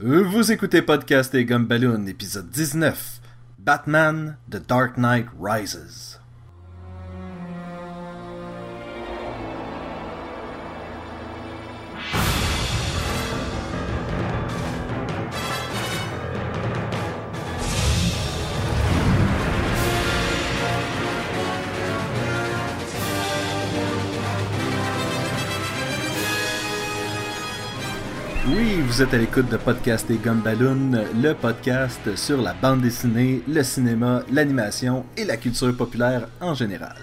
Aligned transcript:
Vous 0.00 0.52
écoutez 0.52 0.80
Podcast 0.80 1.34
et 1.34 1.44
Gumballoon, 1.44 2.06
épisode 2.06 2.48
19, 2.50 3.20
Batman 3.58 4.36
The 4.48 4.64
Dark 4.64 4.96
Knight 4.96 5.26
Rises. 5.40 6.20
Vous 28.88 29.02
êtes 29.02 29.12
à 29.14 29.18
l'écoute 29.18 29.48
de 29.50 29.56
Podcast 29.56 30.10
et 30.10 30.16
Gumballoon, 30.16 31.04
le 31.22 31.32
podcast 31.34 32.14
sur 32.16 32.40
la 32.40 32.54
bande 32.54 32.80
dessinée, 32.82 33.42
le 33.46 33.62
cinéma, 33.62 34.22
l'animation 34.32 35.04
et 35.16 35.24
la 35.24 35.36
culture 35.36 35.76
populaire 35.76 36.28
en 36.40 36.54
général. 36.54 36.96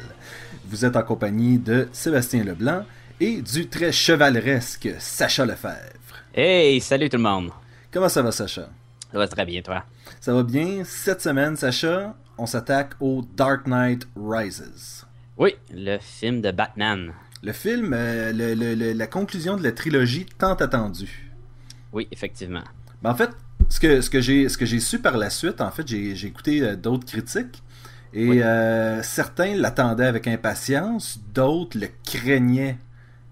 Vous 0.67 0.83
êtes 0.85 0.95
en 0.95 1.03
compagnie 1.03 1.57
de 1.57 1.87
Sébastien 1.91 2.43
Leblanc 2.43 2.83
et 3.19 3.41
du 3.41 3.67
très 3.67 3.91
chevaleresque 3.91 4.89
Sacha 4.99 5.45
Lefebvre. 5.45 6.15
Hey, 6.33 6.81
salut 6.81 7.09
tout 7.09 7.17
le 7.17 7.23
monde. 7.23 7.51
Comment 7.91 8.09
ça 8.09 8.21
va, 8.21 8.31
Sacha? 8.31 8.67
Ça 9.11 9.17
va 9.17 9.27
très 9.27 9.45
bien, 9.45 9.61
toi? 9.61 9.83
Ça 10.19 10.33
va 10.33 10.43
bien. 10.43 10.83
Cette 10.83 11.21
semaine, 11.21 11.55
Sacha, 11.55 12.13
on 12.37 12.45
s'attaque 12.45 12.93
au 12.99 13.23
Dark 13.35 13.67
Knight 13.67 14.07
Rises. 14.15 15.05
Oui, 15.37 15.55
le 15.73 15.97
film 15.99 16.41
de 16.41 16.51
Batman. 16.51 17.13
Le 17.43 17.53
film, 17.53 17.93
euh, 17.93 18.31
le- 18.33 18.55
le- 18.55 18.73
le- 18.73 18.93
la 18.93 19.07
conclusion 19.07 19.55
de 19.55 19.63
la 19.63 19.71
trilogie 19.71 20.25
tant 20.37 20.55
attendue. 20.55 21.24
Oui, 21.95 22.07
effectivement. 22.11 22.63
Ben, 23.01 23.11
en 23.11 23.15
fait, 23.15 23.29
ce 23.69 23.79
que, 23.79 24.01
ce 24.01 24.09
que 24.09 24.21
j'ai 24.21 24.49
ce 24.49 24.57
que 24.57 24.65
j'ai 24.65 24.79
su 24.79 24.99
par 24.99 25.17
la 25.17 25.29
suite, 25.29 25.61
en 25.61 25.71
fait, 25.71 25.87
j'ai 25.87 26.15
j'ai 26.15 26.27
écouté 26.27 26.61
euh, 26.61 26.75
d'autres 26.75 27.05
critiques 27.05 27.63
et 28.13 28.27
Oui. 28.29 28.41
euh, 28.43 29.01
certains 29.03 29.55
l'attendaient 29.55 30.05
avec 30.05 30.27
impatience, 30.27 31.19
d'autres 31.33 31.77
le 31.79 31.87
craignaient 32.05 32.77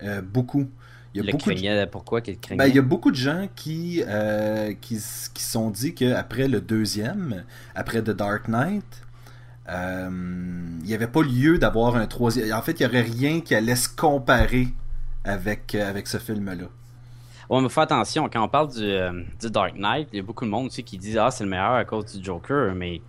euh, 0.03 0.21
beaucoup. 0.21 0.69
Il 1.13 1.19
y 1.19 1.21
a 1.21 1.23
le 1.23 1.31
beaucoup 1.31 1.51
de- 1.53 1.55
craignait, 1.55 1.87
pourquoi 1.87 2.21
qu'il 2.21 2.39
craignait 2.39 2.57
ben, 2.57 2.67
il 2.67 2.75
y 2.75 2.79
a 2.79 2.81
beaucoup 2.81 3.11
de 3.11 3.15
gens 3.15 3.47
qui 3.55 4.03
euh, 4.07 4.73
qui 4.81 4.95
qui 5.33 5.43
se 5.43 5.51
sont 5.51 5.69
dit 5.69 5.93
qu'après 5.95 6.47
le 6.47 6.61
deuxième, 6.61 7.43
après 7.75 8.01
The 8.01 8.11
Dark 8.11 8.47
Knight, 8.47 8.85
euh, 9.69 10.09
il 10.81 10.85
n'y 10.87 10.93
avait 10.93 11.07
pas 11.07 11.21
lieu 11.23 11.57
d'avoir 11.59 11.95
un 11.95 12.07
troisième. 12.07 12.53
En 12.53 12.61
fait, 12.61 12.79
il 12.79 12.83
n'y 12.83 12.87
aurait 12.89 13.01
rien 13.01 13.41
qui 13.41 13.55
allait 13.55 13.75
se 13.75 13.89
comparer 13.89 14.69
avec, 15.23 15.75
euh, 15.75 15.89
avec 15.89 16.07
ce 16.07 16.17
film-là. 16.17 16.65
Ouais, 17.49 17.61
mais 17.61 17.69
faut 17.69 17.81
attention, 17.81 18.29
quand 18.31 18.43
on 18.43 18.47
parle 18.47 18.69
du, 18.71 18.83
euh, 18.83 19.23
du 19.39 19.49
Dark 19.51 19.75
Knight, 19.75 20.07
il 20.13 20.17
y 20.17 20.19
a 20.19 20.23
beaucoup 20.23 20.45
de 20.45 20.49
monde 20.49 20.67
aussi 20.67 20.83
qui 20.83 20.97
disent 20.97 21.17
Ah, 21.17 21.29
c'est 21.31 21.43
le 21.43 21.49
meilleur 21.49 21.73
à 21.73 21.85
cause 21.85 22.05
du 22.15 22.23
Joker, 22.23 22.73
mais 22.73 23.01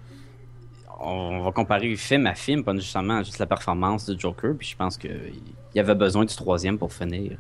on 1.01 1.41
va 1.43 1.53
comparer 1.53 1.95
film 1.97 2.27
à 2.27 2.35
film, 2.35 2.63
pas 2.65 2.75
justement 2.77 3.23
juste 3.23 3.39
la 3.39 3.47
performance 3.47 4.09
du 4.09 4.19
Joker, 4.19 4.55
puis 4.57 4.69
je 4.69 4.77
pense 4.77 4.97
qu'il 4.97 5.41
y 5.75 5.81
avait 5.81 5.95
besoin 5.95 6.25
du 6.25 6.35
troisième 6.35 6.79
pour 6.79 6.93
finir 6.93 7.37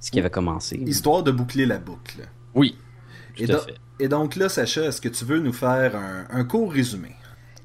ce 0.00 0.10
qui 0.10 0.18
avait 0.20 0.30
commencé. 0.30 0.76
Histoire 0.76 1.22
de 1.22 1.30
boucler 1.30 1.66
la 1.66 1.78
boucle. 1.78 2.28
Oui, 2.54 2.76
tout 3.36 3.42
Et, 3.42 3.50
à 3.50 3.54
do- 3.54 3.58
fait. 3.60 3.74
et 4.00 4.08
donc 4.08 4.36
là, 4.36 4.48
Sacha, 4.48 4.82
est-ce 4.82 5.00
que 5.00 5.08
tu 5.08 5.24
veux 5.24 5.40
nous 5.40 5.52
faire 5.52 5.96
un, 5.96 6.26
un 6.30 6.44
court 6.44 6.72
résumé? 6.72 7.10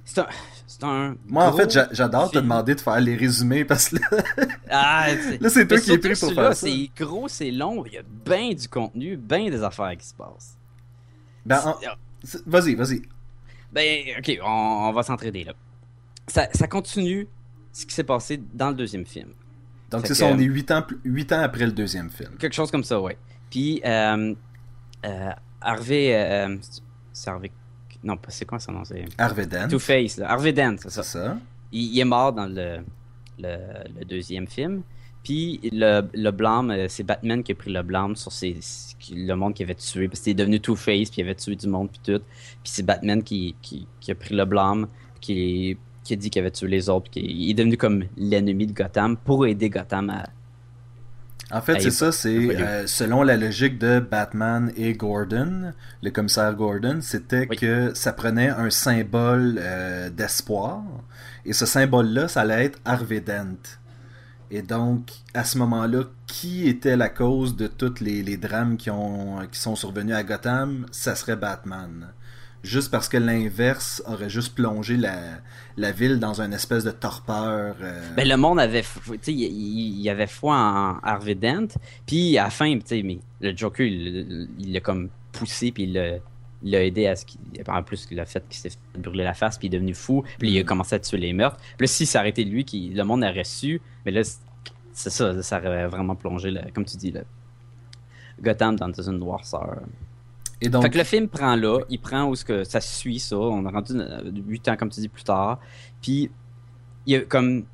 C'est 0.10 0.22
un. 0.22 0.28
C'est 0.66 0.84
un 0.84 1.16
Moi, 1.28 1.46
en 1.46 1.54
fait, 1.54 1.70
j'a- 1.72 1.90
j'adore 1.92 2.30
te 2.32 2.38
demander 2.38 2.76
de 2.76 2.80
faire 2.82 3.00
les 3.00 3.16
résumés 3.16 3.66
parce 3.66 3.90
que 3.90 3.96
là, 3.98 4.24
Ah, 4.70 5.08
c'est- 5.22 5.42
Là, 5.42 5.50
c'est 5.50 5.68
toi 5.68 5.80
qui 5.80 5.92
es 5.92 5.98
pris 5.98 6.14
pour 6.20 6.34
faire 6.34 6.56
ça. 6.56 6.68
C'est 6.68 6.90
gros, 6.98 7.28
c'est 7.28 7.52
long, 7.52 7.84
il 7.86 7.94
y 7.94 7.98
a 7.98 8.04
bien 8.26 8.54
du 8.54 8.68
contenu, 8.70 9.18
bien 9.18 9.50
des 9.50 9.64
affaires 9.64 9.96
qui 9.98 10.06
se 10.08 10.14
passent. 10.14 10.58
ben, 11.46 11.60
en- 11.66 11.76
vas-y, 12.46 12.76
vas-y. 12.76 13.02
Ben, 13.72 14.06
ok, 14.20 14.40
on, 14.44 14.48
on 14.90 14.92
va 14.94 15.04
s'entraider 15.04 15.44
là. 15.44 15.54
Ça, 16.28 16.48
ça 16.54 16.68
continue 16.68 17.28
ce 17.74 17.86
qui 17.86 17.94
s'est 17.94 18.04
passé 18.04 18.42
dans 18.54 18.70
le 18.70 18.76
deuxième 18.76 19.06
film. 19.06 19.30
Donc, 19.90 20.06
c'est 20.08 20.14
ça, 20.16 20.26
on 20.26 20.38
est 20.40 20.44
8 20.44 20.72
ans, 20.72 20.82
plus- 20.84 21.00
huit 21.06 21.32
ans 21.32 21.42
après 21.42 21.66
le 21.66 21.72
deuxième 21.72 22.10
film. 22.10 22.36
Quelque 22.38 22.54
chose 22.56 22.70
comme 22.72 22.84
ça, 22.84 23.00
ouais. 23.00 23.18
Puis, 23.50 23.82
euh, 23.86 24.34
euh, 25.06 25.30
Harvey. 25.62 26.14
euh, 26.14 26.58
c'est 27.14 27.30
Harvey. 27.30 27.52
Non, 28.04 28.18
c'est 28.28 28.46
quoi 28.46 28.60
son 28.60 28.74
nom? 28.74 28.84
C'est 28.86 29.06
Harvey 29.18 29.46
Dent, 29.48 29.68
Two-Face. 29.68 30.20
Harvey 30.20 30.54
Dent, 30.54 30.76
c'est 30.80 31.04
ça. 31.04 31.38
Il, 31.72 31.94
il 31.96 32.00
est 32.00 32.06
mort 32.06 32.32
dans 32.34 32.46
le, 32.46 32.80
le, 33.40 33.58
le 34.00 34.06
deuxième 34.06 34.48
film. 34.48 34.82
Puis 35.24 35.60
le, 35.74 36.02
le 36.14 36.32
blâme, 36.32 36.72
euh, 36.72 36.86
c'est 36.88 37.04
Batman 37.04 37.44
qui 37.44 37.52
a 37.52 37.56
pris 37.56 37.72
le 37.74 37.82
blâme 37.84 38.16
sur 38.16 38.32
ses, 38.32 38.58
le 39.12 39.34
monde 39.34 39.54
qu'il 39.54 39.66
avait 39.66 39.76
tué. 39.76 40.08
Parce 40.08 40.22
qu'il 40.22 40.32
est 40.32 40.36
devenu 40.36 40.60
Two-Face, 40.62 41.10
puis 41.10 41.22
il 41.22 41.24
avait 41.24 41.36
tué 41.36 41.56
du 41.56 41.68
monde, 41.68 41.90
puis 41.90 42.00
tout. 42.04 42.22
Puis 42.24 42.60
c'est 42.72 42.84
Batman 42.86 43.22
qui, 43.24 43.56
qui, 43.62 43.88
qui 44.00 44.12
a 44.12 44.16
pris 44.16 44.36
le 44.36 44.46
blâme, 44.46 44.88
qui, 45.20 45.78
qui 46.04 46.14
a 46.14 46.16
dit 46.16 46.30
qu'il 46.30 46.40
avait 46.42 46.52
tué 46.52 46.68
les 46.70 46.88
autres. 46.88 47.10
Puis 47.12 47.22
qu'il- 47.22 47.32
il 47.42 47.50
est 47.50 47.56
devenu 47.56 47.76
comme 47.76 48.06
l'ennemi 48.16 48.68
de 48.68 48.74
Gotham 48.74 49.18
pour 49.18 49.46
aider 49.46 49.70
Gotham 49.70 50.10
à. 50.12 50.24
En 51.52 51.62
fait, 51.62 51.76
Ah, 51.78 51.80
c'est 51.80 51.92
ça, 51.92 52.12
c'est 52.12 52.60
euh, 52.60 52.86
selon 52.88 53.24
la 53.24 53.38
logique 53.38 53.78
de 53.80 54.00
Batman 54.00 54.72
et 54.76 54.94
Gordon, 54.94 55.72
le 56.04 56.10
commissaire 56.12 56.54
Gordon, 56.56 57.00
c'était 57.02 57.48
Oui. 57.50 57.56
que 57.56 57.94
ça 57.94 58.12
prenait 58.12 58.50
un 58.50 58.70
symbole 58.70 59.56
euh, 59.60 60.10
d'espoir, 60.10 60.84
et 61.46 61.54
ce 61.54 61.66
symbole-là, 61.66 62.28
ça 62.28 62.42
allait 62.42 62.66
être 62.66 62.80
Harvey 62.84 63.22
Dent. 63.22 63.56
Et 64.52 64.62
donc, 64.62 65.12
à 65.34 65.44
ce 65.46 65.58
moment-là, 65.58 66.04
qui 66.26 66.68
était 66.68 66.98
la 66.98 67.10
cause 67.10 67.56
de 67.56 67.68
tous 67.68 68.00
les, 68.02 68.24
les 68.24 68.38
drames 68.38 68.76
qui, 68.78 68.90
ont, 68.90 69.40
qui 69.52 69.60
sont 69.60 69.76
survenus 69.76 70.16
à 70.16 70.24
Gotham? 70.24 70.86
Ça 70.92 71.16
serait 71.16 71.36
Batman. 71.38 72.08
Juste 72.68 72.92
parce 72.92 73.08
que 73.08 73.18
l'inverse 73.18 74.04
aurait 74.06 74.30
juste 74.30 74.56
plongé 74.56 74.98
la, 74.98 75.18
la 75.78 75.92
ville 75.92 76.20
dans 76.20 76.42
une 76.42 76.54
espèce 76.54 76.84
de 76.84 76.92
torpeur. 76.92 77.76
euh, 77.82 78.16
Ben, 78.16 78.28
le 78.28 78.36
monde 78.38 78.60
avait. 78.60 78.84
il, 79.28 80.10
avait 80.10 80.28
foi 80.28 80.56
en 80.56 81.00
Harvey 81.02 81.36
Dent. 81.36 81.68
Puis 82.06 82.38
à 82.38 82.44
la 82.46 82.50
fin, 82.50 82.78
mais 82.92 83.20
le 83.42 83.56
Joker, 83.56 83.86
il 83.88 84.48
l'a 84.74 84.80
comme 84.82 85.10
poussé, 85.32 85.72
puis 85.72 85.84
il 85.84 85.94
l'a- 85.94 86.84
aidé 86.84 87.08
à 87.08 87.16
ce 87.16 87.26
qu'il. 87.26 87.40
En 87.68 87.84
plus, 87.84 88.08
a 88.20 88.26
fait 88.26 88.44
qu'il 88.50 88.60
s'est 88.60 88.70
fait 88.72 89.00
brûler 89.00 89.24
la 89.24 89.34
face, 89.34 89.58
puis 89.58 89.68
il 89.68 89.74
est 89.74 89.78
devenu 89.78 89.94
fou, 89.94 90.24
puis 90.40 90.52
il 90.52 90.60
a 90.60 90.64
commencé 90.64 90.96
à 90.96 91.00
tuer 91.00 91.18
les 91.20 91.32
meurtres. 91.34 91.58
Puis 91.78 91.86
là, 91.86 91.88
si 91.88 92.06
ça 92.06 92.20
aurait 92.20 92.30
été 92.30 92.44
lui, 92.44 92.66
qui, 92.66 92.90
le 92.90 93.04
monde 93.04 93.24
aurait 93.24 93.44
su, 93.44 93.80
mais 94.06 94.12
là, 94.12 94.24
c'est- 94.24 95.10
ça, 95.10 95.42
ça 95.44 95.58
aurait 95.60 95.88
vraiment 95.88 96.16
plongé, 96.16 96.52
le- 96.52 96.70
comme 96.74 96.84
tu 96.86 96.98
dis, 96.98 97.12
le 97.12 97.24
Gotham 98.42 98.76
dans 98.76 98.92
une 98.92 99.18
noirceur. 99.20 99.82
Et 100.62 100.70
donc, 100.70 100.84
Fait 100.84 100.90
que 100.90 100.98
le 100.98 101.04
film 101.04 101.28
prend 101.28 101.56
là, 101.56 101.80
il 101.90 102.00
prend 102.00 102.26
où 102.26 102.36
ce 102.36 102.44
que 102.44 102.64
ça 102.64 102.82
suit 102.82 103.20
ça, 103.20 103.38
on 103.38 103.66
a 103.66 103.70
rendu 103.72 103.94
8 104.48 104.70
ans 104.70 104.76
comme 104.76 104.90
tu 104.90 105.00
dis 105.00 105.10
plus 105.10 105.24
tard. 105.24 105.60
Puis 106.02 106.32
il 107.06 107.14
y 107.14 107.16
a 107.16 107.22
comme 107.22 107.66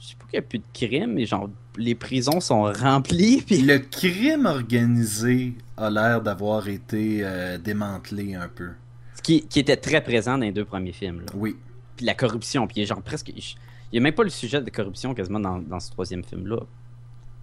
je 0.00 0.08
sais 0.08 0.14
pas 0.18 0.26
qu'il 0.26 0.34
y 0.34 0.38
a 0.38 0.42
plus 0.42 0.58
de 0.58 0.64
crimes, 0.72 1.14
mais 1.14 1.24
genre 1.24 1.48
les 1.78 1.94
prisons 1.94 2.40
sont 2.40 2.64
remplies 2.64 3.42
puis 3.42 3.62
Le 3.62 3.78
crime 3.78 4.46
organisé 4.46 5.54
a 5.76 5.90
l'air 5.90 6.20
d'avoir 6.22 6.68
été 6.68 7.20
euh, 7.22 7.58
démantelé 7.58 8.34
un 8.34 8.48
peu. 8.48 8.70
ce 9.14 9.22
qui, 9.22 9.46
qui 9.46 9.58
était 9.60 9.76
très 9.76 10.02
présent 10.02 10.38
dans 10.38 10.44
les 10.44 10.52
deux 10.52 10.64
premiers 10.64 10.92
films 10.92 11.20
là. 11.20 11.26
Oui. 11.34 11.56
Puis 11.96 12.04
la 12.04 12.14
corruption, 12.14 12.66
puis 12.66 12.76
il 12.76 12.80
y 12.80 12.82
a 12.82 12.86
genre 12.86 13.02
presque 13.02 13.32
il 13.34 13.94
y 13.94 13.98
a 13.98 14.00
même 14.00 14.14
pas 14.14 14.24
le 14.24 14.30
sujet 14.30 14.60
de 14.60 14.68
corruption 14.68 15.14
quasiment 15.14 15.40
dans, 15.40 15.58
dans 15.58 15.80
ce 15.80 15.90
troisième 15.90 16.24
film 16.24 16.46
là. 16.46 16.58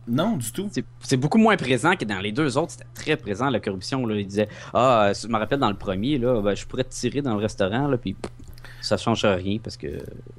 Non, 0.08 0.36
du 0.38 0.52
tout. 0.52 0.70
C'est- 1.02 1.18
beaucoup 1.18 1.38
moins 1.38 1.56
présent 1.56 1.96
que 1.96 2.04
dans 2.06 2.20
les 2.20 2.32
deux 2.32 2.58
autres, 2.58 2.72
c'était 2.74 2.88
très 2.94 3.16
présent 3.16 3.50
la 3.50 3.60
corruption 3.60 4.06
là, 4.06 4.16
il 4.16 4.28
disait 4.28 4.50
"Ah, 4.74 5.12
je 5.20 5.28
me 5.28 5.38
rappelle 5.38 5.60
dans 5.60 5.70
le 5.70 5.78
premier 5.78 6.18
là, 6.18 6.42
ben, 6.42 6.56
je 6.56 6.66
pourrais 6.66 6.84
te 6.84 6.94
tirer 6.94 7.22
dans 7.22 7.36
le 7.36 7.40
restaurant 7.42 7.88
là 7.88 7.98
puis 7.98 8.16
ça 8.82 8.98
change 8.98 9.24
rien 9.24 9.60
parce 9.64 9.78
que 9.78 9.88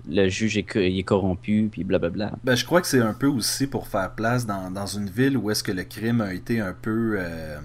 le 0.06 0.28
juge 0.28 0.58
est, 0.58 0.64
co- 0.64 0.78
il 0.80 0.98
est 0.98 1.02
corrompu 1.02 1.68
puis 1.72 1.82
blablabla. 1.82 2.32
Ben, 2.44 2.54
je 2.54 2.64
crois 2.66 2.82
que 2.82 2.86
c'est 2.86 3.00
un 3.00 3.14
peu 3.14 3.26
aussi 3.26 3.66
pour 3.66 3.88
faire 3.88 4.10
place 4.10 4.44
dans, 4.44 4.70
dans 4.70 4.86
une 4.86 5.08
ville 5.08 5.38
où 5.38 5.50
est-ce 5.50 5.62
que 5.62 5.72
le 5.72 5.84
crime 5.84 6.20
a 6.20 6.34
été 6.34 6.60
un 6.60 6.74
peu 6.74 7.16
euh, 7.18 7.56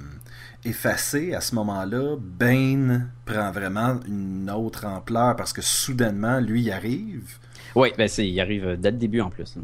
effacé 0.64 1.34
à 1.34 1.42
ce 1.42 1.54
moment-là. 1.56 2.16
Bane 2.18 3.09
prend 3.26 3.52
vraiment 3.52 4.00
une 4.08 4.50
autre 4.50 4.85
ampleur 4.85 5.35
parce 5.35 5.52
que 5.53 5.62
soudainement, 5.62 6.40
lui, 6.40 6.62
il 6.64 6.72
arrive. 6.72 7.38
Oui, 7.76 7.90
ben 7.97 8.08
c'est, 8.08 8.28
il 8.28 8.40
arrive 8.40 8.78
dès 8.79 8.91
le 8.91 8.97
début 8.97 9.22
en 9.22 9.29
plus. 9.29 9.56
hein. 9.58 9.64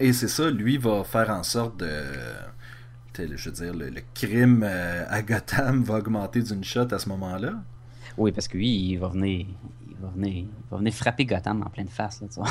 Et 0.00 0.12
c'est 0.12 0.28
ça, 0.28 0.50
lui 0.50 0.78
va 0.78 1.04
faire 1.04 1.30
en 1.30 1.42
sorte 1.42 1.78
de... 1.80 1.90
Je 3.18 3.50
veux 3.50 3.54
dire, 3.54 3.74
le, 3.74 3.90
le 3.90 4.00
crime 4.14 4.62
euh, 4.64 5.04
à 5.10 5.20
Gotham 5.20 5.82
va 5.82 5.96
augmenter 5.98 6.40
d'une 6.42 6.64
shot 6.64 6.88
à 6.90 6.98
ce 6.98 7.06
moment-là. 7.10 7.52
Oui, 8.16 8.32
parce 8.32 8.48
que 8.48 8.56
lui, 8.56 8.70
il 8.92 8.96
va 8.96 9.08
venir, 9.08 9.46
il 9.88 9.96
va 10.00 10.08
venir, 10.08 10.32
il 10.32 10.48
va 10.70 10.78
venir 10.78 10.94
frapper 10.94 11.26
Gotham 11.26 11.62
en 11.62 11.68
pleine 11.68 11.88
face 11.88 12.22
là, 12.22 12.28
tu 12.32 12.40
vois. 12.40 12.48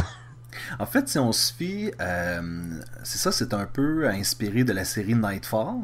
En 0.80 0.86
fait, 0.86 1.08
si 1.10 1.18
on 1.18 1.32
se 1.32 1.52
fie, 1.54 1.92
euh, 2.00 2.80
c'est 3.04 3.18
ça, 3.18 3.32
c'est 3.32 3.54
un 3.54 3.66
peu 3.66 4.08
inspiré 4.10 4.64
de 4.64 4.74
la 4.74 4.84
série 4.84 5.16
Nightfall. 5.16 5.78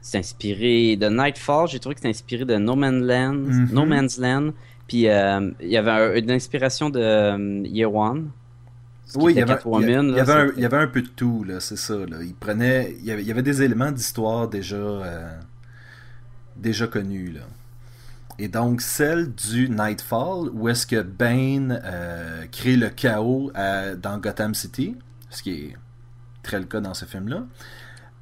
C'est 0.00 0.18
inspiré 0.18 0.96
de 0.96 1.08
Nightfall, 1.08 1.68
j'ai 1.68 1.78
trouvé 1.80 1.94
que 1.94 2.00
c'est 2.00 2.08
inspiré 2.08 2.44
de 2.46 2.56
No 2.56 2.74
Man's 2.76 3.02
Land, 3.04 3.34
Mhm. 3.34 3.68
No 3.72 3.84
Man's 3.84 4.18
Land. 4.18 4.52
Puis 4.86 5.08
euh, 5.08 5.50
il 5.60 5.68
y 5.68 5.76
avait 5.76 5.90
un- 5.90 6.14
une 6.14 6.30
inspiration 6.30 6.88
de 6.88 7.00
euh, 7.00 7.62
Year 7.66 7.92
One. 7.94 8.30
Oui, 9.16 9.32
il 9.32 9.38
y, 9.38 9.42
avait, 9.42 9.58
il 9.64 9.80
y 9.80 9.92
là, 9.92 10.00
un, 10.00 10.14
c'était- 10.46 10.52
il 10.56 10.62
y 10.62 10.66
avait 10.66 10.76
un 10.76 10.86
peu 10.86 11.02
de 11.02 11.08
tout, 11.08 11.44
là, 11.44 11.60
c'est 11.60 11.76
ça. 11.76 11.94
Là. 11.96 12.18
Il 12.22 12.34
prenait, 12.34 12.94
il 12.98 13.04
y 13.06 13.10
avait, 13.10 13.22
il 13.22 13.28
y 13.28 13.30
avait 13.30 13.42
des 13.42 13.62
éléments 13.62 13.90
d'histoire 13.90 14.48
déjà, 14.48 14.76
euh, 14.76 15.38
déjà 16.56 16.86
connues. 16.86 17.32
Là. 17.32 17.40
Et 18.38 18.48
donc 18.48 18.80
celle 18.82 19.32
du 19.34 19.68
Nightfall, 19.68 20.50
où 20.52 20.68
est-ce 20.68 20.86
que 20.86 21.02
Bane 21.02 21.80
euh, 21.84 22.44
crée 22.52 22.76
le 22.76 22.88
chaos 22.88 23.50
euh, 23.56 23.96
dans 23.96 24.18
Gotham 24.18 24.54
City, 24.54 24.94
ce 25.30 25.42
qui 25.42 25.50
est 25.52 25.76
très 26.42 26.58
le 26.58 26.66
cas 26.66 26.80
dans 26.80 26.94
ce 26.94 27.04
film-là. 27.04 27.44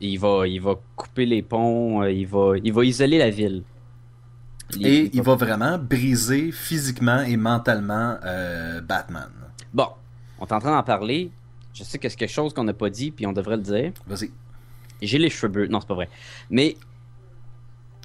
Il 0.00 0.18
va, 0.18 0.46
il 0.46 0.60
va 0.60 0.74
couper 0.94 1.26
les 1.26 1.42
ponts, 1.42 2.04
il, 2.04 2.26
va, 2.26 2.54
il 2.62 2.72
va 2.72 2.84
isoler 2.84 3.18
la 3.18 3.30
ville. 3.30 3.62
Et 4.80 5.10
il 5.14 5.22
va 5.22 5.36
vraiment 5.36 5.78
briser 5.78 6.50
physiquement 6.50 7.20
et 7.22 7.36
mentalement 7.36 8.16
euh, 8.24 8.80
Batman. 8.80 9.28
Bon, 9.72 9.88
on 10.38 10.46
est 10.46 10.52
en 10.52 10.58
train 10.60 10.74
d'en 10.76 10.82
parler. 10.82 11.30
Je 11.74 11.84
sais 11.84 11.98
que 11.98 12.08
c'est 12.08 12.16
quelque 12.16 12.30
chose 12.32 12.54
qu'on 12.54 12.64
n'a 12.64 12.72
pas 12.72 12.88
dit, 12.90 13.10
puis 13.10 13.26
on 13.26 13.32
devrait 13.32 13.56
le 13.56 13.62
dire. 13.62 13.92
Vas-y. 14.06 14.30
J'ai 15.02 15.18
les 15.18 15.28
cheveux 15.30 15.48
bleus. 15.52 15.66
Non, 15.68 15.80
c'est 15.80 15.86
pas 15.88 15.94
vrai. 15.94 16.08
Mais. 16.50 16.76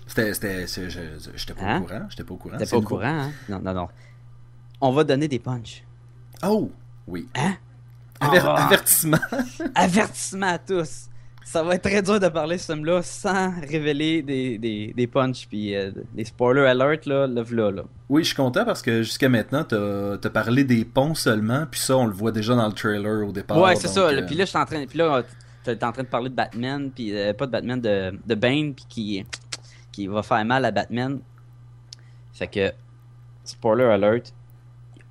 C'était. 0.08 0.66
J'étais 0.68 1.54
pas 1.54 1.62
Hein? 1.64 1.82
au 1.82 1.86
courant. 1.86 2.06
J'étais 2.10 2.24
pas 2.24 2.34
au 2.34 2.38
courant. 2.38 2.58
T'es 2.58 2.66
C'est 2.66 2.72
pas 2.72 2.78
au 2.78 2.82
courant, 2.82 3.04
hein? 3.06 3.32
Non, 3.48 3.60
non, 3.64 3.74
non. 3.74 3.88
On 4.82 4.92
va 4.92 5.04
donner 5.04 5.28
des 5.28 5.40
punchs. 5.40 5.84
Oh! 6.44 6.70
Oui. 7.08 7.30
Hein? 7.36 7.56
Aver- 8.20 8.42
Ah. 8.44 8.66
Avertissement. 8.66 9.18
Avertissement 9.76 10.48
à 10.48 10.58
tous. 10.60 11.08
Ça 11.44 11.64
va 11.64 11.76
être 11.76 11.82
très 11.84 12.02
dur 12.02 12.20
de 12.20 12.28
parler 12.28 12.56
de 12.58 12.62
ce 12.62 12.72
film-là 12.72 13.02
sans 13.02 13.52
révéler 13.62 14.22
des, 14.22 14.58
des, 14.58 14.94
des 14.96 15.08
punchs 15.08 15.48
puis 15.50 15.76
euh, 15.76 15.92
des 16.14 16.24
spoilers 16.24 16.68
alert, 16.68 17.06
là, 17.06 17.28
le 17.28 17.42
v'là, 17.42 17.72
là. 17.72 17.84
Oui, 18.10 18.22
je 18.24 18.28
suis 18.28 18.36
content 18.36 18.64
parce 18.64 18.82
que 18.82 19.02
jusqu'à 19.04 19.28
maintenant, 19.28 19.64
t'as 19.64 20.14
as 20.24 20.30
parlé 20.30 20.64
des 20.64 20.86
ponts 20.86 21.16
seulement, 21.16 21.66
puis 21.70 21.80
ça, 21.80 21.98
on 21.98 22.06
le 22.06 22.14
voit 22.14 22.32
déjà 22.32 22.56
dans 22.56 22.68
le 22.68 22.74
trailer 22.74 23.28
au 23.28 23.32
départ. 23.32 23.58
ouais, 23.60 23.76
c'est 23.76 23.88
ça. 23.88 24.02
euh. 24.08 24.26
Puis 24.26 24.36
là, 24.36 24.46
je 24.46 24.50
suis 24.50 24.58
en 24.60 24.66
train, 24.66 24.86
puis 24.86 24.98
là, 25.00 25.24
t'es 25.64 25.84
en 25.84 25.92
train 25.92 26.04
de 26.04 26.08
parler 26.08 26.30
de 26.30 26.36
Batman, 26.36 26.92
puis 26.94 27.16
euh, 27.18 27.34
pas 27.34 27.48
de 27.48 27.52
Batman, 27.52 27.82
de, 27.82 28.14
de 28.26 28.36
Bane, 28.36 28.74
puis 28.74 28.86
qui, 28.88 29.26
qui 29.92 30.08
va 30.08 30.24
faire 30.24 30.46
mal 30.46 30.64
à 30.64 30.72
Batman. 30.72 31.20
Fait 32.34 32.48
que, 32.48 32.72
spoiler 33.44 33.86
alert, 33.86 34.32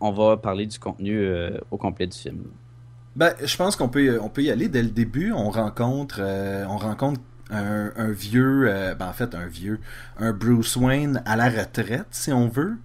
on 0.00 0.12
va 0.12 0.37
parler 0.37 0.65
du 0.67 0.79
contenu 0.79 1.19
euh, 1.21 1.59
au 1.71 1.76
complet 1.76 2.06
du 2.06 2.17
film. 2.17 2.44
Ben, 3.17 3.35
je 3.45 3.57
pense 3.57 3.77
qu'on 3.77 3.89
peut, 3.89 4.19
on 4.23 4.29
peut 4.29 4.43
y 4.43 4.51
aller 4.51 4.69
dès 4.69 4.83
le 4.83 4.91
début. 4.91 5.33
On 5.33 5.51
rencontre, 5.51 6.17
euh, 6.21 6.65
on 6.69 6.77
rencontre 6.77 7.21
un, 7.51 7.91
un 7.97 8.11
vieux, 8.11 8.65
euh, 8.69 8.95
ben 8.95 9.09
en 9.09 9.12
fait 9.12 9.35
un 9.35 9.47
vieux, 9.47 9.81
un 10.19 10.33
Bruce 10.33 10.77
Wayne 10.77 11.21
à 11.27 11.37
la 11.37 11.49
retraite, 11.51 12.07
si 12.12 12.33
on 12.33 12.47
veut, 12.49 12.77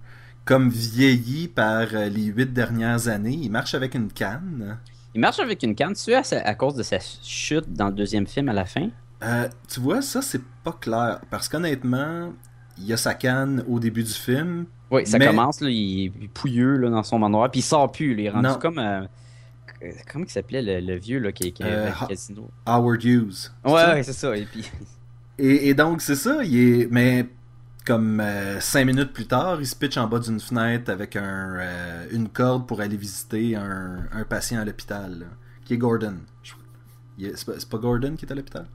comme 0.44 0.68
vieilli 0.68 1.46
par 1.48 1.86
euh, 1.94 2.08
les 2.08 2.24
huit 2.24 2.52
dernières 2.52 3.06
années. 3.08 3.38
Il 3.40 3.50
marche 3.50 3.74
avec 3.74 3.94
une 3.94 4.10
canne. 4.10 4.78
Il 5.14 5.20
marche 5.20 5.38
avec 5.38 5.62
une 5.62 5.74
canne, 5.74 5.94
tu 5.94 6.12
sais, 6.22 6.36
à, 6.36 6.54
cause 6.54 6.74
de 6.74 6.82
sa 6.82 6.98
chute 7.22 7.72
dans 7.72 7.86
le 7.86 7.92
deuxième 7.94 8.26
film 8.26 8.48
à 8.48 8.52
la 8.52 8.64
fin? 8.66 8.88
Euh, 9.22 9.48
tu 9.68 9.80
vois, 9.80 10.02
ça 10.02 10.20
c'est 10.20 10.42
pas 10.62 10.72
clair 10.78 11.20
parce 11.30 11.48
qu'honnêtement, 11.48 12.32
il 12.76 12.84
y 12.86 12.92
a 12.92 12.96
sa 12.98 13.14
canne 13.14 13.64
au 13.68 13.78
début 13.78 14.02
du 14.02 14.12
film. 14.12 14.66
Oui, 14.90 15.06
ça 15.06 15.18
Mais- 15.18 15.26
commence, 15.28 15.60
là, 15.62 15.70
il 15.70 16.06
est 16.06 16.28
pouilleux 16.28 16.76
là, 16.76 16.90
dans 16.90 17.02
son 17.02 17.18
manoir, 17.18 17.50
puis 17.50 17.60
il 17.60 17.62
sort 17.62 17.90
plus, 17.90 18.14
là, 18.14 18.20
il 18.22 18.26
est 18.26 18.30
rendu 18.30 18.48
Non. 18.48 18.58
comme. 18.58 18.78
euh, 18.78 19.06
comment 20.10 20.24
il 20.24 20.30
s'appelait 20.30 20.62
le, 20.62 20.80
le 20.80 20.98
vieux 20.98 21.18
là, 21.18 21.32
qui, 21.32 21.52
qui 21.52 21.62
est 21.62 21.66
Euh, 21.66 21.90
Ha- 21.90 22.06
Casino? 22.06 22.50
Howard 22.66 23.04
Hughes. 23.04 23.50
Ouais, 23.64 23.64
C'est 23.64 23.70
ça? 23.70 23.94
ouais, 23.94 24.02
c'est 24.02 24.12
ça. 24.12 24.36
Et 24.36 24.44
puis, 24.46 24.70
Et, 25.38 25.68
et 25.68 25.74
donc, 25.74 26.00
c'est 26.00 26.14
ça, 26.16 26.42
il 26.44 26.56
est. 26.56 26.88
Mais 26.90 27.26
comme 27.84 28.20
euh, 28.20 28.58
cinq 28.60 28.86
minutes 28.86 29.12
plus 29.12 29.26
tard, 29.26 29.58
il 29.60 29.66
se 29.66 29.76
pitch 29.76 29.96
en 29.98 30.06
bas 30.08 30.18
d'une 30.18 30.40
fenêtre 30.40 30.90
avec 30.90 31.14
un, 31.14 31.56
euh, 31.60 32.06
une 32.10 32.28
corde 32.30 32.66
pour 32.66 32.80
aller 32.80 32.96
visiter 32.96 33.54
un, 33.54 34.06
un 34.12 34.24
patient 34.24 34.60
à 34.60 34.64
l'hôpital, 34.64 35.26
qui 35.64 35.74
est 35.74 35.78
Gordon. 35.78 36.16
C'est 37.18 37.68
pas, 37.68 37.78
Gordon 37.78 38.14
qui 38.16 38.24
est 38.26 38.32
à 38.32 38.34
l'hôpital? 38.34 38.66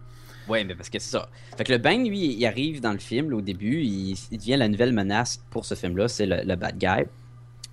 ouais, 0.47 0.63
mais 0.63 0.75
parce 0.75 0.89
que 0.89 0.99
c'est 0.99 1.11
ça. 1.11 1.29
Fait 1.57 1.63
que 1.63 1.71
le 1.71 1.77
Bang, 1.77 2.05
lui, 2.05 2.33
il 2.35 2.45
arrive 2.45 2.81
dans 2.81 2.91
le 2.91 2.97
film, 2.99 3.29
là, 3.29 3.37
au 3.37 3.41
début, 3.41 3.81
il, 3.81 4.17
il 4.31 4.37
devient 4.37 4.57
la 4.57 4.67
nouvelle 4.67 4.91
menace 4.93 5.41
pour 5.49 5.65
ce 5.65 5.75
film-là, 5.75 6.07
c'est 6.07 6.25
le, 6.25 6.41
le 6.43 6.55
bad 6.55 6.77
guy. 6.77 7.05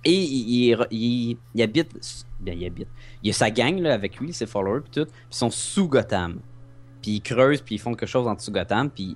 Et 0.05 0.13
il, 0.13 0.69
il- 0.71 0.87
il- 0.91 1.37
il 1.55 1.61
habite. 1.61 2.23
Bien, 2.39 2.53
il 2.53 2.65
habite. 2.65 2.87
Il 3.23 3.29
a 3.29 3.33
sa 3.33 3.51
gang 3.51 3.77
là, 3.79 3.93
avec 3.93 4.17
lui, 4.19 4.31
ses 4.33 4.45
followers, 4.45 4.81
puis 4.81 4.91
tout. 5.03 5.05
Puis 5.09 5.13
ils 5.31 5.35
sont 5.35 5.49
sous 5.49 5.87
Gotham. 5.89 6.39
Puis 7.01 7.11
ils 7.11 7.21
creusent, 7.21 7.61
puis 7.61 7.75
ils 7.75 7.79
font 7.79 7.93
quelque 7.95 8.07
chose 8.09 8.27
en 8.27 8.33
dessous 8.35 8.51
Gotham, 8.51 8.89
puis 8.89 9.15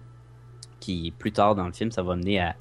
qui, 0.80 1.13
plus 1.18 1.31
tard 1.31 1.56
dans 1.56 1.65
le 1.65 1.71
film, 1.74 1.91
ça 1.91 2.03
va 2.03 2.15
mener 2.18 2.39
à, 2.41 2.56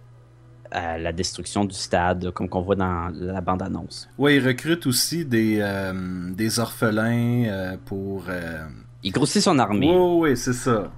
à 0.71 0.99
la 0.99 1.13
destruction 1.13 1.65
du 1.65 1.75
stade, 1.75 2.31
comme 2.31 2.49
qu'on 2.49 2.63
voit 2.63 2.77
dans 2.77 3.09
la 3.13 3.41
bande-annonce. 3.41 4.09
Ouais, 4.19 4.37
il 4.37 4.47
recrute 4.47 4.87
aussi 4.87 5.25
des, 5.25 5.59
euh, 5.61 6.33
des 6.33 6.61
orphelins 6.61 7.45
euh, 7.47 7.77
pour. 7.85 8.25
euh, 8.29 8.65
Il 9.03 9.11
grossit 9.11 9.43
son 9.43 9.59
armée. 9.59 9.91
Ouais, 9.91 10.19
ouais, 10.31 10.37
c'est 10.37 10.53
ça. 10.53 10.93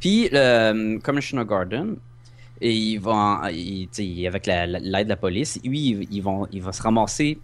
Puis 0.00 0.28
le 0.32 0.98
Commissioner 0.98 1.44
Gordon, 1.44 1.96
et 2.60 2.74
il 2.74 2.98
va, 2.98 3.42
il- 3.52 3.88
tu 3.88 4.04
sais, 4.20 4.26
avec 4.26 4.46
la- 4.46 4.66
la- 4.66 4.78
l'aide 4.78 5.06
de 5.06 5.10
la 5.10 5.16
police, 5.16 5.58
lui, 5.64 5.90
il, 5.90 6.08
ils 6.14 6.20
vont, 6.22 6.46
il 6.52 6.62
va 6.62 6.72
se 6.72 6.82
ramasser 6.82 7.40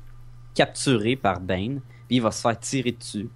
capturé 0.54 1.16
par 1.16 1.40
Bane, 1.40 1.80
puis 2.08 2.16
il 2.16 2.20
va 2.22 2.30
se 2.30 2.40
faire 2.40 2.58
tirer 2.58 2.92
dessus. 2.92 3.28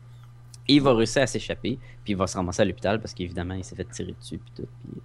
Et 0.69 0.75
il 0.75 0.83
va 0.83 0.95
réussir 0.95 1.23
à 1.23 1.27
s'échapper, 1.27 1.79
puis 2.05 2.13
il 2.13 2.17
va 2.17 2.27
se 2.27 2.37
ramasser 2.37 2.63
à 2.63 2.65
l'hôpital 2.65 3.01
parce 3.01 3.13
qu'évidemment, 3.15 3.55
il 3.55 3.65
s'est 3.65 3.75
fait 3.77 3.85
tirer 3.91 4.15
dessus, 4.19 4.39
puis 4.39 4.53
tout. 4.57 4.69
Puis 4.85 5.01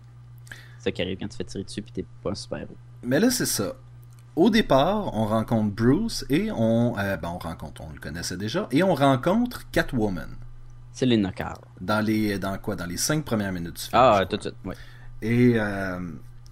c'est 0.78 0.84
ça 0.86 0.92
qui 0.92 1.02
arrive 1.02 1.18
quand 1.18 1.26
tu 1.28 1.30
te 1.30 1.36
fais 1.38 1.44
tirer 1.44 1.64
dessus, 1.64 1.82
puis 1.82 1.92
t'es 1.92 2.06
pas 2.24 2.32
un 2.32 2.36
super-héros. 2.36 2.76
Mais 3.04 3.20
là, 3.20 3.30
c'est 3.32 3.46
ça. 3.46 3.74
Au 4.36 4.50
départ, 4.50 5.16
on 5.16 5.26
rencontre 5.26 5.74
Bruce 5.74 6.26
et 6.30 6.52
on. 6.52 6.98
euh, 7.00 7.16
ben, 7.18 7.30
on 7.30 7.38
rencontre, 7.38 7.82
on 7.88 7.94
le 7.94 8.00
connaissait 8.00 8.36
déjà, 8.38 8.68
et 8.72 8.84
on 8.84 8.94
rencontre 8.94 9.70
Catwoman. 9.72 10.30
C'est 10.92 11.06
les 11.06 11.18
knockouts. 11.18 11.62
Dans 11.82 12.06
les. 12.06 12.38
Dans 12.38 12.58
quoi? 12.58 12.76
Dans 12.76 12.86
les 12.86 12.98
cinq 12.98 13.24
premières 13.26 13.52
minutes 13.54 13.76
du 13.76 13.82
film. 13.82 13.92
Ah, 13.94 14.26
tout 14.30 14.36
de 14.38 14.42
suite, 14.42 14.56
ouais. 14.66 14.76
Et, 15.22 15.54
euh, 15.58 16.00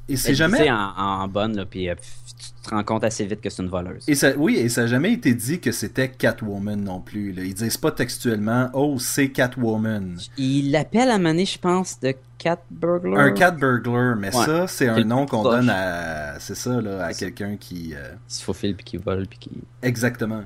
et 0.10 0.18
c'est 0.18 0.36
jamais. 0.36 0.70
En, 0.72 1.28
bonne, 1.28 1.56
là, 1.56 1.66
puis 1.66 1.90
euh, 1.90 1.96
tu 1.96 2.70
te 2.70 2.70
rends 2.76 2.84
compte 2.84 3.04
assez 3.04 3.26
vite 3.26 3.42
que 3.42 3.50
c'est 3.50 3.62
une 3.64 3.70
voleuse. 3.70 4.04
Et 4.08 4.16
ça, 4.16 4.32
oui, 4.38 4.56
et 4.58 4.70
ça 4.70 4.82
n'a 4.82 4.88
jamais 4.88 5.14
été 5.14 5.34
dit 5.34 5.60
que 5.60 5.72
c'était 5.72 6.10
Catwoman 6.10 6.82
non 6.82 7.00
plus. 7.00 7.32
Là. 7.32 7.44
Ils 7.44 7.54
disent 7.54 7.78
pas 7.78 7.92
textuellement 7.92 8.70
Oh, 8.74 8.98
c'est 9.00 9.30
Catwoman. 9.30 10.18
Il 10.38 10.72
l'appelle 10.72 11.10
à 11.10 11.18
maner, 11.20 11.46
je 11.46 11.58
pense, 11.60 12.00
de 12.00 12.14
Cat 12.38 12.60
Burglar. 12.70 13.20
Un 13.20 13.32
cat 13.32 13.52
burglar, 13.52 14.16
mais 14.18 14.36
Ouais. 14.36 14.46
ça, 14.46 14.68
c'est 14.68 14.90
un 14.90 15.04
nom 15.06 15.26
qu'on 15.26 15.44
donne 15.44 15.70
à. 15.70 16.38
C'est 16.40 16.56
ça, 16.56 16.82
là, 16.82 17.06
à 17.06 17.14
quelqu'un 17.14 17.56
qui. 17.58 17.94
euh, 17.96 18.14
Qui 18.28 18.36
se 18.36 18.44
faufile, 18.44 18.76
puis 18.76 18.84
qui 18.84 18.98
vole, 18.98 19.26
puis 19.28 19.40
qui. 19.40 19.52
Exactement. 19.82 20.44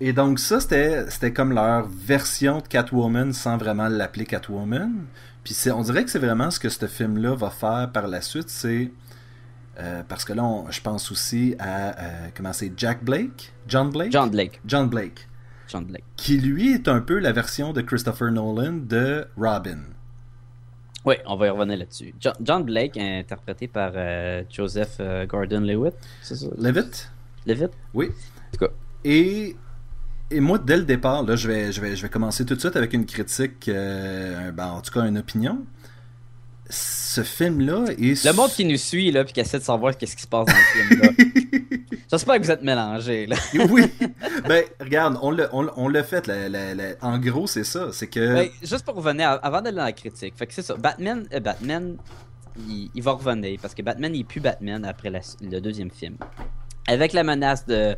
Et 0.00 0.12
donc 0.12 0.38
ça, 0.38 0.60
c'était 0.60 1.10
c'était 1.10 1.32
comme 1.32 1.52
leur 1.52 1.86
version 1.88 2.58
de 2.58 2.68
Catwoman 2.68 3.32
sans 3.32 3.56
vraiment 3.56 3.88
l'appeler 3.88 4.24
Catwoman. 4.26 5.06
Puis 5.42 5.54
c'est- 5.54 5.70
on 5.72 5.82
dirait 5.82 6.04
que 6.04 6.10
c'est 6.10 6.18
vraiment 6.20 6.50
ce 6.50 6.60
que 6.60 6.68
ce 6.68 6.86
film-là 6.86 7.34
va 7.34 7.50
faire 7.50 7.90
par 7.92 8.06
la 8.06 8.20
suite, 8.20 8.48
c'est... 8.48 8.90
euh, 9.80 10.02
parce 10.08 10.24
que 10.24 10.32
là, 10.34 10.44
on- 10.44 10.70
je 10.70 10.80
pense 10.80 11.10
aussi 11.10 11.56
à... 11.58 11.98
euh, 11.98 12.28
comment 12.36 12.52
c'est 12.52 12.72
Jack 12.76 13.02
Blake? 13.02 13.52
John 13.66 13.90
Blake? 13.90 14.12
John 14.12 14.30
Blake. 14.30 14.60
John 14.66 14.88
Blake. 14.88 15.28
John 15.68 15.84
Blake. 15.84 16.04
Qui 16.16 16.38
lui 16.38 16.72
est 16.74 16.86
un 16.88 17.00
peu 17.00 17.18
la 17.18 17.32
version 17.32 17.72
de 17.72 17.80
Christopher 17.80 18.30
Nolan 18.30 18.74
de 18.74 19.26
Robin. 19.36 19.80
Oui, 21.04 21.16
on 21.26 21.36
va 21.36 21.46
y 21.46 21.50
revenir 21.50 21.78
là-dessus. 21.78 22.14
Jo- 22.20 22.32
John 22.40 22.64
Blake, 22.64 22.96
interprété 22.96 23.66
par 23.68 23.92
euh, 23.94 24.42
Joseph 24.50 25.00
Gordon-Levitt, 25.26 25.94
c'est 26.22 26.36
ça? 26.36 26.46
Levitt? 26.56 27.10
Levitt? 27.46 27.70
Oui. 27.94 28.06
En 28.08 28.50
tout 28.56 28.64
cas, 28.66 28.72
Et, 29.04 29.56
et 30.30 30.40
moi, 30.40 30.58
dès 30.58 30.76
le 30.76 30.84
départ, 30.84 31.22
là, 31.22 31.36
je 31.36 31.48
vais, 31.48 31.72
je 31.72 31.80
vais, 31.80 31.96
je 31.96 32.02
vais 32.02 32.08
commencer 32.08 32.44
tout 32.44 32.54
de 32.54 32.60
suite 32.60 32.76
avec 32.76 32.92
une 32.92 33.06
critique, 33.06 33.68
euh, 33.68 34.50
ben, 34.52 34.66
en 34.68 34.80
tout 34.80 34.92
cas 34.92 35.06
une 35.06 35.18
opinion. 35.18 35.58
Ce 36.70 37.22
film-là 37.22 37.86
est... 37.98 38.24
le 38.26 38.32
monde 38.34 38.50
qui 38.50 38.64
nous 38.66 38.76
suit, 38.76 39.10
là, 39.10 39.24
puis 39.24 39.32
qui 39.32 39.40
essaie 39.40 39.58
de 39.58 39.64
savoir 39.64 39.96
qu'est-ce 39.96 40.14
qui 40.16 40.22
se 40.22 40.26
passe 40.28 40.46
dans 40.46 40.52
le 40.52 40.86
film, 40.86 41.00
là. 41.00 41.08
J'espère 42.10 42.36
que 42.38 42.42
vous 42.44 42.50
êtes 42.50 42.62
mélangés, 42.62 43.26
là. 43.26 43.36
oui. 43.70 43.84
Ben, 44.46 44.64
regarde, 44.80 45.18
on 45.22 45.30
l'a, 45.30 45.48
on, 45.52 45.66
on 45.76 45.92
fait. 46.04 46.26
la- 46.26 46.48
la- 46.48 46.74
la- 46.74 46.94
En 47.00 47.18
gros, 47.18 47.46
c'est 47.46 47.64
ça. 47.64 47.88
C'est 47.92 48.06
que... 48.06 48.34
Ouais, 48.34 48.52
juste 48.62 48.84
pour 48.84 48.94
revenir, 48.96 49.28
av- 49.30 49.40
avant 49.42 49.62
d'aller 49.62 49.76
dans 49.78 49.84
la 49.84 49.92
critique, 49.92 50.34
fait 50.36 50.46
que 50.46 50.52
c'est 50.54 50.62
ça. 50.62 50.74
Batman, 50.76 51.26
euh, 51.32 51.40
Batman 51.40 51.96
il, 52.68 52.90
il 52.94 53.02
va 53.02 53.12
revenir, 53.12 53.58
parce 53.62 53.74
que 53.74 53.82
Batman, 53.82 54.14
il 54.14 54.20
est 54.20 54.24
plus 54.24 54.40
Batman 54.40 54.84
après 54.84 55.10
la- 55.10 55.20
le 55.40 55.60
deuxième 55.60 55.90
film. 55.90 56.16
Avec 56.86 57.12
la 57.14 57.24
menace 57.24 57.64
de, 57.66 57.94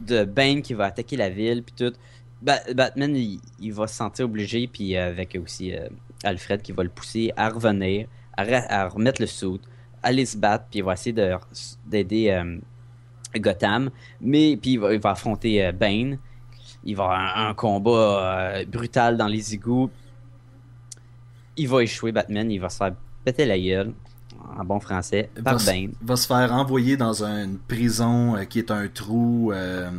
de 0.00 0.24
Bane 0.24 0.62
qui 0.62 0.74
va 0.74 0.86
attaquer 0.86 1.16
la 1.16 1.28
ville, 1.30 1.62
puis 1.62 1.74
tout. 1.76 1.92
Ba- 2.42 2.60
Batman, 2.74 3.16
il, 3.16 3.40
il 3.60 3.72
va 3.72 3.86
se 3.86 3.94
sentir 3.96 4.26
obligé, 4.26 4.66
puis 4.66 4.96
euh, 4.96 5.08
avec 5.08 5.38
aussi 5.42 5.74
euh, 5.74 5.88
Alfred 6.24 6.60
qui 6.62 6.72
va 6.72 6.82
le 6.82 6.90
pousser 6.90 7.32
à 7.36 7.48
revenir, 7.48 8.06
à, 8.36 8.44
re- 8.44 8.66
à 8.68 8.88
remettre 8.88 9.20
le 9.22 9.26
suit, 9.26 9.60
à 10.02 10.08
aller 10.08 10.26
se 10.26 10.36
battre, 10.36 10.66
puis 10.70 10.80
il 10.80 10.84
va 10.84 10.92
essayer 10.92 11.12
de- 11.12 11.34
d'aider 11.86 12.30
euh, 12.30 12.58
Gotham, 13.36 13.90
mais 14.20 14.56
puis 14.56 14.72
il 14.72 14.78
va, 14.78 15.10
affronter 15.10 15.72
Bane. 15.72 16.18
Il 16.84 16.94
va 16.94 17.04
avoir 17.04 17.38
un, 17.38 17.48
un 17.50 17.54
combat 17.54 18.62
brutal 18.68 19.16
dans 19.16 19.26
les 19.26 19.54
égouts. 19.54 19.90
Il 21.56 21.68
va 21.68 21.82
échouer, 21.82 22.12
Batman, 22.12 22.50
il 22.50 22.58
va 22.58 22.68
se 22.68 22.76
faire 22.76 22.94
péter 23.24 23.44
la 23.46 23.58
gueule, 23.58 23.92
en 24.58 24.64
bon 24.64 24.80
français, 24.80 25.30
par 25.44 25.58
va, 25.58 25.64
Bane. 25.72 25.92
va 26.02 26.16
se 26.16 26.26
faire 26.26 26.52
envoyer 26.52 26.96
dans 26.96 27.22
une 27.24 27.58
prison 27.58 28.36
euh, 28.36 28.44
qui 28.44 28.58
est 28.58 28.70
un 28.70 28.88
trou. 28.88 29.52
euh, 29.52 29.90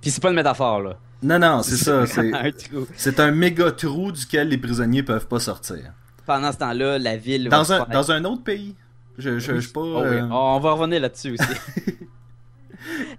Puis 0.00 0.10
c'est 0.10 0.22
pas 0.22 0.30
une 0.30 0.36
métaphore, 0.36 0.80
là. 0.80 0.96
Non, 1.22 1.38
non, 1.38 1.62
c'est 1.62 1.76
ça. 1.76 2.06
C'est, 2.06 2.32
un 2.34 2.50
trou. 2.50 2.86
c'est 2.96 3.18
un 3.20 3.30
méga 3.30 3.70
trou 3.72 4.12
duquel 4.12 4.48
les 4.48 4.58
prisonniers 4.58 5.02
peuvent 5.02 5.26
pas 5.26 5.40
sortir. 5.40 5.92
Pendant 6.26 6.52
ce 6.52 6.58
temps-là, 6.58 6.98
la 6.98 7.16
ville 7.16 7.48
va 7.48 7.56
Dans 7.58 7.64
se 7.64 7.72
un, 7.72 7.76
faire- 7.78 7.86
dans 7.86 8.10
un 8.12 8.24
autre 8.24 8.42
pays. 8.42 8.74
Je, 9.16 9.38
je, 9.38 9.60
je 9.60 9.68
pas. 9.70 9.80
Oh 9.80 10.00
oui, 10.02 10.16
euh, 10.16 10.28
On 10.30 10.58
va 10.60 10.72
revenir 10.72 11.00
là-dessus 11.00 11.32
aussi. 11.38 11.96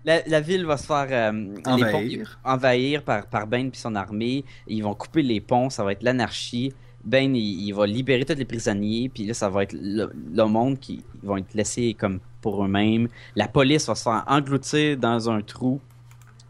la, 0.05 0.21
la 0.27 0.41
ville 0.41 0.65
va 0.65 0.77
se 0.77 0.85
faire 0.85 1.07
euh, 1.09 1.31
les 1.31 1.61
ponts- 1.61 1.71
Envahir. 1.73 2.39
envahir 2.43 3.03
par, 3.03 3.25
par 3.27 3.47
Bane 3.47 3.71
puis 3.71 3.79
son 3.79 3.95
armée. 3.95 4.45
Ils 4.67 4.81
vont 4.83 4.93
couper 4.93 5.21
les 5.23 5.41
ponts, 5.41 5.69
ça 5.69 5.83
va 5.83 5.93
être 5.93 6.03
l'anarchie. 6.03 6.73
Bane, 7.05 7.35
il, 7.35 7.67
il 7.67 7.71
va 7.73 7.85
libérer 7.85 8.25
tous 8.25 8.33
les 8.35 8.45
prisonniers, 8.45 9.09
puis 9.13 9.25
là, 9.27 9.33
ça 9.33 9.47
va 9.49 9.63
être 9.63 9.73
le, 9.79 10.11
le 10.33 10.45
monde 10.45 10.79
qui 10.79 11.03
ils 11.21 11.27
vont 11.27 11.37
être 11.37 11.53
laissés 11.53 11.95
comme 11.97 12.19
pour 12.41 12.63
eux-mêmes. 12.65 13.07
La 13.35 13.47
police 13.47 13.87
va 13.87 13.95
se 13.95 14.03
faire 14.03 14.23
engloutir 14.27 14.97
dans 14.97 15.29
un 15.29 15.41
trou. 15.41 15.79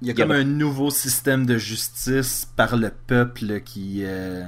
Il 0.01 0.07
y 0.07 0.11
a 0.11 0.13
Il 0.13 0.19
y 0.19 0.21
a- 0.21 0.25
comme 0.25 0.35
un 0.35 0.43
nouveau 0.43 0.89
système 0.89 1.45
de 1.45 1.57
justice 1.57 2.47
par 2.55 2.75
le 2.77 2.89
peuple 2.89 3.61
qui, 3.61 4.01
euh, 4.03 4.43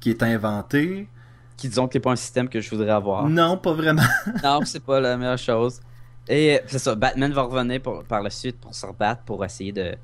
qui 0.00 0.10
est 0.10 0.22
inventé. 0.22 1.08
Qui 1.56 1.68
disons 1.68 1.86
que 1.86 1.92
c'est 1.94 2.00
pas 2.00 2.12
un 2.12 2.16
système 2.16 2.48
que 2.48 2.60
je 2.60 2.70
voudrais 2.70 2.90
avoir. 2.90 3.28
Non, 3.28 3.56
pas 3.56 3.72
vraiment. 3.72 4.02
Non, 4.42 4.60
c'est 4.64 4.82
pas 4.82 4.98
la 5.00 5.16
meilleure 5.16 5.38
chose. 5.38 5.80
Et 6.28 6.54
euh, 6.56 6.58
c'est 6.66 6.78
ça, 6.78 6.94
Batman 6.94 7.32
va 7.32 7.42
revenir 7.42 7.80
pour- 7.82 8.02
par 8.04 8.22
la 8.22 8.30
suite 8.30 8.58
pour 8.58 8.74
se 8.74 8.86
rebattre 8.86 9.22
pour 9.22 9.44
essayer 9.44 9.72
de, 9.72 9.94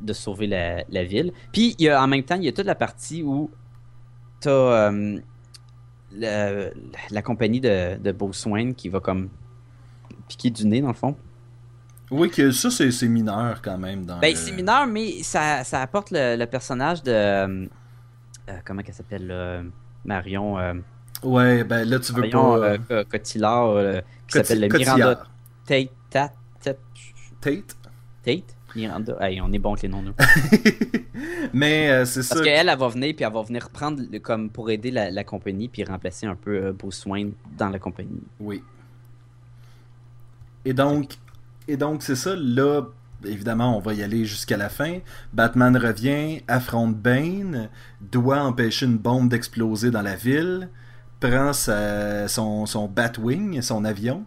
de 0.00 0.12
sauver 0.12 0.46
la, 0.48 0.82
la 0.88 1.04
ville. 1.04 1.32
Puis 1.52 1.76
il 1.78 1.84
y 1.84 1.88
a, 1.88 2.02
en 2.02 2.06
même 2.08 2.22
temps, 2.24 2.34
il 2.36 2.44
y 2.44 2.48
a 2.48 2.52
toute 2.52 2.66
la 2.66 2.74
partie 2.74 3.22
où 3.22 3.50
t'as 4.40 4.50
euh, 4.50 5.18
la, 6.12 6.50
la 7.10 7.22
compagnie 7.22 7.60
de, 7.60 7.96
de 7.98 8.12
Bruce 8.12 8.44
Wayne 8.46 8.74
qui 8.74 8.88
va 8.88 9.00
comme 9.00 9.28
piquer 10.28 10.50
du 10.50 10.66
nez 10.66 10.80
dans 10.80 10.88
le 10.88 10.94
fond. 10.94 11.16
Oui, 12.10 12.30
que 12.30 12.50
ça, 12.52 12.70
c'est 12.70 13.08
mineur 13.08 13.60
quand 13.62 13.78
même. 13.78 14.06
Dans 14.06 14.20
Ben 14.20 14.30
le- 14.30 14.36
c'est 14.36 14.52
mineur, 14.52 14.86
mais 14.86 15.22
ça, 15.22 15.64
ça 15.64 15.82
apporte 15.82 16.10
le, 16.12 16.36
le 16.36 16.46
personnage 16.46 17.02
de... 17.02 17.10
euh, 17.10 17.66
euh, 18.48 18.52
comment 18.64 18.82
qu'elle 18.82 18.94
s'appelle? 18.94 19.30
Marion... 20.04 20.58
euh, 20.58 20.74
Ouais, 21.22 21.64
ben 21.64 21.88
là, 21.88 21.98
tu 21.98 22.12
veux 22.12 22.20
Marion 22.20 22.60
pas. 22.60 22.66
euh, 22.66 22.78
Co- 23.04 23.08
Cotillard, 23.10 23.68
euh, 23.70 24.00
qui 24.28 24.36
s'appelle 24.36 24.60
le. 24.60 24.68
Miranda 24.78 25.24
Tate. 25.64 25.88
Tate, 26.10 26.32
Tate, 27.40 27.76
Tate? 28.22 28.55
Miranda. 28.76 29.16
Hey, 29.20 29.40
on 29.40 29.52
est 29.52 29.58
bon 29.58 29.72
avec 29.72 29.82
les 29.82 29.88
noms, 29.88 30.02
nous. 30.02 30.12
Mais 31.52 31.90
euh, 31.90 32.04
c'est 32.04 32.22
ça. 32.22 32.34
Parce 32.34 32.46
qu'elle, 32.46 32.68
elle 32.68 32.78
va 32.78 32.88
venir, 32.88 33.14
puis 33.16 33.24
elle 33.24 33.32
va 33.32 33.42
venir 33.42 33.70
prendre 33.70 34.02
le- 34.10 34.18
comme 34.18 34.50
pour 34.50 34.70
aider 34.70 34.90
la, 34.90 35.10
la 35.10 35.24
compagnie, 35.24 35.68
puis 35.68 35.82
remplacer 35.84 36.26
un 36.26 36.34
peu 36.36 36.56
euh, 36.66 36.72
Bruce 36.72 37.04
Wayne 37.06 37.32
dans 37.58 37.68
la 37.70 37.78
compagnie. 37.78 38.22
Oui. 38.40 38.62
Et 40.64 40.72
donc, 40.72 41.14
et 41.68 41.76
donc 41.76 42.02
c'est 42.02 42.16
ça. 42.16 42.34
Là, 42.36 42.82
évidemment, 43.24 43.76
on 43.76 43.80
va 43.80 43.94
y 43.94 44.02
aller 44.02 44.24
jusqu'à 44.24 44.56
la 44.56 44.68
fin. 44.68 44.98
Batman 45.32 45.76
revient, 45.76 46.42
affronte 46.48 46.96
Bane, 46.96 47.68
doit 48.00 48.40
empêcher 48.40 48.86
une 48.86 48.98
bombe 48.98 49.28
d'exploser 49.28 49.90
dans 49.90 50.02
la 50.02 50.16
ville, 50.16 50.68
prend 51.20 51.52
sa- 51.52 52.28
son, 52.28 52.66
son 52.66 52.88
Batwing, 52.88 53.62
son 53.62 53.84
avion, 53.84 54.24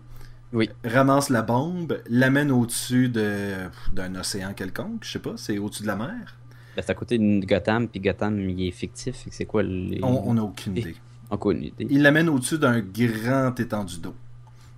Oui. 0.52 0.70
ramasse 0.84 1.30
la 1.30 1.42
bombe, 1.44 2.02
l'amène 2.10 2.52
au-dessus 2.52 3.10
de 3.10 3.54
d'un 3.94 4.16
océan 4.16 4.54
quelconque. 4.54 5.04
Je 5.04 5.12
sais 5.12 5.20
pas, 5.20 5.34
c'est 5.38 5.58
au-dessus 5.60 5.84
de 5.84 5.88
la 5.88 5.96
mer. 5.96 6.36
Ben, 6.76 6.82
c'est 6.84 6.92
à 6.92 6.96
côté 6.96 7.18
de 7.18 7.46
Gotham, 7.46 7.88
puis 7.88 8.00
Gotham, 8.00 8.40
il 8.40 8.68
est 8.68 8.72
fictif. 8.72 9.26
C'est 9.30 9.46
quoi 9.46 9.64
les... 9.64 10.00
On 10.02 10.34
n'a 10.34 10.44
aucune 10.44 10.78
idée. 10.78 10.96
Aucune 11.30 11.64
idée. 11.64 11.88
Il 11.90 12.02
l'amène 12.02 12.30
au-dessus 12.30 12.58
d'un 12.58 12.80
grand 12.80 13.60
étendue 13.60 14.00
d'eau. 14.00 14.16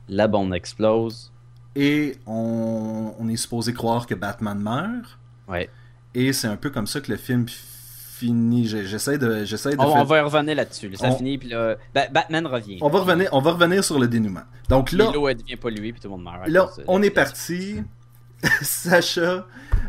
La 0.10 0.28
bombe 0.28 0.54
explose. 0.54 1.32
Et 1.76 2.18
on, 2.26 3.14
on 3.18 3.30
est 3.30 3.38
supposé 3.38 3.74
croire 3.74 4.06
que 4.08 4.16
Batman 4.16 4.60
meurt. 4.60 5.18
Ouais. 5.48 5.70
Et 6.14 6.34
c'est 6.34 6.48
un 6.48 6.58
peu 6.58 6.70
comme 6.70 6.88
ça 6.88 7.00
que 7.00 7.12
le 7.12 7.18
film 7.18 7.46
J'essaie 8.22 9.18
de, 9.18 9.44
j'essaie 9.46 9.72
de 9.72 9.80
On, 9.80 9.92
faire- 9.94 10.02
on 10.02 10.04
va 10.06 10.24
revenir 10.24 10.56
là-dessus. 10.56 10.90
là. 10.90 10.98
Ça 10.98 11.10
On- 11.10 11.16
finit, 11.18 11.38
puis 11.38 11.50
là... 11.50 11.76
Ba- 11.94 12.08
Batman 12.12 12.46
revient. 12.48 12.78
on 12.82 12.90
va 12.90 13.00
revenir, 13.00 13.30
on 13.32 13.40
va 13.42 13.52
revenir 13.52 13.84
sur 13.84 14.00
le 14.00 14.08
dénouement. 14.08 14.42
Donc 14.70 14.92
là, 14.92 15.12
L'eau, 15.14 15.28
elle 15.28 15.38
devient 15.38 15.56
polluée, 15.56 15.92
puis 15.92 16.02
tout 16.02 16.08
le 16.08 16.16
monde 16.18 16.24
meurt. 16.24 16.48
là, 16.48 16.70
de- 16.78 16.84
on 16.88 17.02
est 17.02 17.10
parti. 17.10 17.78
Sacha. 18.62 19.22
euh, 19.22 19.42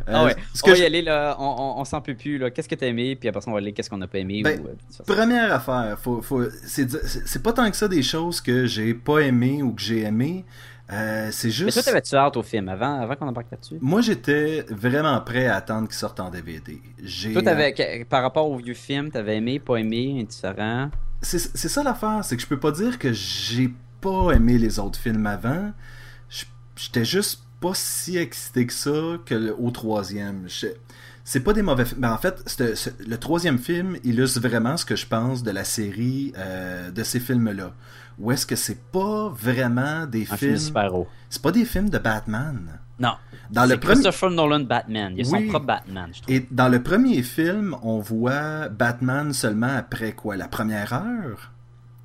Ah 0.06 0.24
ouais. 0.24 0.36
On 0.64 0.68
va 0.68 0.76
y 0.76 0.80
je- 0.80 0.84
aller, 0.84 1.02
là. 1.02 1.36
On, 1.38 1.44
on, 1.58 1.80
on 1.80 1.84
s'en 1.84 2.00
peut 2.02 2.14
plus, 2.14 2.36
là. 2.38 2.50
Qu'est-ce 2.50 2.68
que 2.68 2.74
t'as 2.74 2.86
aimé, 2.86 3.16
puis 3.16 3.28
après 3.28 3.40
on 3.46 3.52
va 3.52 3.58
aller 3.58 3.72
qu'est-ce 3.72 3.88
qu'on 3.88 4.00
a 4.02 4.06
pas 4.06 4.18
aimé. 4.18 4.42
Ben, 4.42 4.60
ou, 4.60 4.66
euh. 4.68 5.04
Première 5.06 5.52
affaire, 5.54 5.98
faut, 5.98 6.20
faut, 6.20 6.42
c'est 6.66 7.42
pas 7.42 7.52
tant 7.54 7.70
que 7.70 7.76
ça 7.76 7.88
des 7.88 8.02
choses 8.02 8.40
que 8.42 8.66
j'ai 8.66 8.92
pas 8.94 9.20
aimé 9.20 9.62
ou 9.62 9.72
que 9.72 9.80
j'ai 9.80 10.00
aimé. 10.02 10.44
Euh, 10.92 11.28
c'est 11.30 11.48
Mais 11.48 11.52
juste. 11.52 11.72
toi, 11.74 11.82
t'avais-tu 11.82 12.14
hâte 12.16 12.36
au 12.36 12.42
film 12.42 12.68
avant, 12.68 13.00
avant 13.00 13.16
qu'on 13.16 13.26
embarque 13.28 13.50
là-dessus? 13.50 13.78
Moi, 13.80 14.02
j'étais 14.02 14.66
vraiment 14.68 15.18
prêt 15.22 15.46
à 15.46 15.56
attendre 15.56 15.88
qu'il 15.88 15.96
sorte 15.96 16.20
en 16.20 16.28
DVD. 16.30 16.80
Toi, 17.32 17.42
t'avais, 17.42 17.72
que- 17.72 18.04
par 18.04 18.22
rapport 18.22 18.50
au 18.50 18.56
vieux 18.58 18.74
film, 18.74 19.10
t'avais 19.10 19.36
aimé, 19.38 19.58
pas 19.58 19.76
aimé, 19.76 20.18
indifférent? 20.20 20.90
c'est 21.22 21.38
ça 21.38 21.82
l'affaire, 21.82 22.24
c'est 22.24 22.36
que 22.36 22.42
je 22.42 22.46
peux 22.48 22.58
pas 22.58 22.72
dire 22.72 22.98
que 22.98 23.12
j'ai 23.12 23.72
pas 24.00 24.32
aimé 24.32 24.58
les 24.58 24.78
autres 24.80 24.98
films 24.98 25.26
avant. 25.26 25.72
Je- 26.28 26.44
J'étais 26.76 27.04
juste 27.04 27.42
pas 27.60 27.72
si 27.74 28.16
excité 28.18 28.66
que 28.66 28.72
ça 28.72 28.90
que 29.24 29.34
le- 29.34 29.54
au 29.58 29.70
troisième. 29.70 30.46
C'est 31.24 31.40
pas 31.40 31.52
des 31.52 31.62
mauvais 31.62 31.84
films. 31.84 32.00
Mais 32.00 32.08
en 32.08 32.18
fait, 32.18 32.42
le 33.06 33.16
troisième 33.16 33.58
film 33.58 33.96
illustre 34.02 34.40
vraiment 34.40 34.76
ce 34.76 34.84
que 34.84 34.96
je 34.96 35.06
pense 35.06 35.44
de 35.44 35.52
la 35.52 35.62
série 35.62 36.32
euh, 36.36 36.90
de 36.90 37.02
ces 37.04 37.20
films-là. 37.20 37.72
Où 38.18 38.30
est-ce 38.32 38.46
que 38.46 38.56
c'est 38.56 38.80
pas 38.90 39.28
vraiment 39.30 40.06
des 40.06 40.26
Un 40.30 40.36
films. 40.36 40.56
C'est 41.30 41.42
pas 41.42 41.52
des 41.52 41.64
films 41.64 41.88
de 41.90 41.98
Batman? 41.98 42.78
Non. 42.98 43.14
Dans 43.50 43.62
le 43.66 43.76
premier. 43.78 43.94
Christopher 43.94 44.30
Nolan 44.30 44.60
Batman. 44.60 45.14
Il 45.16 45.26
a 45.26 45.30
Oui. 45.30 45.44
son 45.46 45.48
propre 45.50 45.66
Batman, 45.66 46.10
je 46.12 46.22
trouve. 46.22 46.34
Et 46.34 46.46
dans 46.50 46.68
le 46.68 46.82
premier 46.82 47.22
film, 47.22 47.76
on 47.82 47.98
voit 47.98 48.68
Batman 48.68 49.32
seulement 49.32 49.74
après 49.76 50.12
quoi? 50.12 50.36
La 50.36 50.48
première 50.48 50.92
heure? 50.92 51.50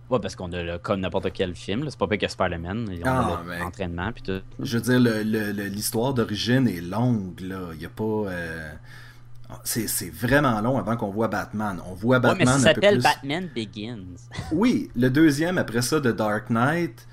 Ouais, 0.10 0.20
parce 0.20 0.36
qu'on 0.38 0.52
a 0.54 0.64
le, 0.64 0.78
comme 0.78 1.02
n'importe 1.02 1.32
quel 1.34 1.54
film. 1.54 1.86
C'est 1.90 2.00
pas 2.00 2.08
pire 2.08 2.18
que 2.20 2.28
Spider-Man. 2.30 2.88
Ils 2.94 3.00
ont 3.00 3.04
Ah, 3.06 3.42
mais- 3.46 3.60
l'entraînement, 3.60 4.12
puis 4.14 4.24
tout. 4.24 4.40
Je 4.60 4.78
veux 4.78 4.84
dire, 4.84 5.00
le- 5.00 5.24
le- 5.24 5.52
le- 5.52 5.68
l'histoire 5.68 6.14
d'origine 6.14 6.68
est 6.68 6.80
longue, 6.82 7.40
là. 7.42 7.60
Il 7.76 7.82
y 7.82 7.86
a 7.86 7.90
pas. 7.90 8.04
euh, 8.04 8.72
C'est 9.64 9.88
c'est 9.88 10.10
vraiment 10.10 10.60
long 10.62 10.78
avant 10.78 10.98
qu'on 10.98 11.10
voit 11.10 11.28
Batman. 11.30 11.80
On 11.90 11.94
voit 11.94 12.18
Ouais, 12.18 12.22
mais 12.38 12.46
Batman 12.46 12.60
ça 12.60 12.70
un 12.70 12.74
peu 12.74 12.82
s'appelle 12.82 12.94
plus. 12.96 13.04
Batman 13.04 13.50
Begins. 13.56 14.06
Oui, 14.52 14.90
le 14.96 15.10
deuxième 15.10 15.58
après 15.58 15.82
ça 15.82 16.00
de 16.00 16.12
Dark 16.12 16.50
Knight. 16.50 17.08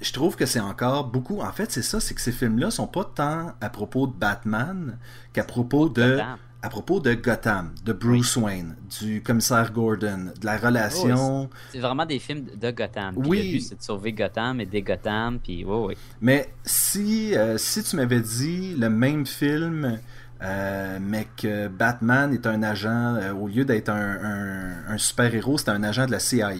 Je 0.00 0.12
trouve 0.12 0.36
que 0.36 0.46
c'est 0.46 0.60
encore 0.60 1.06
beaucoup. 1.08 1.40
En 1.40 1.50
fait, 1.52 1.72
c'est 1.72 1.82
ça, 1.82 1.98
c'est 2.00 2.14
que 2.14 2.20
ces 2.20 2.30
films-là 2.32 2.70
sont 2.70 2.86
pas 2.86 3.04
tant 3.04 3.52
à 3.60 3.68
propos 3.68 4.06
de 4.06 4.12
Batman 4.12 4.96
qu'à 5.32 5.42
propos 5.42 5.88
de 5.88 6.10
Gotham. 6.12 6.36
à 6.62 6.68
propos 6.68 7.00
de 7.00 7.14
Gotham, 7.14 7.72
de 7.84 7.92
Bruce 7.92 8.36
Wayne, 8.36 8.76
du 9.00 9.22
commissaire 9.22 9.72
Gordon, 9.72 10.30
de 10.40 10.46
la 10.46 10.56
relation. 10.56 11.50
C'est 11.72 11.80
vraiment 11.80 12.06
des 12.06 12.20
films 12.20 12.44
de 12.60 12.70
Gotham. 12.70 13.16
Puis 13.16 13.28
Oui. 13.28 13.38
Le 13.38 13.52
but, 13.54 13.60
c'est 13.62 13.78
de 13.78 13.82
sauver 13.82 14.12
Gotham 14.12 14.60
et 14.60 14.66
des 14.66 14.82
Gotham. 14.82 15.40
Puis, 15.40 15.64
ouais. 15.64 15.96
Mais 16.20 16.52
si, 16.64 17.34
euh, 17.36 17.58
si 17.58 17.82
tu 17.82 17.96
m'avais 17.96 18.20
dit 18.20 18.76
le 18.76 18.90
même 18.90 19.26
film, 19.26 19.98
euh, 20.42 20.98
mais 21.00 21.26
que 21.36 21.68
Batman 21.68 22.32
est 22.32 22.46
un 22.46 22.62
agent, 22.62 23.16
euh, 23.16 23.32
au 23.32 23.48
lieu 23.48 23.64
d'être 23.64 23.88
un, 23.88 23.94
un- 24.22 24.88
un 24.94 24.98
super-héros, 24.98 25.58
c'est 25.58 25.70
un 25.70 25.82
agent 25.82 26.06
de 26.06 26.12
la 26.12 26.20
CIA. 26.20 26.50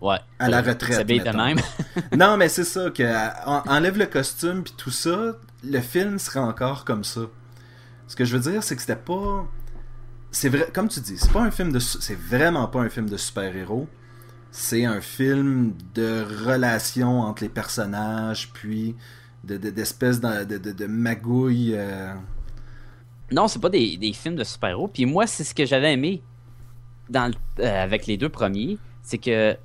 Ouais. 0.00 0.16
À 0.38 0.48
la 0.48 0.62
Ça- 0.62 0.70
retraite, 0.70 1.06
de 1.06 1.36
même. 1.36 1.58
non, 2.16 2.36
mais 2.36 2.48
c'est 2.48 2.64
ça, 2.64 2.90
que 2.90 3.02
euh, 3.02 3.28
en- 3.46 3.62
enlève 3.68 3.96
le 3.98 4.06
costume 4.06 4.64
puis 4.64 4.74
tout 4.76 4.90
ça, 4.90 5.36
le 5.64 5.80
film 5.80 6.18
serait 6.18 6.40
encore 6.40 6.84
comme 6.84 7.04
ça. 7.04 7.20
Ce 8.08 8.16
que 8.16 8.24
je 8.24 8.36
veux 8.36 8.50
dire, 8.50 8.62
c'est 8.62 8.74
que 8.74 8.80
c'était 8.82 8.96
pas. 8.96 9.46
C'est 10.32 10.48
vrai, 10.48 10.68
comme 10.74 10.88
tu 10.88 10.98
dis, 11.00 11.16
c'est 11.18 11.30
pas 11.32 11.42
un 11.42 11.50
film 11.50 11.72
de. 11.72 11.78
C'est 11.78 12.18
vraiment 12.18 12.66
pas 12.66 12.80
un 12.80 12.88
film 12.88 13.08
de 13.08 13.16
super-héros. 13.16 13.88
C'est 14.50 14.84
un 14.84 15.00
film 15.00 15.74
de 15.94 16.24
relation 16.46 17.20
entre 17.20 17.42
les 17.44 17.48
personnages, 17.48 18.50
puis 18.52 18.96
de- 19.44 19.56
de- 19.56 19.70
d'espèces 19.70 20.20
de, 20.20 20.44
de, 20.44 20.58
de, 20.72 20.86
euh, 21.74 22.12
Non, 23.32 23.48
c'est 23.48 23.60
pas 23.60 23.68
des, 23.70 23.96
des 23.96 24.12
films 24.12 24.36
de 24.36 24.44
super-héros. 24.44 24.88
Puis 24.88 25.06
moi, 25.06 25.26
c'est 25.26 25.44
ce 25.44 25.54
que 25.54 25.64
j'avais 25.64 25.92
aimé 25.92 26.22
dans 27.08 27.28
le- 27.28 27.64
euh, 27.64 27.82
avec 27.82 28.06
les 28.06 28.16
deux 28.16 28.28
premiers. 28.28 28.78
C'est 29.02 29.18
que 29.18 29.56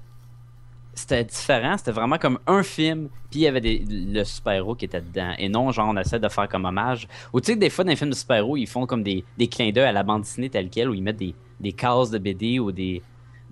c'était 0.94 1.24
différent. 1.24 1.78
C'était 1.78 1.92
vraiment 1.92 2.18
comme 2.18 2.40
un 2.48 2.64
film. 2.64 3.10
Puis 3.30 3.42
il 3.42 3.44
y 3.44 3.48
avait 3.48 3.62
des, 3.62 3.84
le 3.88 4.24
super-héros 4.24 4.76
qui 4.76 4.86
était 4.86 5.02
dedans. 5.02 5.34
Et 5.38 5.50
non, 5.50 5.72
genre, 5.72 5.90
on 5.90 5.98
essaie 5.98 6.20
de 6.20 6.30
faire 6.30 6.48
comme 6.48 6.66
hommage. 6.66 7.08
Ou 7.34 7.42
tu 7.42 7.56
des 7.56 7.70
fois, 7.70 7.84
dans 7.84 7.90
les 7.90 7.96
films 7.96 8.10
de 8.12 8.16
super-héros, 8.16 8.58
ils 8.58 8.68
font 8.68 8.86
comme 8.86 9.04
des, 9.04 9.24
des 9.38 9.48
clins 9.48 9.72
d'œil 9.72 9.86
à 9.86 9.92
la 9.92 10.04
bande 10.04 10.22
dessinée 10.22 10.50
telle 10.50 10.70
quelle, 10.70 10.90
où 10.90 10.94
ils 10.94 11.04
mettent 11.04 11.18
des, 11.18 11.36
des 11.60 11.74
cases 11.74 12.10
de 12.10 12.18
BD 12.18 12.60
ou 12.60 12.72
des, 12.72 13.02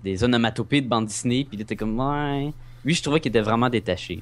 des 0.02 0.24
onomatopées 0.24 0.80
de 0.80 0.88
bande 0.88 1.06
dessinée. 1.06 1.44
Puis 1.48 1.56
là, 1.58 1.64
t'es 1.64 1.76
comme, 1.76 1.98
ouais. 2.00 2.52
Lui, 2.84 2.94
je 2.94 3.02
trouvais 3.02 3.20
qu'il 3.20 3.30
était 3.30 3.40
vraiment 3.40 3.68
détaché. 3.68 4.20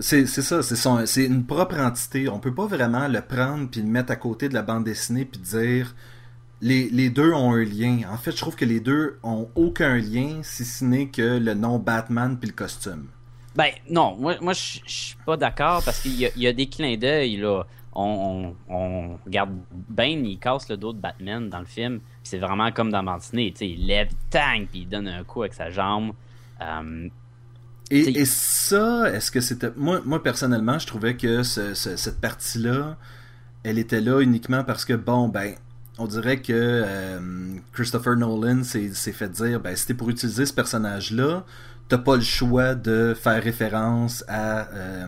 C'est 0.00 0.26
ça, 0.26 0.62
c'est 0.62 1.24
une 1.24 1.46
propre 1.46 1.78
entité. 1.78 2.28
On 2.28 2.40
peut 2.40 2.54
pas 2.54 2.66
vraiment 2.66 3.06
le 3.06 3.20
prendre 3.20 3.68
puis 3.70 3.80
le 3.80 3.86
mettre 3.86 4.10
à 4.10 4.16
côté 4.16 4.48
de 4.48 4.54
la 4.54 4.62
bande 4.62 4.84
dessinée 4.84 5.24
puis 5.24 5.40
dire 5.40 5.94
les, 6.60 6.88
les 6.90 7.10
deux 7.10 7.32
ont 7.32 7.52
un 7.52 7.64
lien. 7.64 8.00
En 8.10 8.16
fait, 8.16 8.32
je 8.32 8.38
trouve 8.38 8.56
que 8.56 8.64
les 8.64 8.80
deux 8.80 9.18
ont 9.22 9.48
aucun 9.54 9.96
lien 9.96 10.40
si 10.42 10.64
ce 10.64 10.84
n'est 10.84 11.08
que 11.08 11.38
le 11.38 11.54
nom 11.54 11.78
Batman 11.78 12.36
puis 12.38 12.48
le 12.48 12.54
costume. 12.54 13.08
Ben 13.54 13.70
non, 13.88 14.16
moi, 14.16 14.36
moi 14.40 14.52
je 14.52 14.80
suis 14.84 15.16
pas 15.24 15.36
d'accord 15.36 15.82
parce 15.84 16.00
qu'il 16.00 16.14
y, 16.14 16.28
y 16.36 16.46
a 16.46 16.52
des 16.52 16.66
clins 16.66 16.96
d'œil 16.96 17.36
là. 17.36 17.64
On, 17.96 18.54
on, 18.68 19.18
regarde 19.24 19.50
Bane, 19.70 20.26
il 20.26 20.38
casse 20.40 20.68
le 20.68 20.76
dos 20.76 20.92
de 20.92 20.98
Batman 20.98 21.48
dans 21.48 21.60
le 21.60 21.64
film. 21.64 22.00
C'est 22.24 22.38
vraiment 22.38 22.72
comme 22.72 22.90
dans 22.90 23.20
sais, 23.20 23.54
il 23.60 23.86
lève, 23.86 24.08
tang, 24.30 24.66
puis 24.68 24.80
il 24.80 24.88
donne 24.88 25.06
un 25.06 25.22
coup 25.22 25.42
avec 25.42 25.54
sa 25.54 25.70
jambe. 25.70 26.12
Euh, 26.60 27.08
Et, 27.90 28.20
et 28.20 28.24
ça, 28.24 29.12
est-ce 29.12 29.30
que 29.30 29.40
c'était. 29.40 29.70
Moi, 29.76 30.00
moi, 30.04 30.22
personnellement, 30.22 30.78
je 30.78 30.86
trouvais 30.86 31.16
que 31.16 31.42
ce, 31.42 31.74
ce, 31.74 31.96
cette 31.96 32.20
partie-là, 32.20 32.96
elle 33.62 33.78
était 33.78 34.00
là 34.00 34.20
uniquement 34.20 34.64
parce 34.64 34.84
que, 34.84 34.94
bon, 34.94 35.28
ben, 35.28 35.54
on 35.98 36.06
dirait 36.06 36.40
que 36.40 36.52
euh, 36.52 37.56
Christopher 37.72 38.16
Nolan 38.16 38.62
s'est 38.64 38.90
fait 38.90 39.28
dire 39.28 39.60
ben, 39.60 39.76
si 39.76 39.86
t'es 39.86 39.94
pour 39.94 40.10
utiliser 40.10 40.46
ce 40.46 40.52
personnage-là, 40.52 41.44
t'as 41.88 41.98
pas 41.98 42.16
le 42.16 42.22
choix 42.22 42.74
de 42.74 43.14
faire 43.14 43.42
référence 43.42 44.24
à, 44.28 44.68
euh, 44.72 45.06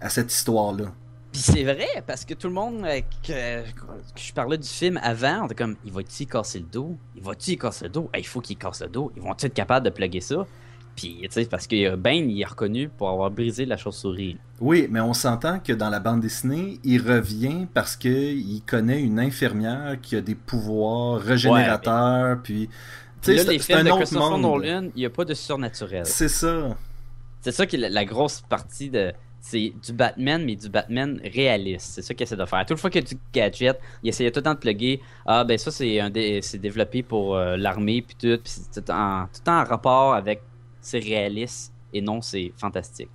à 0.00 0.08
cette 0.08 0.32
histoire-là. 0.32 0.92
Puis 1.32 1.42
c'est 1.42 1.64
vrai, 1.64 2.04
parce 2.06 2.24
que 2.24 2.34
tout 2.34 2.46
le 2.46 2.54
monde 2.54 2.84
euh, 2.84 3.00
que, 3.26 3.62
que, 3.62 3.80
je 4.14 4.32
parlais 4.32 4.56
du 4.56 4.68
film 4.68 5.00
avant, 5.02 5.42
on 5.42 5.46
était 5.46 5.56
comme 5.56 5.76
il 5.84 5.92
va-tu 5.92 6.26
casser 6.26 6.60
le 6.60 6.66
dos? 6.66 6.96
Il 7.16 7.22
va-tu 7.22 7.56
casser 7.56 7.86
le 7.86 7.90
dos? 7.90 8.08
Il 8.16 8.26
faut 8.26 8.40
qu'il 8.40 8.56
casse 8.56 8.82
le 8.82 8.88
dos. 8.88 9.12
Ils 9.16 9.22
vont-ils 9.22 9.46
être 9.46 9.54
capables 9.54 9.84
de 9.84 9.90
plugger 9.90 10.20
ça? 10.20 10.46
Puis, 10.94 11.18
tu 11.22 11.28
sais, 11.30 11.44
parce 11.46 11.66
que 11.66 11.96
Ben, 11.96 12.30
il 12.30 12.40
est 12.40 12.46
reconnu 12.46 12.88
pour 12.88 13.08
avoir 13.08 13.30
brisé 13.30 13.66
la 13.66 13.76
chauve-souris. 13.76 14.38
Oui, 14.60 14.86
mais 14.90 15.00
on 15.00 15.14
s'entend 15.14 15.58
que 15.58 15.72
dans 15.72 15.90
la 15.90 16.00
bande 16.00 16.20
dessinée, 16.20 16.78
il 16.84 17.00
revient 17.00 17.66
parce 17.74 17.96
qu'il 17.96 18.62
connaît 18.66 19.02
une 19.02 19.18
infirmière 19.18 19.96
qui 20.00 20.16
a 20.16 20.20
des 20.20 20.34
pouvoirs 20.34 21.20
régénérateurs, 21.20 22.38
puis... 22.42 22.68
Tu 23.22 23.38
sais, 23.38 23.58
c'est 23.58 23.74
un 23.74 23.86
autre 23.86 24.14
monde. 24.14 24.42
Nolan, 24.42 24.88
il 24.94 25.00
n'y 25.00 25.06
a 25.06 25.10
pas 25.10 25.24
de 25.24 25.32
surnaturel. 25.32 26.04
C'est 26.04 26.28
ça. 26.28 26.76
C'est 27.40 27.52
ça 27.52 27.66
qui 27.66 27.76
est 27.76 27.88
la, 27.88 28.04
grosse 28.04 28.42
partie 28.42 28.90
de... 28.90 29.12
C'est 29.40 29.74
du 29.84 29.92
Batman, 29.92 30.42
mais 30.44 30.56
du 30.56 30.68
Batman 30.70 31.20
réaliste. 31.22 31.92
C'est 31.94 32.02
ça 32.02 32.14
qu'il 32.14 32.24
essaie 32.24 32.36
de 32.36 32.44
faire. 32.46 32.64
Toute 32.64 32.78
fois 32.78 32.88
qu'il 32.88 33.02
y 33.02 33.04
a 33.04 33.08
du 33.08 33.18
gadget, 33.32 33.78
il 34.02 34.08
essayait 34.08 34.30
tout 34.30 34.40
le 34.40 34.44
temps 34.44 34.54
de 34.54 34.58
plugger. 34.58 35.02
Ah, 35.26 35.44
ben 35.44 35.58
ça, 35.58 35.70
c'est 35.70 36.10
dé... 36.10 36.40
développé 36.54 37.02
pour 37.02 37.36
euh, 37.36 37.56
l'armée, 37.56 38.02
puis 38.02 38.16
tout. 38.18 38.40
Puis 38.42 38.54
tout, 38.74 38.90
en... 38.90 39.26
tout 39.26 39.50
en 39.50 39.64
rapport 39.64 40.14
avec 40.14 40.42
c'est 40.84 40.98
réaliste 40.98 41.72
et 41.92 42.00
non 42.00 42.20
c'est 42.20 42.52
fantastique. 42.56 43.08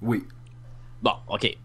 Oui. 0.00 0.24
Bon, 1.02 1.12
ok. 1.28 1.56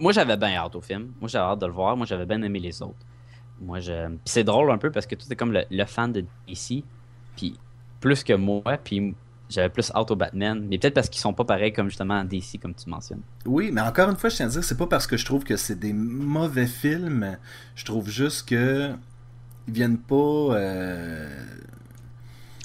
Moi, 0.00 0.12
j'avais 0.12 0.36
bien 0.36 0.54
hâte 0.54 0.74
au 0.74 0.80
film. 0.80 1.12
Moi 1.20 1.28
j'avais 1.28 1.52
hâte 1.52 1.60
de 1.60 1.66
le 1.66 1.72
voir. 1.72 1.96
Moi 1.96 2.04
j'avais 2.04 2.26
bien 2.26 2.42
aimé 2.42 2.58
les 2.58 2.82
autres. 2.82 3.06
Moi 3.60 3.80
je. 3.80 4.16
c'est 4.24 4.44
drôle 4.44 4.70
un 4.70 4.78
peu 4.78 4.90
parce 4.90 5.06
que 5.06 5.14
tout 5.14 5.26
est 5.30 5.36
comme 5.36 5.52
le, 5.52 5.84
fan 5.86 6.12
de 6.12 6.24
DC. 6.46 6.84
Puis 7.36 7.58
plus 8.00 8.22
que 8.22 8.34
moi. 8.34 8.62
Puis 8.84 9.14
j'avais 9.48 9.70
plus 9.70 9.90
hâte 9.94 10.10
au 10.10 10.16
Batman. 10.16 10.66
Mais 10.68 10.78
peut-être 10.78 10.94
parce 10.94 11.08
qu'ils 11.08 11.20
sont 11.20 11.32
pas 11.32 11.44
pareils 11.44 11.72
comme 11.72 11.88
justement 11.88 12.22
DC 12.24 12.60
comme 12.60 12.74
tu 12.74 12.90
mentionnes. 12.90 13.22
Oui, 13.46 13.70
mais 13.72 13.80
encore 13.80 14.10
une 14.10 14.16
fois, 14.16 14.28
je 14.28 14.36
tiens 14.36 14.46
à 14.46 14.50
dire, 14.50 14.64
c'est 14.64 14.76
pas 14.76 14.86
parce 14.86 15.06
que 15.06 15.16
je 15.16 15.24
trouve 15.24 15.44
que 15.44 15.56
c'est 15.56 15.78
des 15.78 15.92
mauvais 15.92 16.66
films. 16.66 17.38
Je 17.76 17.84
trouve 17.84 18.10
juste 18.10 18.48
que. 18.48 18.92
Ils 19.68 19.74
viennent 19.74 19.98
pas. 19.98 20.14
Euh... 20.16 21.44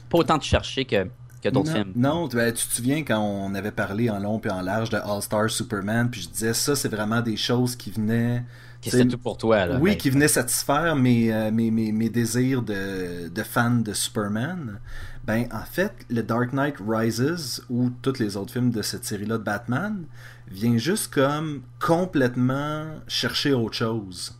Pas 0.09 0.17
autant 0.17 0.39
te 0.39 0.45
chercher 0.45 0.85
que 0.85 1.07
d'autres 1.51 1.71
films. 1.71 1.93
Non, 1.95 2.27
tu 2.27 2.37
te 2.37 2.57
souviens 2.57 3.03
quand 3.03 3.19
on 3.19 3.53
avait 3.55 3.71
parlé 3.71 4.09
en 4.09 4.19
long 4.19 4.39
et 4.43 4.49
en 4.49 4.61
large 4.61 4.89
de 4.89 4.97
All-Star 4.97 5.49
Superman, 5.49 6.09
puis 6.09 6.21
je 6.21 6.29
disais 6.29 6.53
ça, 6.53 6.75
c'est 6.75 6.89
vraiment 6.89 7.21
des 7.21 7.37
choses 7.37 7.75
qui 7.75 7.91
venaient. 7.91 8.43
C'est 8.81 9.07
tout 9.07 9.17
pour 9.17 9.37
toi, 9.37 9.65
là. 9.65 9.77
Oui, 9.79 9.97
qui 9.97 10.09
venaient 10.09 10.27
satisfaire 10.27 10.97
mes, 10.97 11.33
euh, 11.33 11.51
mes, 11.51 11.71
mes, 11.71 12.09
désirs 12.09 12.61
de, 12.61 13.29
de 13.29 13.43
fan 13.43 13.81
de 13.81 13.93
Superman. 13.93 14.79
Ben, 15.23 15.47
en 15.53 15.63
fait, 15.63 15.93
le 16.09 16.21
Dark 16.21 16.51
Knight 16.51 16.75
Rises, 16.85 17.63
ou 17.69 17.89
tous 18.01 18.19
les 18.19 18.35
autres 18.35 18.51
films 18.51 18.71
de 18.71 18.81
cette 18.81 19.05
série-là 19.05 19.37
de 19.37 19.43
Batman, 19.43 20.03
vient 20.51 20.77
juste 20.77 21.13
comme 21.13 21.61
complètement 21.79 22.87
chercher 23.07 23.53
autre 23.53 23.75
chose. 23.75 24.37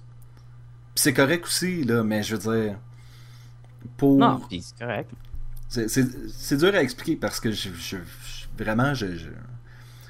c'est 0.96 1.14
correct 1.14 1.46
aussi, 1.46 1.84
là, 1.84 2.04
mais 2.04 2.22
je 2.22 2.36
veux 2.36 2.58
dire. 2.58 2.78
Pour... 3.98 4.18
Non, 4.18 4.42
c'est 4.50 4.78
correct. 4.78 5.10
C'est 5.74 6.58
dur 6.58 6.76
à 6.76 6.82
expliquer 6.82 7.16
parce 7.16 7.40
que 7.40 7.52
je, 7.52 7.98
vraiment, 8.58 8.94
je. 8.94 9.08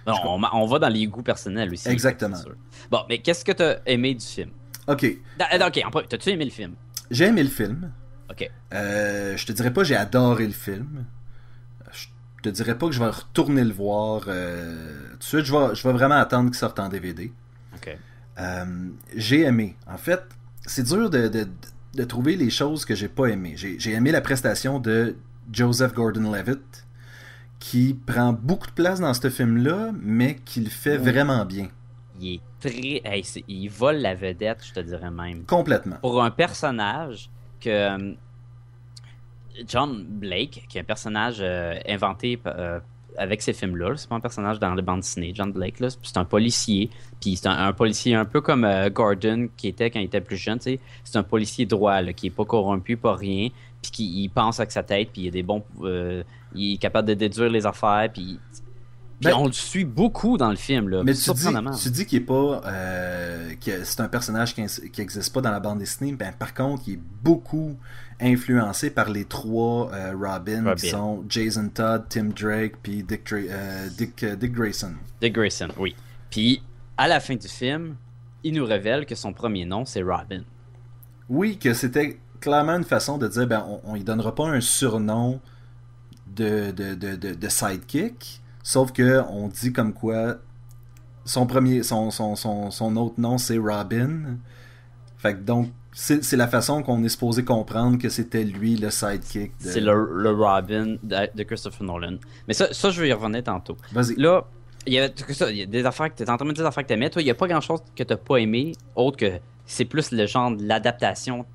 on, 0.05 0.65
va 0.65 0.79
dans 0.79 0.89
les 0.89 1.07
goûts 1.07 1.23
personnels 1.23 1.71
aussi. 1.71 1.87
Exactement. 1.87 2.37
Bon, 2.91 2.99
mais 3.07 3.19
qu'est-ce 3.19 3.45
que 3.45 3.53
tu 3.53 3.63
as 3.63 3.79
aimé 3.85 4.13
du 4.15 4.25
film? 4.25 4.51
Ok. 4.87 5.03
Euh, 5.03 5.67
ok, 5.67 6.07
t'as-tu 6.09 6.31
aimé 6.31 6.45
le 6.45 6.51
film? 6.51 6.75
J'ai 7.09 7.25
aimé 7.25 7.43
le 7.43 7.49
film. 7.49 7.91
Ok. 8.29 8.49
Euh, 8.73 9.37
je 9.37 9.45
te 9.45 9.51
dirais 9.53 9.71
pas 9.71 9.83
j'ai 9.83 9.95
adoré 9.95 10.45
le 10.45 10.53
film. 10.53 11.05
Je 11.91 12.07
te 12.41 12.49
dirais 12.49 12.77
pas 12.77 12.87
que 12.87 12.91
je 12.91 12.99
vais 12.99 13.09
retourner 13.09 13.63
le 13.63 13.71
voir 13.71 14.25
euh, 14.27 15.11
tout 15.11 15.17
de 15.17 15.23
suite. 15.23 15.45
Je 15.45 15.53
vais, 15.53 15.75
je 15.75 15.87
vais 15.87 15.93
vraiment 15.93 16.15
attendre 16.15 16.49
qu'il 16.49 16.59
sorte 16.59 16.79
en 16.79 16.89
DVD. 16.89 17.31
Ok. 17.75 17.97
j'ai 19.15 19.41
aimé. 19.41 19.77
En 19.87 19.97
fait, 19.97 20.21
c'est 20.65 20.83
dur 20.83 21.09
de, 21.09 21.29
de, 21.29 21.47
de, 21.93 22.03
trouver 22.03 22.35
les 22.35 22.49
choses 22.49 22.83
que 22.83 22.95
j'ai 22.95 23.07
pas 23.07 23.27
aimé. 23.27 23.55
J'ai 23.55 23.91
aimé 23.91 24.11
la 24.11 24.19
prestation 24.19 24.79
de 24.79 25.15
Joseph 25.51 25.93
Gordon-Levitt, 25.93 26.85
qui 27.59 27.93
prend 27.93 28.33
beaucoup 28.33 28.67
de 28.67 28.73
place 28.73 28.99
dans 28.99 29.13
ce 29.13 29.29
film-là, 29.29 29.91
mais 30.01 30.35
qui 30.43 30.59
le 30.59 30.69
fait 30.69 30.97
vraiment 30.97 31.45
bien. 31.45 31.69
Il 32.19 32.35
est 32.35 32.41
très. 32.59 33.23
il 33.47 33.67
vole 33.69 33.97
la 33.97 34.15
vedette, 34.15 34.59
je 34.63 34.73
te 34.73 34.79
dirais 34.81 35.11
même. 35.11 35.43
Complètement. 35.45 35.97
Pour 36.01 36.21
un 36.21 36.31
personnage 36.31 37.29
que. 37.59 37.69
Euh, 37.69 38.13
John 39.67 40.03
Blake, 40.03 40.65
qui 40.67 40.79
est 40.79 40.81
un 40.81 40.83
personnage 40.83 41.37
euh, 41.39 41.75
inventé 41.87 42.39
euh, 42.47 42.79
avec 43.19 43.43
ces 43.43 43.53
films-là. 43.53 43.95
C'est 43.95 44.09
pas 44.09 44.15
un 44.15 44.19
personnage 44.19 44.57
dans 44.57 44.73
les 44.73 44.81
bandes 44.81 45.01
dessinées. 45.01 45.31
John 45.35 45.51
Blake, 45.51 45.75
c'est 46.01 46.17
un 46.17 46.25
policier. 46.25 46.89
Puis 47.21 47.35
c'est 47.35 47.47
un, 47.47 47.71
policier 47.71 48.15
un 48.15 48.25
peu 48.25 48.41
comme 48.41 48.67
Gordon 48.89 49.49
qui 49.55 49.67
était 49.67 49.91
quand 49.91 49.99
il 49.99 50.05
était 50.05 50.21
plus 50.21 50.37
jeune. 50.37 50.59
C'est 50.59 50.79
un 51.13 51.21
policier 51.21 51.67
droit, 51.67 52.01
qui 52.13 52.27
est 52.27 52.31
pas 52.31 52.45
corrompu, 52.45 52.97
pas 52.97 53.15
rien 53.15 53.49
puis 53.83 53.91
qu'il 53.91 54.29
pense 54.29 54.59
avec 54.59 54.71
sa 54.71 54.81
tête, 54.81 55.09
puis 55.11 55.23
il 55.23 55.27
a 55.27 55.31
des 55.31 55.43
bons, 55.43 55.63
euh, 55.81 56.23
il 56.55 56.75
est 56.75 56.77
capable 56.77 57.07
de 57.07 57.13
déduire 57.13 57.49
les 57.49 57.65
affaires, 57.65 58.09
puis, 58.11 58.39
ben, 59.21 59.33
on 59.35 59.45
le 59.45 59.53
suit 59.53 59.85
beaucoup 59.85 60.37
dans 60.37 60.49
le 60.49 60.55
film 60.55 60.89
là. 60.89 61.03
Mais 61.03 61.13
tu 61.13 61.31
dis, 61.31 61.47
tu 61.81 61.89
dis 61.91 62.05
qu'il 62.05 62.17
est 62.17 62.25
pas, 62.25 62.61
euh, 62.65 63.53
que 63.63 63.83
c'est 63.83 64.01
un 64.01 64.07
personnage 64.07 64.53
qui, 64.55 64.61
n'existe 64.61 65.33
pas 65.33 65.41
dans 65.41 65.51
la 65.51 65.59
bande 65.59 65.79
dessinée, 65.79 66.13
ben 66.13 66.33
par 66.33 66.53
contre, 66.53 66.83
il 66.87 66.95
est 66.95 66.99
beaucoup 67.21 67.77
influencé 68.19 68.89
par 68.89 69.09
les 69.09 69.25
trois 69.25 69.91
euh, 69.93 70.13
Robin, 70.17 70.73
qui 70.75 70.89
sont 70.89 71.23
Jason 71.29 71.69
Todd, 71.69 72.05
Tim 72.09 72.29
Drake, 72.35 72.73
puis 72.81 73.03
Dick, 73.03 73.33
Dick, 73.97 74.25
Dick 74.25 74.51
Grayson. 74.51 74.93
Dick 75.21 75.33
Grayson, 75.33 75.69
oui. 75.77 75.95
Puis 76.29 76.61
à 76.97 77.07
la 77.07 77.19
fin 77.19 77.35
du 77.35 77.47
film, 77.47 77.95
il 78.43 78.53
nous 78.53 78.65
révèle 78.65 79.05
que 79.05 79.15
son 79.15 79.33
premier 79.33 79.65
nom 79.65 79.85
c'est 79.85 80.01
Robin. 80.01 80.43
Oui, 81.29 81.57
que 81.57 81.73
c'était 81.73 82.17
clairement 82.43 82.73
une 82.73 82.83
façon 82.83 83.17
de 83.17 83.27
dire 83.29 83.47
ben, 83.47 83.65
on, 83.85 83.93
ne 83.93 83.97
lui 83.97 84.03
donnera 84.03 84.35
pas 84.35 84.45
un 84.45 84.59
surnom 84.59 85.39
de, 86.27 86.71
de, 86.71 86.93
de, 86.93 87.15
de, 87.15 87.47
sidekick, 87.47 88.41
sauf 88.63 88.91
que 88.91 89.21
on 89.29 89.47
dit 89.47 89.71
comme 89.71 89.93
quoi 89.93 90.35
son 91.23 91.45
premier 91.45 91.83
son, 91.83 92.11
son, 92.11 92.35
son, 92.35 92.69
son 92.69 92.97
autre 92.97 93.15
nom 93.17 93.37
c'est 93.37 93.57
Robin. 93.57 94.37
Fait 95.17 95.35
que 95.35 95.39
donc 95.39 95.69
c'est 95.93 96.35
la 96.35 96.47
façon 96.47 96.83
qu'on 96.83 97.01
est 97.03 97.09
supposé 97.09 97.45
comprendre 97.45 97.97
que 97.97 98.09
c'était 98.09 98.43
lui 98.43 98.75
le 98.75 98.89
sidekick. 98.89 99.53
C'est 99.59 99.79
le, 99.79 100.09
le, 100.11 100.31
Robin 100.31 100.97
de, 101.01 101.43
Christopher 101.43 101.83
Nolan. 101.83 102.17
Mais 102.47 102.53
ça, 102.55 102.73
ça, 102.73 102.89
je 102.89 102.99
vais 102.99 103.09
y 103.09 103.13
revenir 103.13 103.43
tantôt. 103.43 103.77
Vas-y. 103.93 104.15
Là, 104.15 104.43
il 104.85 104.93
y, 104.93 104.99
a, 104.99 105.07
il 105.49 105.55
y 105.55 105.61
a 105.61 105.65
des 105.65 105.85
affaires 105.85 106.13
que 106.13 106.21
tu 106.21 106.29
en 106.29 106.35
train 106.35 106.45
de 106.45 106.51
dire 106.51 106.63
des 106.63 106.67
affaires 106.67 106.85
que 106.85 106.93
tu. 106.93 107.09
Toi, 107.09 107.21
il 107.21 107.25
n'y 107.25 107.31
a 107.31 107.35
pas 107.35 107.47
grand 107.47 107.61
chose 107.61 107.79
que 107.95 108.03
tu 108.03 108.17
pas 108.17 108.37
aimé, 108.37 108.73
autre 108.95 109.17
que 109.17 109.39
c'est 109.65 109.85
plus 109.85 110.11
le 110.11 110.25
genre 110.25 110.51
de 110.51 110.65
l'adaptation 110.65 111.45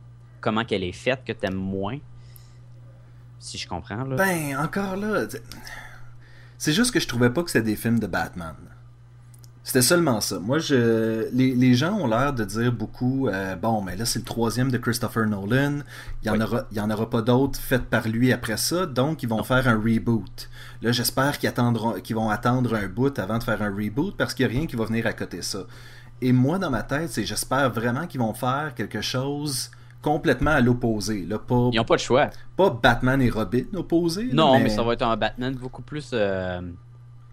comment 0.41 0.65
qu'elle 0.65 0.85
est 0.85 0.93
faite 0.93 1.21
que 1.27 1.33
t'aimes 1.33 1.55
moins. 1.55 1.99
Si 3.39 3.59
je 3.59 3.69
comprends, 3.69 4.05
là. 4.05 4.17
Ben, 4.17 4.57
encore 4.59 4.97
là. 4.97 5.27
C'est 6.59 6.73
juste 6.73 6.93
que 6.93 7.01
je 7.01 7.07
trouvais 7.07 7.31
pas 7.31 7.43
que 7.43 7.51
c'était 7.51 7.65
des 7.65 7.77
films 7.77 8.01
de 8.01 8.07
Batman. 8.07 8.57
C'était 9.69 9.83
seulement 9.83 10.23
ça. 10.23 10.39
Moi, 10.39 10.61
je, 10.61 11.29
les, 11.31 11.75
gens 11.75 11.93
ont 11.93 12.07
l'air 12.07 12.33
de 12.33 12.43
dire 12.43 12.73
beaucoup, 12.73 13.29
euh, 13.29 13.55
bon, 13.55 13.83
mais 13.83 13.97
là, 13.97 14.07
c'est 14.07 14.19
le 14.19 14.25
troisième 14.25 14.71
de 14.71 14.79
Christopher 14.79 15.27
Nolan. 15.27 15.81
Il 16.23 16.33
n'y 16.33 16.39
en, 16.39 16.41
aura, 16.41 16.65
il 16.73 16.79
y 16.79 16.81
en 16.81 16.91
aura 16.91 17.11
pas 17.11 17.21
d'autres 17.21 17.61
faites 17.61 17.85
par 17.85 18.09
lui 18.09 18.33
après 18.33 18.57
ça, 18.57 18.87
donc 18.87 19.23
ils 19.23 19.29
vont 19.29 19.45
faire 19.45 19.69
un 19.69 19.77
reboot. 19.77 20.49
Là, 20.81 20.91
j'espère 20.91 21.39
qu'ils, 21.39 21.53
qu'ils 22.03 22.17
vont 22.17 22.31
attendre 22.31 22.75
un 22.77 22.89
bout 22.89 23.19
avant 23.19 23.37
de 23.37 23.45
faire 23.45 23.61
un 23.61 23.69
reboot 23.69 24.17
parce 24.17 24.33
qu'il 24.33 24.47
n'y 24.47 24.55
a 24.55 24.59
rien 24.59 24.67
qui 24.67 24.75
va 24.75 24.87
venir 24.87 25.07
à 25.07 25.13
côté 25.13 25.43
ça. 25.43 25.67
Et 26.23 26.33
moi, 26.33 26.59
dans 26.59 26.71
ma 26.71 26.83
tête, 26.83 27.11
c'est 27.11 27.27
j'espère 27.27 27.71
vraiment 27.71 28.07
qu'ils 28.07 28.21
vont 28.21 28.33
faire 28.33 28.73
quelque 28.75 29.03
chose 29.03 29.71
complètement 30.03 30.53
à 30.53 30.61
l'opposé. 30.61 31.21
Ils 31.21 31.29
n'ont 31.29 31.85
pas 31.85 31.97
de 31.97 32.01
choix. 32.01 32.31
Pas 32.57 32.71
Batman 32.71 33.21
et 33.23 33.31
Robin 33.31 33.65
opposés. 33.75 34.29
Non, 34.33 34.59
mais... 34.61 34.69
ça 34.69 34.83
va 34.83 34.93
être 34.93 35.03
un 35.03 35.17
Batman 35.17 35.55
beaucoup 35.55 35.83
plus. 35.83 36.11
Euh, 36.13 36.61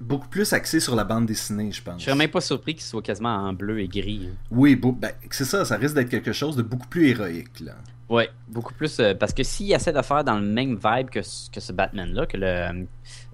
beaucoup 0.01 0.27
plus 0.27 0.51
axé 0.53 0.79
sur 0.79 0.95
la 0.95 1.03
bande 1.03 1.25
dessinée, 1.25 1.71
je 1.71 1.81
pense. 1.81 1.99
Je 1.99 2.05
serais 2.05 2.17
même 2.17 2.29
pas 2.29 2.41
surpris 2.41 2.73
qu'il 2.73 2.83
soit 2.83 3.01
quasiment 3.01 3.35
en 3.35 3.53
bleu 3.53 3.79
et 3.79 3.87
gris. 3.87 4.29
Hein. 4.29 4.35
Oui, 4.51 4.75
ben, 4.75 5.11
c'est 5.29 5.45
ça, 5.45 5.65
ça 5.65 5.77
risque 5.77 5.95
d'être 5.95 6.09
quelque 6.09 6.33
chose 6.33 6.55
de 6.55 6.63
beaucoup 6.63 6.87
plus 6.87 7.09
héroïque. 7.09 7.59
là. 7.61 7.73
Ouais, 8.07 8.29
beaucoup 8.47 8.73
plus. 8.73 8.99
Euh, 8.99 9.15
parce 9.15 9.33
que 9.33 9.43
s'il 9.43 9.71
essaie 9.71 9.93
de 9.93 10.01
faire 10.01 10.23
dans 10.23 10.39
le 10.39 10.45
même 10.45 10.75
vibe 10.75 11.09
que, 11.09 11.19
que 11.19 11.59
ce 11.59 11.71
Batman-là, 11.71 12.27
que 12.27 12.37
le 12.37 12.87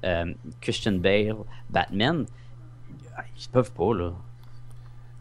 euh, 0.05 0.33
Christian 0.61 0.93
Bale 0.93 1.35
Batman, 1.69 2.25
ils 3.37 3.49
peuvent 3.49 3.71
pas, 3.73 3.93
là 3.93 4.13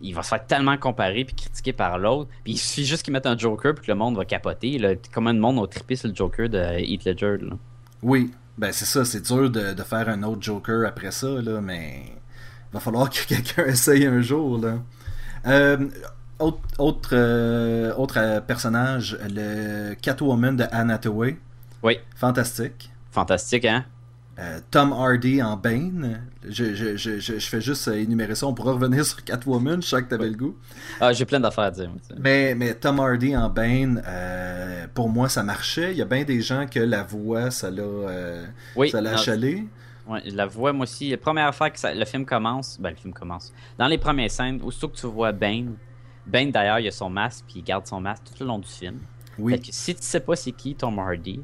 il 0.02 0.14
va 0.14 0.22
se 0.22 0.28
faire 0.28 0.46
tellement 0.46 0.76
comparer 0.76 1.24
puis 1.24 1.34
critiquer 1.34 1.72
par 1.72 1.98
l'autre. 1.98 2.30
Puis 2.44 2.54
il 2.54 2.58
suffit 2.58 2.84
juste 2.84 3.02
qu'il 3.02 3.12
mette 3.12 3.26
un 3.26 3.36
Joker 3.36 3.74
puis 3.74 3.86
que 3.86 3.90
le 3.90 3.96
monde 3.96 4.16
va 4.16 4.24
capoter. 4.24 4.78
Là. 4.78 4.94
Comment 5.12 5.32
le 5.32 5.38
monde 5.38 5.58
a 5.58 5.66
trippé 5.66 5.96
sur 5.96 6.08
le 6.08 6.14
Joker 6.14 6.48
de 6.48 6.78
Heath 6.78 7.04
Ledger. 7.04 7.38
Oui. 8.02 8.30
Ben, 8.58 8.72
c'est 8.72 8.84
ça, 8.84 9.04
c'est 9.04 9.22
dur 9.22 9.48
de, 9.50 9.72
de, 9.72 9.82
faire 9.82 10.08
un 10.08 10.22
autre 10.22 10.42
Joker 10.42 10.86
après 10.86 11.12
ça, 11.12 11.28
là, 11.28 11.60
mais 11.62 12.02
il 12.04 12.74
va 12.74 12.80
falloir 12.80 13.08
que 13.10 13.26
quelqu'un 13.26 13.64
essaye 13.64 14.06
un 14.06 14.20
jour, 14.20 14.58
là. 14.58 14.78
Euh, 15.46 15.88
autre 16.38 16.60
autre, 16.78 17.10
euh, 17.12 17.94
autre 17.94 18.18
euh, 18.18 18.40
personnage, 18.40 19.18
le 19.22 19.94
Catwoman 19.94 20.56
de 20.56 20.64
Anne 20.70 20.90
Hathaway. 20.90 21.38
Oui. 21.82 21.98
Fantastique. 22.16 22.90
Fantastique, 23.10 23.64
hein? 23.64 23.84
Euh, 24.40 24.58
Tom 24.70 24.92
Hardy 24.92 25.42
en 25.42 25.56
Bane. 25.56 26.22
Je, 26.48 26.74
je, 26.74 26.96
je, 26.96 27.18
je, 27.20 27.38
fais 27.38 27.60
juste 27.60 27.86
énumérer 27.88 28.34
ça. 28.34 28.46
On 28.46 28.54
pourra 28.54 28.72
revenir 28.72 29.04
sur 29.04 29.22
Catwoman. 29.22 29.82
Je 29.82 29.88
sais 29.88 30.02
que 30.02 30.08
t'avais 30.08 30.28
le 30.28 30.36
goût. 30.36 30.56
Ah, 31.00 31.12
j'ai 31.12 31.26
plein 31.26 31.40
d'affaires 31.40 31.64
à 31.64 31.70
dire. 31.70 31.90
Mais, 32.18 32.54
mais 32.54 32.74
Tom 32.74 33.00
Hardy 33.00 33.36
en 33.36 33.50
Bane, 33.50 34.02
pour 34.94 35.08
moi, 35.08 35.28
ça 35.28 35.42
marchait. 35.42 35.92
Il 35.92 35.98
y 35.98 36.02
a 36.02 36.06
bien 36.06 36.24
des 36.24 36.40
gens 36.40 36.66
que 36.66 36.80
la 36.80 37.02
voix, 37.02 37.50
ça 37.50 37.70
l'a 37.70 37.84
oui, 38.76 38.90
ça 38.90 39.00
l'a. 39.00 39.16
Ouais, 40.06 40.22
la 40.26 40.46
voix, 40.46 40.72
moi 40.72 40.84
aussi. 40.84 41.10
La 41.10 41.18
première 41.18 41.54
fois 41.54 41.70
que 41.70 41.78
le 41.86 42.04
film 42.04 42.24
commence, 42.24 42.80
ben 42.80 42.90
le 42.90 42.96
film 42.96 43.12
commence. 43.12 43.52
Dans 43.78 43.86
les 43.86 43.98
premières 43.98 44.30
scènes, 44.30 44.60
aussitôt 44.62 44.88
que 44.88 44.96
tu 44.96 45.06
vois 45.06 45.32
Bane, 45.32 45.76
Bane 46.26 46.50
d'ailleurs, 46.50 46.80
il 46.80 46.88
a 46.88 46.90
son 46.90 47.10
masque, 47.10 47.44
puis 47.46 47.60
il 47.60 47.64
garde 47.64 47.86
son 47.86 48.00
masque 48.00 48.24
tout 48.24 48.34
le 48.40 48.46
long 48.46 48.58
du 48.58 48.68
film. 48.68 48.98
Oui. 49.38 49.52
Fait 49.52 49.58
que 49.60 49.66
si 49.70 49.94
tu 49.94 50.02
sais 50.02 50.20
pas 50.20 50.36
c'est 50.36 50.52
qui 50.52 50.74
Tom 50.74 50.98
Hardy, 50.98 51.40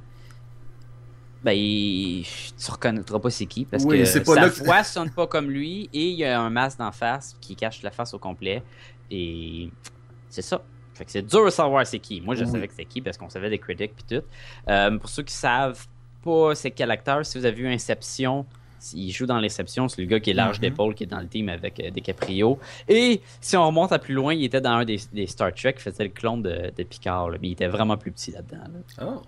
ben, 1.46 1.54
tu 1.54 2.70
reconnaîtras 2.72 3.20
pas 3.20 3.30
c'est 3.30 3.46
qui 3.46 3.64
parce 3.64 3.84
que 3.84 4.04
sa 4.04 4.48
voix 4.48 4.82
sonne 4.82 5.10
pas 5.10 5.28
comme 5.28 5.48
lui 5.48 5.88
et 5.92 6.08
il 6.08 6.16
y 6.16 6.24
a 6.24 6.40
un 6.40 6.50
masque 6.50 6.78
d'en 6.78 6.90
face 6.90 7.36
qui 7.40 7.54
cache 7.54 7.82
la 7.84 7.92
face 7.92 8.12
au 8.14 8.18
complet 8.18 8.64
et 9.12 9.70
c'est 10.28 10.42
ça. 10.42 10.60
Fait 10.94 11.04
que 11.04 11.12
c'est 11.12 11.22
dur 11.22 11.44
de 11.44 11.50
savoir 11.50 11.86
c'est 11.86 12.00
qui. 12.00 12.20
Moi, 12.20 12.34
je 12.34 12.44
savais 12.44 12.66
que 12.66 12.72
c'était 12.72 12.86
qui 12.86 13.00
parce 13.00 13.16
qu'on 13.16 13.28
savait 13.28 13.48
des 13.48 13.58
critiques 13.58 13.92
puis 13.94 14.18
tout. 14.18 14.24
Euh, 14.68 14.98
pour 14.98 15.08
ceux 15.08 15.22
qui 15.22 15.34
savent 15.34 15.86
pas 16.24 16.56
c'est 16.56 16.72
quel 16.72 16.90
acteur, 16.90 17.24
si 17.24 17.38
vous 17.38 17.44
avez 17.44 17.54
vu 17.54 17.68
Inception, 17.68 18.44
il 18.92 19.12
joue 19.12 19.26
dans 19.26 19.38
l'exception, 19.38 19.88
c'est 19.88 20.02
le 20.02 20.08
gars 20.08 20.18
qui 20.18 20.30
est 20.30 20.34
large 20.34 20.56
mhm. 20.56 20.62
d'épaule, 20.62 20.94
qui 20.96 21.04
est 21.04 21.06
dans 21.06 21.20
le 21.20 21.28
team 21.28 21.48
avec 21.48 21.78
euh, 21.78 21.90
DiCaprio. 21.90 22.58
Et 22.88 23.20
si 23.40 23.56
on 23.56 23.64
remonte 23.64 23.92
à 23.92 24.00
plus 24.00 24.14
loin, 24.14 24.34
il 24.34 24.44
était 24.44 24.60
dans 24.60 24.70
un 24.70 24.84
des, 24.84 24.98
Star 25.28 25.54
Trek, 25.54 25.74
il 25.76 25.80
faisait 25.80 26.04
le 26.04 26.10
clone 26.10 26.42
de, 26.42 26.82
Picard, 26.82 27.30
mais 27.40 27.48
il 27.48 27.52
était 27.52 27.68
vraiment 27.68 27.96
plus 27.96 28.10
petit 28.10 28.32
là-dedans. 28.32 28.64
Oh. 29.00 29.22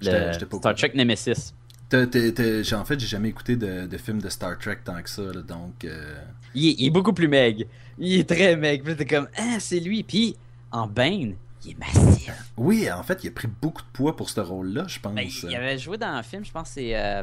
Star 0.00 0.74
Trek 0.74 0.92
Nemesis. 0.94 1.52
en 1.92 2.84
fait, 2.84 3.00
j'ai 3.00 3.06
jamais 3.06 3.28
écouté 3.28 3.56
de, 3.56 3.86
de 3.86 3.96
film 3.96 4.20
de 4.20 4.28
Star 4.28 4.58
Trek 4.58 4.78
tant 4.84 5.00
que 5.02 5.10
ça, 5.10 5.22
donc. 5.46 5.84
Euh, 5.84 6.14
il, 6.54 6.86
est, 6.86 6.90
beaucoup 6.90 7.12
plus 7.12 7.28
meg. 7.28 7.66
Il 7.98 8.20
est 8.20 8.28
très 8.28 8.56
meg. 8.56 8.82
Puis 8.82 9.06
comme, 9.06 9.28
ah, 9.36 9.56
c'est 9.58 9.80
lui. 9.80 10.02
Puis 10.02 10.36
en 10.72 10.86
Bane, 10.86 11.34
il 11.64 11.72
est 11.72 11.78
massif. 11.78 12.32
Oui, 12.56 12.90
en 12.90 13.02
fait, 13.02 13.24
il 13.24 13.28
a 13.28 13.30
pris 13.30 13.48
beaucoup 13.60 13.82
de 13.82 13.88
poids 13.92 14.16
pour 14.16 14.30
ce 14.30 14.40
rôle-là, 14.40 14.84
je 14.88 14.98
pense. 14.98 15.14
Ben, 15.14 15.28
il 15.48 15.54
avait 15.54 15.78
joué 15.78 15.98
dans 15.98 16.06
un 16.06 16.22
film, 16.22 16.44
je 16.44 16.52
pense, 16.52 16.70
c'est 16.70 16.96
euh, 16.96 17.22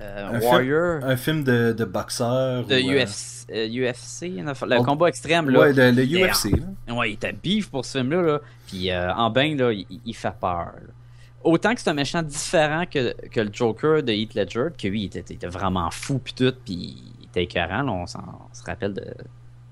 euh, 0.00 0.28
un 0.28 0.40
Warrior. 0.40 0.98
Film, 1.00 1.10
un 1.10 1.16
film 1.16 1.44
de, 1.44 1.74
de 1.76 1.84
boxeur. 1.84 2.66
De 2.66 2.76
UFC, 2.76 3.50
euh, 3.50 3.66
le 3.66 4.84
combat 4.84 5.08
extrême. 5.08 5.50
Là, 5.50 5.60
ouais, 5.60 5.72
le, 5.72 6.04
UFC. 6.04 6.52
Ouais, 6.88 7.10
il 7.10 7.14
était 7.14 7.32
bif 7.32 7.70
pour 7.70 7.84
ce 7.84 7.98
film-là. 7.98 8.22
Là. 8.22 8.40
Puis 8.68 8.90
euh, 8.90 9.12
en 9.14 9.30
bain, 9.30 9.56
là, 9.56 9.72
il, 9.72 10.14
fait 10.14 10.34
peur. 10.40 10.74
Autant 11.44 11.74
que 11.74 11.80
c'est 11.80 11.90
un 11.90 11.94
méchant 11.94 12.22
différent 12.22 12.84
que, 12.84 13.14
que, 13.28 13.40
le 13.40 13.50
Joker 13.52 14.02
de 14.02 14.12
Heath 14.12 14.34
Ledger, 14.34 14.68
que 14.76 14.88
lui, 14.88 15.02
il 15.02 15.04
était, 15.06 15.34
était 15.34 15.46
vraiment 15.46 15.90
fou, 15.90 16.18
puis 16.18 16.34
tout, 16.34 16.52
puis 16.64 16.96
il 17.20 17.26
était 17.26 17.44
écœurant. 17.44 17.82
Là, 17.82 17.92
on, 17.92 18.06
se 18.06 18.62
rappelle 18.64 18.92
de, 18.92 19.14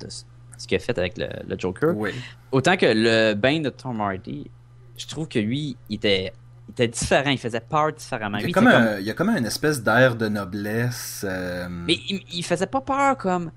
de 0.01 0.09
ce 0.09 0.67
qu'il 0.67 0.77
a 0.77 0.79
fait 0.79 0.97
avec 0.97 1.19
le, 1.19 1.29
le 1.47 1.59
Joker. 1.59 1.97
Oui. 1.97 2.11
Autant 2.53 2.77
que 2.77 2.87
le 2.87 3.35
bain 3.35 3.61
de 3.61 3.71
Tom 3.71 4.01
Hardy, 4.01 4.49
je 4.97 5.07
trouve 5.07 5.29
que 5.29 5.39
lui, 5.39 5.77
il 5.89 5.97
était 5.97 6.33
il 6.69 6.73
était 6.73 6.89
différent, 6.89 7.31
il 7.31 7.39
faisait 7.39 7.61
peur 7.61 7.93
différemment. 7.93 8.39
Il 8.39 8.49
y 8.49 8.51
a, 8.51 8.53
comme, 8.53 8.67
un, 8.67 8.99
il 8.99 9.07
y 9.07 9.11
a 9.11 9.15
comme 9.15 9.31
une 9.31 9.47
espèce 9.47 9.83
d'air 9.83 10.17
de 10.17 10.29
noblesse. 10.29 11.25
Euh, 11.27 11.69
mais 11.71 11.99
il, 12.09 12.45
faisait 12.45 12.67
pas 12.67 12.81
peur 12.81 13.17
comme 13.17 13.53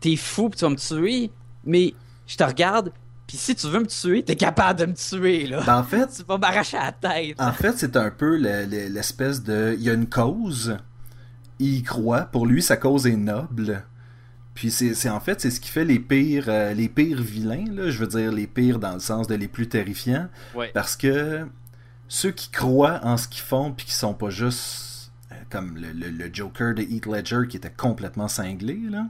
t'es 0.00 0.16
fou 0.16 0.50
pis 0.50 0.58
tu 0.58 0.64
vas 0.64 0.70
me 0.70 0.76
tuer, 0.76 1.30
mais 1.64 1.94
je 2.26 2.36
te 2.36 2.44
regarde, 2.44 2.92
puis 3.30 3.38
si 3.38 3.54
tu 3.54 3.68
veux 3.68 3.78
me 3.78 3.86
tuer, 3.86 4.24
t'es 4.24 4.34
capable 4.34 4.80
de 4.80 4.86
me 4.86 4.92
tuer 4.92 5.46
là. 5.46 5.62
Ben, 5.64 5.78
en 5.78 5.84
fait, 5.84 6.08
tu 6.16 6.24
vas 6.24 6.36
m'arracher 6.36 6.78
la 6.78 6.90
tête. 6.90 7.40
En 7.40 7.52
fait, 7.52 7.78
c'est 7.78 7.96
un 7.96 8.10
peu 8.10 8.34
l'espèce 8.34 9.44
de, 9.44 9.76
il 9.78 9.84
y 9.84 9.88
a 9.88 9.92
une 9.92 10.08
cause, 10.08 10.76
il 11.60 11.76
y 11.76 11.82
croit, 11.84 12.22
pour 12.22 12.44
lui 12.44 12.60
sa 12.60 12.76
cause 12.76 13.06
est 13.06 13.14
noble. 13.14 13.84
Puis 14.54 14.72
c'est 14.72 15.08
en 15.08 15.20
fait 15.20 15.40
c'est 15.40 15.52
ce 15.52 15.60
qui 15.60 15.70
fait 15.70 15.84
les 15.84 16.00
pires 16.00 16.46
euh, 16.48 16.74
les 16.74 16.88
pires 16.88 17.22
vilains 17.22 17.66
là, 17.70 17.88
je 17.88 17.98
veux 17.98 18.08
dire 18.08 18.32
les 18.32 18.48
pires 18.48 18.80
dans 18.80 18.94
le 18.94 19.00
sens 19.00 19.28
de 19.28 19.36
les 19.36 19.46
plus 19.46 19.68
terrifiants 19.68 20.28
parce 20.74 20.96
que 20.96 21.46
ceux 22.08 22.32
qui 22.32 22.50
croient 22.50 22.98
en 23.04 23.16
ce 23.16 23.28
qu'ils 23.28 23.44
font 23.44 23.72
puis 23.72 23.86
qui 23.86 23.94
sont 23.94 24.12
pas 24.12 24.28
juste 24.28 25.12
euh, 25.30 25.36
comme 25.50 25.78
le, 25.78 26.30
Joker 26.32 26.74
de 26.74 26.82
Heath 26.82 27.06
Ledger 27.06 27.42
qui 27.48 27.56
était 27.56 27.70
complètement 27.70 28.28
cinglé 28.28 28.76
là. 28.90 29.06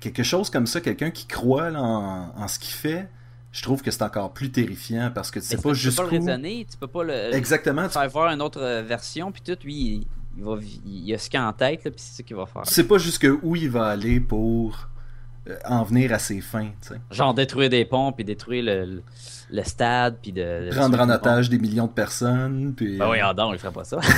Quelque 0.00 0.22
chose 0.22 0.50
comme 0.50 0.66
ça, 0.66 0.80
quelqu'un 0.80 1.10
qui 1.10 1.26
croit 1.26 1.70
en, 1.72 2.48
ce 2.48 2.58
qu'il 2.58 2.74
fait, 2.74 3.08
je 3.52 3.62
trouve 3.62 3.82
que 3.82 3.90
c'est 3.90 4.02
encore 4.02 4.32
plus 4.32 4.50
terrifiant 4.50 5.10
parce 5.14 5.30
que 5.30 5.40
tu 5.40 5.46
sais 5.46 5.56
pas 5.56 5.74
juste 5.74 5.98
Tu 5.98 6.02
peux 6.02 6.08
pas 6.08 6.16
le 6.16 6.20
raisonner, 6.20 6.66
tu 6.70 6.76
peux 6.76 6.86
pas 6.86 7.04
le 7.04 7.34
Exactement, 7.34 7.88
faire 7.88 8.08
voir 8.08 8.32
une 8.32 8.42
autre 8.42 8.60
euh, 8.60 8.82
version 8.82 9.32
puis 9.32 9.42
tout 9.42 9.56
lui 9.64 10.06
il, 10.36 10.44
va 10.44 10.56
il 10.86 11.12
a 11.12 11.18
ce 11.18 11.28
qu'il 11.28 11.40
a 11.40 11.46
en 11.46 11.52
tête 11.52 11.82
puis 11.82 11.92
c'est 11.96 12.18
ce 12.18 12.22
qu'il 12.22 12.36
va 12.36 12.46
faire. 12.46 12.62
Tu 12.62 12.72
sais 12.72 12.84
pas 12.84 12.98
jusque 12.98 13.26
où 13.42 13.56
il 13.56 13.68
va 13.68 13.86
aller 13.86 14.20
pour 14.20 14.88
euh, 15.48 15.56
en 15.66 15.82
venir 15.82 16.12
à 16.12 16.18
ses 16.18 16.40
fins, 16.40 16.70
tu 16.80 16.88
sais. 16.88 17.00
Genre 17.10 17.34
détruire 17.34 17.68
des 17.68 17.84
ponts 17.84 18.12
puis 18.12 18.24
détruire 18.24 18.64
le 18.64 19.02
le 19.52 19.64
stade, 19.64 20.18
puis 20.22 20.32
de... 20.32 20.70
Prendre 20.70 21.00
en 21.00 21.10
otage 21.10 21.48
des 21.50 21.58
millions 21.58 21.86
de 21.86 21.92
personnes, 21.92 22.72
puis... 22.74 22.98
Ben 22.98 23.10
oui, 23.10 23.20
euh, 23.20 23.34
non, 23.34 23.52
il 23.52 23.58
ferait 23.58 23.72
pas 23.72 23.84
ça. 23.84 23.98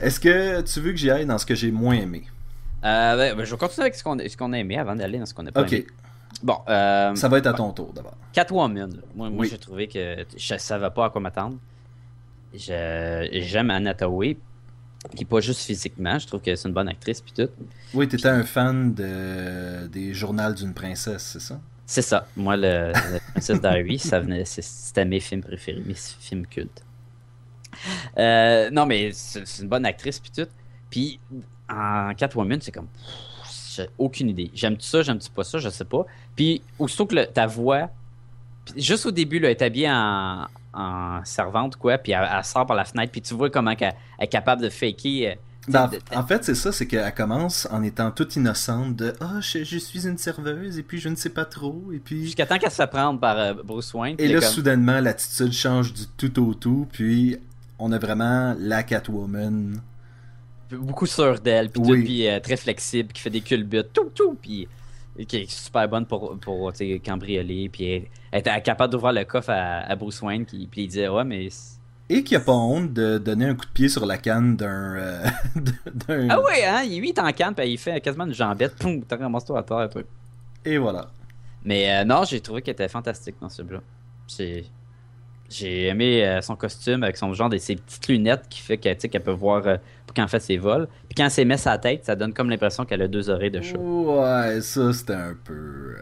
Est-ce 0.00 0.20
que 0.20 0.60
tu 0.62 0.80
veux 0.80 0.90
que 0.92 0.98
j'y 0.98 1.10
aille 1.10 1.26
dans 1.26 1.38
ce 1.38 1.46
que 1.46 1.54
j'ai 1.54 1.70
moins 1.70 1.94
aimé? 1.94 2.24
Euh, 2.84 3.16
ben, 3.16 3.36
ben, 3.36 3.44
je 3.44 3.50
vais 3.50 3.58
continuer 3.58 3.84
avec 3.84 3.94
ce 3.94 4.02
qu'on 4.02 4.18
ce 4.18 4.52
a 4.52 4.58
aimé 4.58 4.78
avant 4.78 4.96
d'aller 4.96 5.18
dans 5.18 5.26
ce 5.26 5.34
qu'on 5.34 5.46
a 5.46 5.52
pas 5.52 5.66
aimé. 5.66 5.86
Ok. 5.86 5.94
Bon, 6.42 6.58
euh, 6.68 7.14
Ça 7.14 7.28
va 7.28 7.38
être 7.38 7.46
à 7.46 7.52
ton 7.52 7.72
tour 7.72 7.92
d'abord. 7.92 8.16
Catwoman. 8.32 9.02
Moi, 9.14 9.30
moi 9.30 9.44
j'ai 9.44 9.58
trouvé 9.58 9.88
que 9.88 10.24
je 10.36 10.56
savais 10.56 10.90
pas 10.90 11.06
à 11.06 11.10
quoi 11.10 11.20
m'attendre. 11.20 11.58
J'aime 12.54 13.70
Anna 13.70 13.94
Tawai, 13.94 14.36
qui 15.14 15.24
pas 15.24 15.40
juste 15.40 15.62
physiquement, 15.62 16.18
je 16.18 16.26
trouve 16.26 16.40
que 16.40 16.54
c'est 16.54 16.68
une 16.68 16.74
bonne 16.74 16.88
actrice 16.88 17.20
puis 17.20 17.32
tout. 17.32 17.50
Oui, 17.94 18.08
tu 18.08 18.16
étais 18.16 18.28
un 18.28 18.44
fan 18.44 18.94
de, 18.94 19.86
des 19.86 20.14
journaux 20.14 20.52
d'une 20.52 20.74
princesse, 20.74 21.22
c'est 21.22 21.40
ça? 21.40 21.60
C'est 21.86 22.02
ça. 22.02 22.26
Moi, 22.36 22.56
le, 22.56 22.92
Princesse 23.32 23.60
Diary, 23.60 23.98
ça 23.98 24.20
venait, 24.20 24.44
c'était 24.44 25.04
mes 25.04 25.18
films 25.20 25.42
préférés, 25.42 25.82
mes 25.84 25.94
films 25.94 26.46
cultes. 26.46 26.84
Euh, 28.16 28.70
non, 28.70 28.86
mais 28.86 29.10
c'est 29.12 29.62
une 29.62 29.68
bonne 29.68 29.84
actrice, 29.84 30.20
puis 30.20 30.30
tout. 30.30 30.48
Puis 30.88 31.20
en 31.70 32.14
Catwoman, 32.14 32.60
c'est 32.60 32.72
comme. 32.72 32.88
J'ai 33.74 33.88
aucune 33.98 34.28
idée. 34.28 34.50
J'aime-tu 34.52 34.86
ça, 34.86 35.02
j'aime-tu 35.02 35.30
pas 35.30 35.44
ça, 35.44 35.58
je 35.58 35.68
sais 35.68 35.84
pas. 35.84 36.04
Puis 36.34 36.62
aussitôt 36.78 37.06
que 37.06 37.24
ta 37.24 37.46
voix. 37.46 37.88
Juste 38.76 39.06
au 39.06 39.10
début, 39.10 39.38
là, 39.38 39.48
elle 39.48 39.56
est 39.56 39.62
habillée 39.62 39.90
en, 39.90 41.24
servante, 41.24 41.76
quoi, 41.76 41.98
puis 41.98 42.12
elle, 42.12 42.44
sort 42.44 42.66
par 42.66 42.76
la 42.76 42.84
fenêtre, 42.84 43.10
puis 43.10 43.20
tu 43.20 43.34
vois 43.34 43.50
comment 43.50 43.72
elle, 43.72 43.94
est 44.20 44.26
capable 44.28 44.62
de 44.62 44.68
faker 44.68 45.30
euh, 45.30 45.34
ben, 45.68 45.90
en 46.14 46.26
fait, 46.26 46.44
c'est 46.44 46.54
ça, 46.54 46.72
c'est 46.72 46.86
qu'elle 46.86 47.12
commence 47.14 47.68
en 47.70 47.82
étant 47.82 48.10
toute 48.10 48.34
innocente 48.36 48.96
de 48.96 49.12
Ah, 49.20 49.34
oh, 49.34 49.40
je, 49.40 49.78
suis 49.78 50.06
une 50.06 50.18
serveuse 50.18 50.78
et 50.78 50.82
puis 50.82 50.98
je 50.98 51.08
ne 51.08 51.16
sais 51.16 51.30
pas 51.30 51.44
trop. 51.44 51.90
et 51.92 51.98
puis 51.98 52.24
Jusqu'à 52.24 52.46
temps 52.46 52.58
qu'elle 52.58 52.70
se 52.70 52.82
prendre 52.84 53.20
par 53.20 53.38
euh, 53.38 53.54
Bruce 53.64 53.92
Wayne. 53.94 54.16
Et 54.18 54.28
là, 54.28 54.40
soudainement, 54.40 55.00
l'attitude 55.00 55.52
change 55.52 55.92
du 55.92 56.06
tout 56.06 56.48
au 56.48 56.54
tout, 56.54 56.88
puis 56.90 57.38
on 57.78 57.92
a 57.92 57.98
vraiment 57.98 58.54
la 58.58 58.82
Catwoman. 58.82 59.80
Beaucoup 60.72 61.06
sûre 61.06 61.40
d'elle, 61.40 61.70
puis, 61.70 62.02
puis 62.02 62.28
euh, 62.28 62.40
très 62.40 62.56
flexible, 62.56 63.12
qui 63.12 63.20
fait 63.22 63.30
des 63.30 63.40
culbutes, 63.40 63.92
tout, 63.92 64.10
tout, 64.14 64.36
puis 64.40 64.68
qui 65.26 65.36
est 65.36 65.50
super 65.50 65.88
bonne 65.88 66.06
pour, 66.06 66.38
pour 66.38 66.72
cambrioler, 67.04 67.68
puis 67.68 68.08
elle, 68.30 68.42
est 68.42 68.62
capable 68.62 68.92
d'ouvrir 68.92 69.12
le 69.12 69.24
coffre 69.24 69.50
à, 69.50 69.94
Bruce 69.96 70.22
Wayne, 70.22 70.46
qui, 70.46 70.66
puis 70.70 70.82
il 70.84 70.88
dit 70.88 71.06
Ouais, 71.08 71.24
mais 71.24 71.48
et 72.12 72.24
qui 72.24 72.34
a 72.34 72.40
pas 72.40 72.52
honte 72.52 72.92
de 72.92 73.18
donner 73.18 73.44
un 73.44 73.54
coup 73.54 73.66
de 73.66 73.70
pied 73.70 73.88
sur 73.88 74.04
la 74.04 74.18
canne 74.18 74.56
d'un. 74.56 74.96
Euh, 74.96 75.24
ah 76.28 76.40
ouais, 76.40 76.64
hein, 76.64 76.82
il, 76.82 77.04
est 77.04 77.18
en 77.20 77.30
canne, 77.30 77.54
puis 77.54 77.70
il 77.70 77.78
fait 77.78 78.00
quasiment 78.00 78.26
une 78.26 78.34
jambette, 78.34 78.74
poum, 78.74 79.04
t'as 79.04 79.16
ramasse-toi 79.16 79.60
à 79.60 79.62
terre, 79.62 79.88
truc. 79.88 80.06
Et 80.64 80.76
voilà. 80.76 81.08
Mais 81.64 81.88
euh, 81.88 82.04
non, 82.04 82.24
j'ai 82.24 82.40
trouvé 82.40 82.62
qu'elle 82.62 82.72
était 82.72 82.88
fantastique 82.88 83.36
dans 83.40 83.48
ce 83.48 83.62
là 83.62 83.80
J'ai. 84.26 84.66
J'ai 85.50 85.88
aimé 85.88 86.24
euh, 86.24 86.40
son 86.40 86.56
costume 86.56 87.02
avec 87.02 87.16
son 87.16 87.34
genre 87.34 87.48
de 87.48 87.58
ses 87.58 87.76
petites 87.76 88.08
lunettes 88.08 88.44
qui 88.48 88.60
fait 88.60 88.78
qu'elle 88.78 89.22
peut 89.22 89.30
voir 89.30 89.62
quand 90.14 90.22
elle 90.22 90.28
fait 90.28 90.40
ses 90.40 90.56
vols. 90.56 90.88
Puis 91.08 91.16
quand 91.16 91.24
elle 91.24 91.30
s'est 91.30 91.44
met 91.44 91.56
sa 91.56 91.76
tête, 91.76 92.04
ça 92.04 92.16
donne 92.16 92.32
comme 92.32 92.48
l'impression 92.48 92.84
qu'elle 92.84 93.02
a 93.02 93.08
deux 93.08 93.28
oreilles 93.30 93.50
de 93.50 93.60
chat. 93.60 93.76
Ouais, 93.76 94.60
ça 94.60 94.92
c'était 94.92 95.12
un 95.14 95.36
peu. 95.44 95.96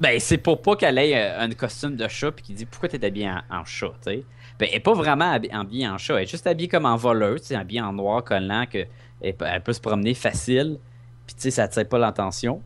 Ben, 0.00 0.18
c'est 0.18 0.38
pour 0.38 0.60
pas 0.60 0.76
qu'elle 0.76 0.98
ait 0.98 1.30
un 1.36 1.48
costume 1.50 1.96
de 1.96 2.08
chat 2.08 2.32
puis 2.32 2.44
qu'il 2.44 2.54
dit 2.54 2.66
pourquoi 2.66 2.88
t'es 2.88 3.04
habillé 3.04 3.30
en, 3.30 3.42
en 3.50 3.64
chat, 3.64 3.92
tu 4.02 4.10
sais. 4.10 4.24
Ben, 4.58 4.66
elle 4.68 4.76
n'est 4.76 4.80
pas 4.80 4.94
vraiment 4.94 5.32
habillée 5.32 5.86
en 5.86 5.98
chat. 5.98 6.16
Elle 6.16 6.22
est 6.22 6.30
juste 6.30 6.46
habillée 6.46 6.68
comme 6.68 6.86
en 6.86 6.96
voleuse, 6.96 7.52
habillée 7.52 7.82
en 7.82 7.92
noir 7.92 8.24
collant, 8.24 8.64
que 8.70 8.86
elle, 9.20 9.62
peut 9.62 9.72
se 9.72 9.80
promener 9.80 10.14
facile. 10.14 10.78
Puis, 11.26 11.34
tu 11.34 11.42
sais, 11.42 11.50
ça 11.50 11.64
attire 11.64 11.88
pas 11.88 11.98
l'attention. 11.98 12.62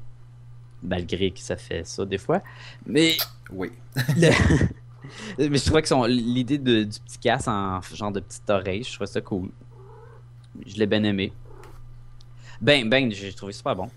Malgré 0.82 1.30
que 1.30 1.40
ça 1.40 1.56
fait 1.56 1.86
ça 1.86 2.04
des 2.04 2.18
fois. 2.18 2.42
Mais. 2.86 3.16
Oui. 3.50 3.72
Mais 5.38 5.56
je 5.56 5.64
trouvais 5.64 5.82
que 5.82 5.88
son... 5.88 6.04
l'idée 6.04 6.58
de- 6.58 6.84
du 6.84 6.98
petit 7.00 7.18
casse 7.18 7.48
en 7.48 7.80
genre 7.94 8.12
de 8.12 8.20
petite 8.20 8.48
oreille, 8.50 8.82
je 8.84 8.92
trouvais 8.92 9.06
ça 9.06 9.20
cool. 9.20 9.48
Je 10.66 10.76
l'ai 10.76 10.86
bien 10.86 11.02
aimé. 11.04 11.32
Ben, 12.60 12.88
ben, 12.88 13.10
j'ai 13.10 13.32
trouvé 13.32 13.52
super 13.52 13.74
bon. 13.76 13.88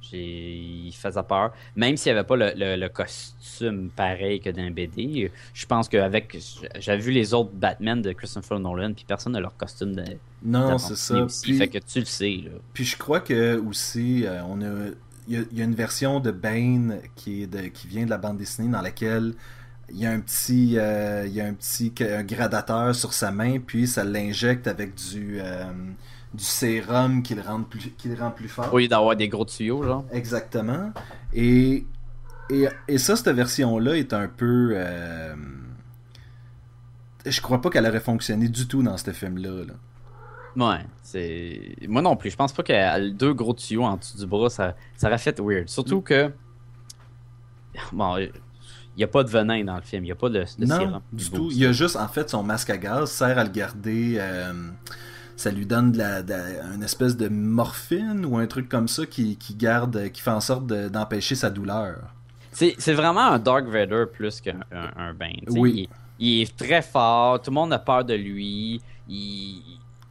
J'ai... 0.00 0.56
Il 0.56 0.92
faisait 0.92 1.22
peur. 1.22 1.52
Même 1.76 1.96
s'il 1.96 2.12
n'y 2.12 2.18
avait 2.18 2.26
pas 2.26 2.36
le, 2.36 2.52
le- 2.56 2.76
le 2.76 2.88
costume 2.88 3.90
pareil 3.94 4.40
que 4.40 4.50
dans 4.50 4.62
un 4.62 4.70
BD, 4.70 5.30
je 5.54 5.66
pense 5.66 5.88
qu'avec. 5.88 6.36
J'avais 6.78 7.00
vu 7.00 7.12
les 7.12 7.32
autres 7.34 7.50
Batman 7.52 8.00
de 8.02 8.12
Christopher 8.12 8.58
Nolan, 8.58 8.92
puis 8.94 9.04
personne 9.06 9.34
n'a 9.34 9.40
leur 9.40 9.56
costume 9.56 9.94
de. 9.94 10.04
Non, 10.42 10.78
c'est 10.78 10.96
ça. 10.96 11.22
Aussi, 11.22 11.42
Puis- 11.42 11.58
Fait 11.58 11.68
que 11.68 11.78
tu 11.78 12.00
le 12.00 12.06
sais, 12.06 12.40
là. 12.44 12.50
Puis 12.72 12.84
je 12.84 12.96
crois 12.96 13.20
que 13.20 13.58
aussi, 13.60 14.24
euh, 14.26 14.42
on 14.44 14.60
a, 14.62 14.88
il 15.28 15.34
y, 15.34 15.36
a- 15.38 15.44
il 15.52 15.58
y 15.58 15.60
a 15.60 15.64
une 15.64 15.74
version 15.76 16.18
de 16.18 16.30
Bane 16.32 16.98
qui, 17.14 17.42
est 17.42 17.46
de, 17.46 17.68
qui 17.68 17.86
vient 17.86 18.04
de 18.06 18.10
la 18.10 18.18
bande 18.18 18.38
dessinée 18.38 18.68
dans 18.72 18.80
laquelle 18.82 19.34
il 19.92 19.98
y 19.98 20.06
a 20.06 20.10
un 20.10 20.20
petit, 20.20 20.78
euh, 20.78 21.26
il 21.26 21.32
y 21.32 21.40
a 21.40 21.46
un 21.46 21.54
petit 21.54 21.92
un 22.00 22.22
gradateur 22.22 22.94
sur 22.94 23.12
sa 23.12 23.30
main, 23.30 23.58
puis 23.58 23.86
ça 23.86 24.04
l'injecte 24.04 24.66
avec 24.66 24.94
du, 24.94 25.38
euh, 25.40 25.64
du 26.34 26.44
sérum 26.44 27.22
qui 27.22 27.34
le 27.34 27.42
rend 27.42 27.62
plus, 27.62 27.90
qui 27.98 28.08
le 28.08 28.14
rend 28.14 28.30
plus 28.30 28.48
fort. 28.48 28.76
Lieu 28.76 28.88
d'avoir 28.88 29.16
des 29.16 29.28
gros 29.28 29.44
tuyaux, 29.44 29.82
genre. 29.82 30.04
Exactement. 30.12 30.92
Et, 31.32 31.84
et, 32.50 32.68
et 32.88 32.98
ça, 32.98 33.16
cette 33.16 33.34
version-là 33.34 33.96
est 33.96 34.12
un 34.12 34.28
peu. 34.28 34.72
euh, 34.74 35.34
je 37.26 37.40
crois 37.40 37.60
pas 37.60 37.70
qu'elle 37.70 37.86
aurait 37.86 38.00
fonctionné 38.00 38.48
du 38.48 38.66
tout 38.66 38.82
dans 38.82 38.96
ce 38.96 39.10
film-là. 39.10 39.64
là. 39.64 39.74
Ouais, 40.56 40.84
c'est. 41.02 41.76
Moi 41.86 42.02
non 42.02 42.16
plus. 42.16 42.30
Je 42.30 42.36
pense 42.36 42.52
pas 42.52 42.62
que 42.62 43.08
deux 43.10 43.34
gros 43.34 43.54
tuyaux 43.54 43.84
en 43.84 43.96
dessous 43.96 44.18
du 44.18 44.26
bras, 44.26 44.50
ça, 44.50 44.74
ça 44.96 45.08
aurait 45.08 45.18
fait 45.18 45.38
weird. 45.38 45.68
Surtout 45.68 46.00
que. 46.00 46.32
Bon, 47.92 48.16
n'y 48.98 49.04
a 49.04 49.08
pas 49.08 49.22
de 49.24 49.28
venin 49.30 49.64
dans 49.64 49.76
le 49.76 49.82
film. 49.82 50.02
Il 50.04 50.06
n'y 50.06 50.12
a 50.12 50.16
pas 50.16 50.28
de, 50.28 50.44
de 50.58 50.66
non, 50.66 50.76
sérum. 50.78 51.00
du 51.12 51.30
tout. 51.30 51.48
Il 51.52 51.58
y 51.58 51.66
a 51.66 51.72
juste, 51.72 51.96
en 51.96 52.08
fait, 52.08 52.28
son 52.30 52.42
masque 52.42 52.70
à 52.70 52.76
gaz 52.76 53.10
sert 53.10 53.38
à 53.38 53.44
le 53.44 53.50
garder. 53.50 54.16
euh, 54.18 54.52
ça 55.36 55.50
lui 55.50 55.64
donne 55.64 55.92
de 55.92 55.98
la, 55.98 56.22
de 56.22 56.30
la- 56.32 56.74
une 56.74 56.82
espèce 56.82 57.16
de 57.16 57.28
morphine 57.28 58.26
ou 58.26 58.36
un 58.36 58.46
truc 58.46 58.68
comme 58.68 58.88
ça 58.88 59.06
qui, 59.06 59.36
qui 59.36 59.54
garde, 59.54 60.10
qui 60.10 60.20
fait 60.20 60.30
en 60.30 60.40
sorte 60.40 60.66
de- 60.66 60.88
d'empêcher 60.90 61.34
sa 61.34 61.48
douleur. 61.48 61.96
C'est 62.52 62.74
c'est 62.78 62.92
vraiment 62.94 63.22
un 63.32 63.38
Dark 63.38 63.64
Vader 63.66 64.04
plus 64.12 64.40
qu'un 64.40 64.60
un, 64.72 64.90
un 64.96 65.14
Bane. 65.14 65.36
sais. 65.48 65.58
Oui. 65.58 65.88
Il, 66.18 66.26
il 66.28 66.42
est 66.42 66.56
très 66.56 66.82
fort. 66.82 67.40
Tout 67.40 67.50
le 67.50 67.54
monde 67.54 67.72
a 67.72 67.78
peur 67.78 68.04
de 68.04 68.12
lui. 68.14 68.82
Il. 69.08 69.62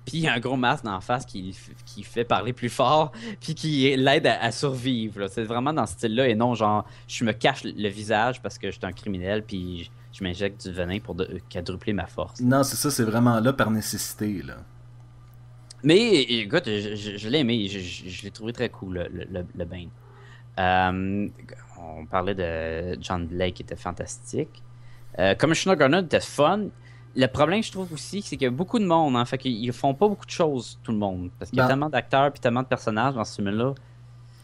Puis 0.10 0.18
il 0.20 0.24
y 0.24 0.28
a 0.28 0.34
un 0.34 0.40
gros 0.40 0.58
masque 0.58 0.84
d'en 0.84 1.00
face 1.02 1.26
qui, 1.26 1.56
qui 1.86 2.04
fait 2.04 2.24
parler 2.26 2.54
plus 2.54 2.70
fort, 2.70 3.12
puis 3.40 3.56
qui 3.56 3.96
l'aide 3.96 4.28
à, 4.28 4.42
à 4.44 4.52
survivre. 4.52 5.28
C'est 5.28 5.44
vraiment 5.44 5.74
dans 5.74 5.86
ce 5.86 5.94
style-là, 5.94 6.28
et 6.28 6.36
non 6.36 6.56
genre, 6.56 6.86
je 7.08 7.24
me 7.24 7.32
cache 7.32 7.64
le 7.64 7.90
visage 7.90 8.42
parce 8.42 8.58
que 8.58 8.68
je 8.72 8.78
suis 8.78 8.86
un 8.86 8.92
criminel, 8.92 9.44
puis 9.44 9.86
je, 9.86 9.90
je 10.20 10.24
m'injecte 10.24 10.68
du 10.68 10.74
venin 10.74 11.00
pour 11.00 11.16
de- 11.16 11.40
quadrupler 11.50 11.94
ma 11.94 12.08
force. 12.08 12.42
Non, 12.42 12.64
c'est 12.64 12.76
ça, 12.76 12.92
c'est 12.92 13.04
vraiment 13.04 13.40
là 13.40 13.54
par 13.54 13.72
nécessité. 13.72 14.42
Là. 14.44 14.58
Mais 15.84 16.22
écoute, 16.24 16.64
je, 16.66 16.96
je- 16.96 17.18
je 17.18 17.30
l'ai 17.30 17.40
aimé, 17.40 17.68
je, 17.70 18.24
l'ai 18.24 18.32
trouvé 18.32 18.52
très 18.52 18.70
cool, 18.70 19.08
le, 19.14 19.26
le, 19.32 19.46
le- 19.56 19.66
Bane. 19.66 19.90
Euh, 20.60 21.28
on 21.80 22.06
parlait 22.06 22.36
de 22.36 22.98
John 23.02 23.26
Blake 23.28 23.54
qui 23.56 23.62
était 23.64 23.78
fantastique. 23.78 24.62
Euh, 25.18 25.36
Commissioner 25.36 25.78
était 26.00 26.20
fun. 26.20 26.66
Le 27.16 27.26
problème, 27.28 27.64
je 27.64 27.72
trouve 27.72 27.92
aussi, 27.94 28.22
c'est 28.22 28.38
qu'il 28.38 28.46
y 28.46 28.48
a 28.48 28.52
beaucoup 28.52 28.80
de 28.80 28.86
monde. 28.86 29.16
Hein, 29.16 29.26
fait 29.26 29.38
qu'ils 29.38 29.72
font 29.74 29.94
pas 29.94 30.08
beaucoup 30.08 30.26
de 30.26 30.32
choses, 30.32 30.78
tout 30.84 30.92
le 30.92 30.98
monde. 30.98 31.30
Parce 31.40 31.50
qu'il 31.50 31.58
y 31.58 31.62
a 31.62 31.66
Ben- 31.66 31.70
tellement 31.70 31.90
d'acteurs 31.90 32.32
puis 32.32 32.40
tellement 32.40 32.62
de 32.64 32.68
personnages 32.68 33.16
dans 33.16 33.24
ce 33.26 33.36
film-là. 33.36 33.74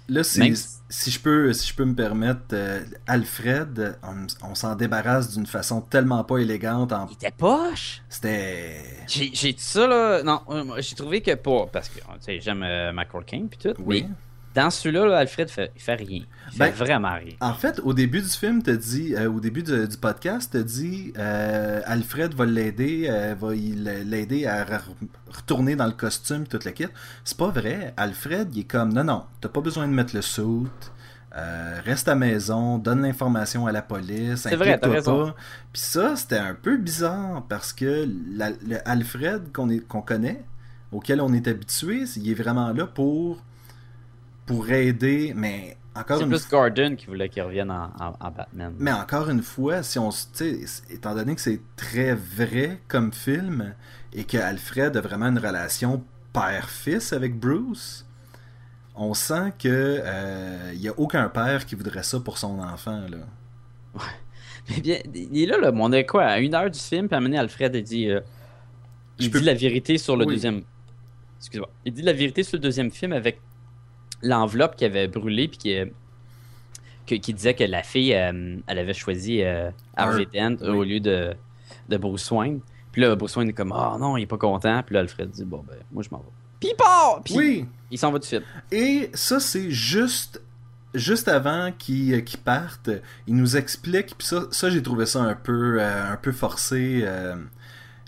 Là, 0.08 0.23
si, 0.23 0.39
Même- 0.39 0.56
si, 0.88 1.10
je 1.10 1.19
peux, 1.19 1.51
si 1.54 1.67
je 1.69 1.73
peux 1.75 1.84
me 1.86 1.95
permettre, 1.95 2.41
euh, 2.54 2.84
Alfred, 3.08 3.97
on, 4.04 4.28
on 4.51 4.54
s'en 4.54 4.75
débarrasse 4.75 5.34
d'une 5.34 5.47
façon 5.47 5.82
tellement 5.82 6.23
pas 6.23 6.38
élégante. 6.38 6.91
En... 6.93 7.08
Il 7.08 7.13
était 7.13 7.32
poche! 7.32 8.04
C'était. 8.08 8.84
J'ai 9.08 9.30
dit 9.30 9.56
ça, 9.58 9.88
là. 9.88 10.21
Non, 10.21 10.41
euh, 10.49 10.80
j'ai 10.80 10.95
trouvé 10.95 11.21
que 11.21 11.34
pas. 11.34 11.65
Parce 11.71 11.89
que, 11.89 11.99
tu 11.99 12.06
sais, 12.19 12.39
j'aime 12.39 12.62
euh, 12.62 12.91
Michael 12.93 13.23
Caine 13.25 13.47
puis 13.49 13.58
tout. 13.58 13.73
Oui. 13.84 14.06
Mais 14.08 14.15
dans 14.56 14.70
celui-là, 14.70 15.06
là, 15.06 15.18
Alfred 15.20 15.50
fait, 15.50 15.72
il 15.76 15.82
fait 15.82 15.96
rien. 15.96 16.24
Il 16.54 16.58
Ben- 16.58 16.65
fait 16.72 16.84
vraiment 16.84 17.13
rien. 17.13 17.34
En 17.41 17.54
fait, 17.54 17.80
au 17.84 17.94
début 17.94 18.22
du 18.22 18.30
film, 18.30 18.63
t'as 18.63 18.76
dit, 18.76 19.13
euh, 19.15 19.30
au 19.30 19.39
début 19.39 19.62
de- 19.63 19.86
du 19.86 19.98
podcast, 19.98 20.50
t'as 20.54 20.63
dit, 20.63 21.13
euh, 21.18 21.82
Alfred 21.86 22.34
va 22.34 22.46
l'aider, 22.46 23.08
euh, 23.10 23.36
va 23.39 23.54
l'aider 23.54 24.46
à 24.48 24.63
re- 24.63 24.82
retourner 25.30 25.76
dans 25.76 25.86
le 25.86 25.91
costume, 25.91 26.48
toute 26.48 26.63
la 26.65 26.72
kit. 26.72 26.88
C'est 27.24 27.38
pas 27.38 27.50
vrai. 27.50 27.94
Alfred, 27.98 28.48
il 28.56 28.62
est 28.62 28.63
comme, 28.63 28.94
non, 28.94 29.04
non, 29.04 29.24
t'as 29.41 29.50
pas 29.50 29.62
besoin 29.62 29.88
de 29.88 29.94
mettre 29.94 30.15
le 30.15 30.22
suit. 30.22 30.68
euh, 31.38 31.82
reste 31.84 32.08
à 32.08 32.15
maison, 32.15 32.78
donne 32.78 33.02
l'information 33.02 33.68
à 33.68 33.74
la 33.74 33.82
police, 33.82 34.46
raison. 34.94 35.26
pas. 35.26 35.36
Puis 35.74 35.82
ça, 35.82 36.15
c'était 36.15 36.38
un 36.38 36.54
peu 36.56 36.78
bizarre 36.78 37.44
parce 37.50 37.74
que 37.74 38.08
la- 38.34 38.52
le 38.52 38.78
Alfred 38.88 39.52
qu'on 39.52 39.70
est- 39.70 39.86
qu'on 39.86 40.02
connaît, 40.02 40.46
auquel 40.94 41.20
on 41.20 41.34
est 41.34 41.46
habitué, 41.50 42.06
il 42.15 42.30
est 42.32 42.36
vraiment 42.36 42.72
là 42.72 42.86
pour 42.88 43.44
pour 44.45 44.69
aider, 44.69 45.34
mais 45.36 45.77
encore 45.95 46.17
C'est 46.17 46.23
une 46.25 46.29
plus 46.29 46.47
Gordon 46.49 46.95
qui 46.95 47.05
voulait 47.08 47.29
qu'il 47.29 47.41
revienne 47.43 47.71
en, 47.71 47.91
en- 47.99 48.15
en 48.19 48.31
Batman. 48.31 48.73
mais 48.77 48.91
encore 48.91 49.29
une 49.29 49.41
fois, 49.41 49.81
si 49.84 49.97
on, 49.97 50.10
étant 50.89 51.15
donné 51.15 51.36
que 51.36 51.41
c'est 51.41 51.62
très 51.75 52.13
vrai 52.13 52.79
comme 52.88 53.12
film 53.13 53.73
et 54.13 54.23
que 54.25 54.38
Alfred 54.38 54.95
a 54.97 55.01
vraiment 55.01 55.27
une 55.27 55.39
relation 55.39 56.03
père-fils 56.34 57.13
avec 57.13 57.39
Bruce, 57.39 58.05
on 58.95 59.13
sent 59.13 59.53
que 59.58 59.67
euh, 60.03 60.71
il 60.73 60.81
y 60.81 60.88
a 60.89 60.93
aucun 60.97 61.27
père 61.29 61.65
qui 61.65 61.75
voudrait 61.75 62.03
ça 62.03 62.19
pour 62.19 62.38
son 62.38 62.60
enfant 62.60 63.01
là. 63.10 63.17
Mais 64.69 64.81
bien, 64.81 64.97
il 65.13 65.43
est 65.43 65.45
là, 65.45 65.58
là, 65.60 65.71
on 65.73 65.91
est 65.91 66.05
quoi, 66.05 66.25
à 66.25 66.39
une 66.39 66.55
heure 66.55 66.69
du 66.71 66.79
film, 66.79 67.08
puis 67.08 67.19
donné, 67.19 67.38
Alfred, 67.38 67.73
il 67.75 67.84
dit, 67.84 68.10
euh, 68.10 68.19
il 69.19 69.25
Je 69.25 69.29
dit 69.29 69.39
peux- 69.39 69.45
la 69.45 69.53
vérité 69.53 69.97
sur 69.97 70.17
le 70.17 70.25
Oui. 70.25 70.34
deuxième... 70.34 70.63
Excuse-moi. 71.39 71.69
Il 71.86 71.93
dit 71.93 72.01
la 72.01 72.13
vérité 72.13 72.41
sur 72.41 72.58
le 72.58 72.62
deuxième 72.63 72.89
film 72.89 73.13
avec 73.13 73.39
l'enveloppe 74.21 74.75
qui 74.75 74.86
avait 74.86 75.08
brûlé, 75.08 75.47
puis 75.47 75.58
qui, 75.58 75.78
euh, 75.78 75.86
qui 77.06 77.34
disait 77.34 77.54
que 77.54 77.63
la 77.63 77.84
fille, 77.84 78.13
euh, 78.15 78.58
elle 78.67 78.80
avait 78.80 78.93
choisi 78.93 79.43
euh, 79.43 79.69
Harvey 79.95 80.28
Dent 80.34 80.56
oui. 80.62 80.67
au 80.69 80.84
lieu 80.84 80.99
de, 80.99 81.34
de 81.89 81.97
Bruce 81.97 82.30
Wayne. 82.32 82.60
Puis 82.91 83.01
là, 83.01 83.15
Bruce 83.15 83.36
Wayne 83.36 83.49
est 83.49 83.54
comme, 83.54 83.73
ah 83.73 83.97
non, 83.99 84.17
il 84.17 84.23
est 84.23 84.28
pas 84.28 84.38
content. 84.38 84.82
Puis 84.84 84.93
là, 84.95 85.01
Alfred 85.01 85.30
dit, 85.30 85.43
bon, 85.43 85.63
ben, 85.67 85.75
moi, 85.91 86.01
je 86.04 86.10
m'en 86.12 86.19
vais. 86.19 86.25
Puis 86.60 86.69
il 86.71 86.75
part! 86.75 87.21
Puis 87.23 87.36
Oui. 87.36 87.65
il 87.91 87.97
s'en 87.97 88.12
va 88.12 88.17
tout 88.19 88.21
de 88.21 88.25
suite. 88.28 88.43
Et 88.71 89.10
ça 89.13 89.39
c'est 89.41 89.69
juste 89.69 90.41
juste 90.93 91.28
avant 91.28 91.73
qu'ils 91.78 92.13
euh, 92.13 92.21
qu'ils 92.21 92.39
partent, 92.39 92.89
il 93.28 93.36
nous 93.36 93.58
explique 93.58 94.17
puis 94.17 94.25
ça, 94.25 94.43
ça 94.51 94.69
j'ai 94.69 94.82
trouvé 94.82 95.06
ça 95.06 95.19
un 95.21 95.36
peu 95.36 95.78
euh, 95.82 96.13
un 96.13 96.15
peu 96.15 96.32
forcé. 96.32 97.01
euh, 97.04 97.36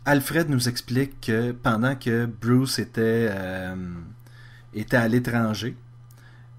Alfred 0.06 0.50
nous 0.50 0.70
explique 0.70 1.20
que 1.20 1.52
pendant 1.52 1.96
que 1.98 2.26
Bruce 2.26 2.80
était 2.80 3.28
euh, 3.30 3.76
était 4.74 4.96
à 4.96 5.10
l'étranger. 5.10 5.76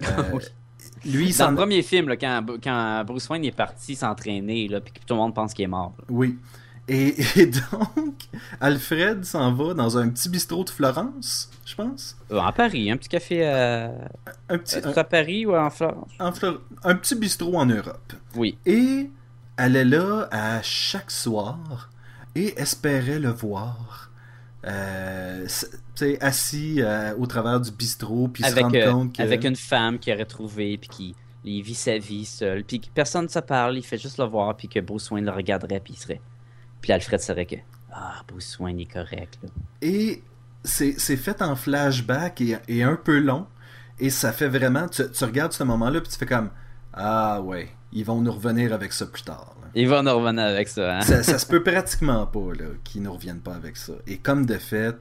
lui 1.05 1.29
il 1.31 1.37
Dans 1.37 1.51
le 1.51 1.57
premier 1.57 1.83
film, 1.83 2.09
là, 2.09 2.17
quand, 2.17 2.45
quand 2.63 3.05
Bruce 3.07 3.29
Wayne 3.29 3.45
est 3.45 3.53
parti 3.57 3.95
s'entraîner, 3.95 4.69
puis 4.83 4.93
que 4.93 4.99
tout 5.07 5.15
le 5.15 5.17
monde 5.17 5.35
pense 5.35 5.55
qu'il 5.55 5.65
est 5.65 5.69
mort. 5.69 5.95
là. 5.99 6.05
Oui. 6.09 6.39
Et, 6.91 7.15
et 7.37 7.47
donc, 7.47 8.15
Alfred 8.61 9.23
s'en 9.25 9.53
va 9.53 9.75
dans 9.75 9.99
un 9.99 10.09
petit 10.09 10.31
bistrot 10.31 10.65
de 10.65 10.71
Florence, 10.71 11.51
je 11.67 11.75
pense. 11.75 12.17
Euh, 12.33 12.39
en 12.39 12.51
Paris, 12.51 12.91
un 12.91 12.97
petit 12.97 13.11
café 13.11 13.41
euh, 13.47 13.89
Un 14.49 14.57
petit, 14.57 14.77
à 14.77 15.05
Paris 15.05 15.45
ou 15.45 15.55
en 15.55 15.69
Florence? 15.69 16.09
un, 16.19 16.29
en 16.29 16.33
Flor- 16.33 16.61
un 16.85 16.95
petit 16.95 17.15
bistrot 17.15 17.57
en 17.57 17.67
Europe. 17.67 18.15
Oui. 18.37 18.57
Et 18.65 19.11
elle 19.59 19.77
est 19.77 19.85
là 19.85 20.29
à 20.31 20.63
chaque 20.63 21.11
soir 21.11 21.91
et 22.35 22.59
espérait 22.59 23.19
le 23.19 23.31
voir. 23.33 24.08
Euh, 24.65 25.47
assis 26.21 26.83
euh, 26.83 27.15
au 27.17 27.27
travers 27.27 27.61
du 27.61 27.71
bistrot, 27.71 28.29
puis 28.29 28.43
se 28.43 28.51
Avec, 28.51 28.65
rendre 28.65 28.77
euh, 28.77 28.93
compte 28.93 29.17
que. 29.17 29.23
avec 29.23 29.45
une 29.45 29.57
femme 29.57 29.99
qu'il 29.99 30.13
aurait 30.13 30.25
trouvée, 30.25 30.77
puis 30.79 30.89
qui 30.89 31.15
il 31.45 31.63
vit 31.63 31.75
sa 31.75 31.97
vie 31.97 32.25
seul, 32.25 32.65
puis 32.65 32.81
que 32.81 32.89
personne 32.93 33.25
ne 33.25 33.29
se 33.29 33.39
parle, 33.39 33.79
il 33.79 33.85
fait 33.85 33.99
juste 33.99 34.19
le 34.19 34.25
voir, 34.25 34.57
puis 34.57 34.69
que 34.69 34.81
Bruce 34.81 35.11
Wayne 35.11 35.25
le 35.25 35.31
regarderait, 35.31 35.81
puis 35.81 35.95
il 35.95 35.97
serait. 35.97 36.21
Puis 36.81 36.93
Alfred 36.93 37.21
serait 37.21 37.47
que. 37.47 37.57
Ah, 37.93 38.23
Bruce 38.27 38.59
Wayne 38.59 38.81
est 38.81 38.93
correct, 38.93 39.39
là. 39.43 39.49
Et 39.81 40.23
c'est 40.65 40.99
c'est 40.99 41.17
fait 41.17 41.41
en 41.41 41.55
flashback 41.55 42.41
et, 42.41 42.59
et 42.67 42.83
un 42.83 42.97
peu 42.97 43.19
long. 43.19 43.47
Et 44.01 44.11
ça 44.11 44.33
fait 44.33 44.49
vraiment. 44.49 44.89
Tu, 44.89 45.09
tu 45.11 45.25
regardes 45.25 45.53
ce 45.53 45.63
moment-là, 45.65 46.01
puis 46.01 46.11
tu 46.11 46.19
fais 46.19 46.27
comme. 46.27 46.51
Ah 46.93 47.41
ouais, 47.41 47.69
ils 47.93 48.05
vont 48.05 48.21
nous 48.21 48.33
revenir 48.33 48.73
avec 48.73 48.93
ça 48.93 49.07
plus 49.07 49.23
tard. 49.23 49.55
là. 49.63 49.69
Il 49.75 49.89
va 49.89 50.03
nous 50.03 50.15
revenir 50.17 50.45
avec 50.45 50.69
ça, 50.69 50.99
hein? 50.99 51.01
ça, 51.03 51.23
ça 51.23 51.39
se 51.39 51.47
peut 51.47 51.63
pratiquement 51.63 52.27
pas 52.27 52.53
là, 52.59 52.67
qu'ils 52.85 53.03
ne 53.03 53.09
reviennent 53.09 53.41
pas 53.41 53.55
avec 53.55 53.77
ça. 53.77 53.93
Et 54.07 54.17
comme 54.19 54.47
de 54.47 54.55
fait, 54.59 54.97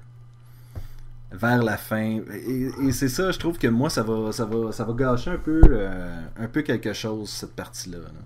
vers 1.31 1.63
la 1.63 1.77
fin, 1.77 2.19
et, 2.33 2.69
et 2.87 2.91
c'est 2.91 3.07
ça, 3.09 3.31
je 3.31 3.39
trouve 3.39 3.57
que 3.57 3.67
moi, 3.67 3.89
ça 3.89 4.03
va, 4.03 4.31
ça 4.31 4.45
va, 4.45 4.71
ça 4.71 4.83
va 4.83 4.93
gâcher 4.93 5.31
un 5.31 5.37
peu, 5.37 5.61
euh, 5.69 6.21
un 6.37 6.47
peu 6.47 6.61
quelque 6.61 6.93
chose, 6.93 7.29
cette 7.29 7.55
partie-là. 7.55 7.97
là. 7.99 8.21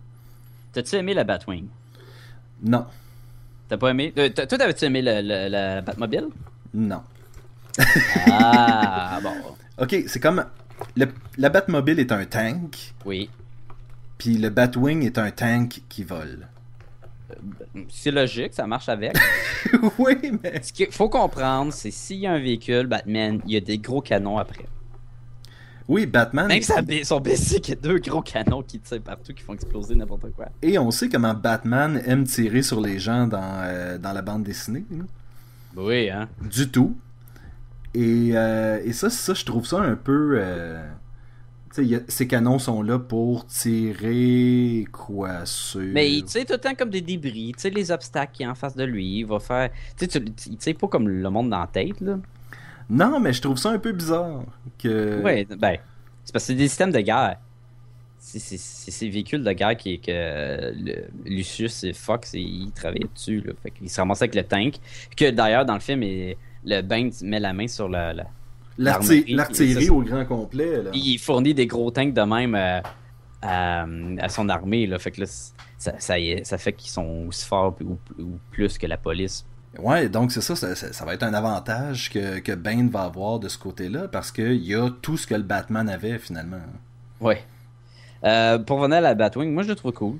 T'as-tu 0.74 0.95
aimé 0.95 1.13
la 1.13 1.24
Batwing? 1.24 1.67
Non, 2.63 2.86
T'as 3.69 3.78
pas 3.78 3.89
aimé? 3.91 4.13
Euh, 4.17 4.28
t'as- 4.30 4.45
Toi, 4.47 4.58
t'avais-tu 4.58 4.84
aimé 4.86 5.02
le- 5.02 5.47
la 5.50 5.82
Batmobile? 5.82 6.28
non. 6.74 7.02
Ah, 8.28 9.19
bon. 9.24 9.34
Ok, 9.78 9.95
c'est 10.08 10.19
comme. 10.19 10.43
Le, 10.97 11.06
la 11.38 11.50
Batmobile 11.50 12.00
est 12.00 12.12
un 12.12 12.26
tank, 12.26 12.93
Oui. 13.06 13.30
Puis 14.21 14.38
le 14.38 14.51
Batwing 14.51 15.03
est 15.03 15.17
un 15.17 15.31
tank 15.31 15.81
qui 15.89 16.03
vole. 16.03 16.47
c'est 17.89 18.12
logique, 18.12 18.53
ça 18.53 18.67
marche 18.67 18.88
avec. 18.88 19.17
oui, 19.97 20.13
mais. 20.43 20.62
Ce 20.62 20.71
qu'il 20.71 20.91
faut 20.91 21.10
comprendre, 21.10 21.73
c'est 21.73 21.89
s'il 21.89 22.17
y 22.17 22.27
a 22.27 22.34
un 22.34 22.39
véhicule, 22.39 22.86
Batman, 22.86 23.41
il 23.47 23.53
y 23.53 23.57
a 23.57 23.62
des 23.62 23.79
gros 23.79 23.99
canons 23.99 24.38
après. 24.38 24.67
Oui, 25.88 26.05
Batman. 26.05 26.47
Même 26.47 26.62
sa 26.62 26.84
son 27.03 27.19
basic, 27.19 27.67
il 27.67 27.71
y 27.71 27.73
a 27.73 27.81
deux 27.81 27.97
gros 27.97 28.21
canons 28.21 28.62
qui 28.62 28.79
tirent 28.79 29.01
partout, 29.01 29.34
qui 29.34 29.41
font 29.41 29.55
exploser 29.55 29.95
n'importe 29.95 30.31
quoi. 30.36 30.49
Et 30.62 30.77
on 30.77 30.91
sait 30.91 31.10
comment 31.10 31.34
Batman 31.34 31.99
aime 32.05 32.25
tirer 32.25 32.62
sur 32.62 32.79
les 32.79 32.99
gens 32.99 33.25
dans, 33.25 33.63
euh, 33.63 33.97
dans 33.97 34.13
la 34.13 34.21
bande 34.21 34.43
dessinée. 34.43 34.86
là. 34.91 35.03
Oui, 35.75 36.12
hein. 36.12 36.29
Du 36.47 36.69
tout. 36.69 36.95
Et, 37.95 38.34
euh, 38.36 38.79
et 38.86 38.93
ça, 38.93 39.10
ça, 39.10 39.34
je 39.34 39.45
trouve 39.45 39.65
ça 39.65 39.79
un 39.79 39.95
peu. 39.95 40.36
euh, 40.38 40.79
tu 40.84 40.89
sais, 40.91 40.93
il 41.61 41.61
y 41.61 41.61
a- 41.79 42.01
ces 42.07 42.27
canons 42.27 42.60
sont 42.60 42.81
là 42.81 42.99
pour 42.99 43.45
tirer 43.47 44.86
quoi 44.91 45.45
sur. 45.45 45.79
Mais 45.81 46.21
tu 46.21 46.27
sais, 46.27 46.45
tout 46.45 46.53
le 46.53 46.60
temps 46.60 46.75
comme 46.75 46.89
des 46.89 47.01
débris, 47.01 47.53
tu 47.55 47.62
sais, 47.62 47.69
les 47.69 47.91
obstacles 47.91 48.34
qui 48.34 48.43
est 48.43 48.47
en 48.47 48.55
face 48.55 48.75
de 48.75 48.84
lui, 48.84 49.19
il 49.19 49.25
va 49.25 49.39
faire. 49.39 49.69
Tu 49.97 50.05
sais, 50.05 50.07
tu 50.07 50.21
tu 50.31 50.51
sais, 50.60 50.73
pas 50.73 50.88
comme 50.88 51.07
le 51.07 51.29
monde 51.29 51.49
dans 51.49 51.60
la 51.62 51.67
tête, 51.67 51.99
là. 52.01 52.19
Non, 52.89 53.19
mais 53.21 53.31
je 53.31 53.41
trouve 53.41 53.57
ça 53.57 53.69
un 53.69 53.79
peu 53.79 53.93
bizarre. 53.93 54.43
Que... 54.77 55.21
Ouais, 55.23 55.45
ben, 55.45 55.77
c'est 56.25 56.34
parce 56.34 56.43
que 56.43 56.47
c'est 56.47 56.55
des 56.55 56.67
systèmes 56.67 56.91
de 56.91 56.99
guerre. 56.99 57.38
C'est 58.19 58.39
ces 58.57 59.10
véhicules 59.10 59.43
de 59.43 59.51
guerre 59.53 59.75
qui, 59.77 59.99
que 59.99 60.12
le- 60.75 61.05
Lucius 61.25 61.84
et 61.86 61.93
Fox, 61.93 62.34
ils 62.34 62.71
travaillaient 62.75 63.07
dessus. 63.15 63.41
Là. 63.41 63.53
Fait 63.63 63.71
qu'ils 63.71 63.89
se 63.89 63.99
ramassaient 63.99 64.25
avec 64.25 64.36
le 64.36 64.43
tank. 64.43 64.75
Que 65.15 65.31
d'ailleurs, 65.31 65.65
dans 65.65 65.73
le 65.73 65.79
film, 65.79 66.03
il- 66.03 66.36
le 66.65 66.81
Bane 66.81 67.12
met 67.23 67.39
la 67.39 67.53
main 67.53 67.67
sur 67.67 67.88
la. 67.89 68.13
L'artillerie 68.77 69.89
au 69.89 70.01
grand 70.01 70.25
complet. 70.25 70.84
Là. 70.84 70.89
Il 70.93 71.17
fournit 71.19 71.53
des 71.53 71.67
gros 71.67 71.91
tanks 71.91 72.13
de 72.13 72.21
même 72.21 72.55
euh, 72.55 72.79
à, 73.41 73.86
à 74.19 74.29
son 74.29 74.49
armée. 74.49 74.88
Là. 74.88 74.97
Fait 74.99 75.12
que 75.12 75.21
là, 75.21 75.27
ça, 75.77 76.57
fait 76.57 76.73
qu'ils 76.73 76.91
sont 76.91 77.25
aussi 77.27 77.45
forts 77.45 77.75
ou, 77.81 77.97
ou 78.21 78.39
plus 78.51 78.77
que 78.77 78.88
la 78.88 78.97
police. 78.97 79.45
Ouais, 79.79 80.10
donc 80.10 80.31
c'est 80.34 80.41
ça, 80.41 80.55
ça, 80.55 80.75
ça- 80.75 80.91
ça 80.91 81.05
va 81.05 81.13
être 81.13 81.23
un 81.23 81.34
avantage 81.34 82.10
que, 82.10 82.39
que 82.39 82.51
Bane 82.51 82.89
va 82.89 83.03
avoir 83.03 83.39
de 83.39 83.47
ce 83.47 83.57
côté-là 83.57 84.10
parce 84.10 84.29
qu'il 84.31 84.63
y 84.65 84.75
a 84.75 84.89
tout 85.01 85.15
ce 85.15 85.25
que 85.25 85.34
le 85.36 85.43
Batman 85.43 85.88
avait 85.88 86.17
finalement. 86.19 86.60
Ouais. 87.21 87.41
Euh, 88.25 88.60
pour 88.60 88.79
revenir 88.79 88.97
à 88.97 89.01
la 89.01 89.15
Batwing, 89.15 89.53
moi 89.53 89.63
je 89.63 89.69
le 89.69 89.75
trouve 89.75 89.93
cool. 89.93 90.17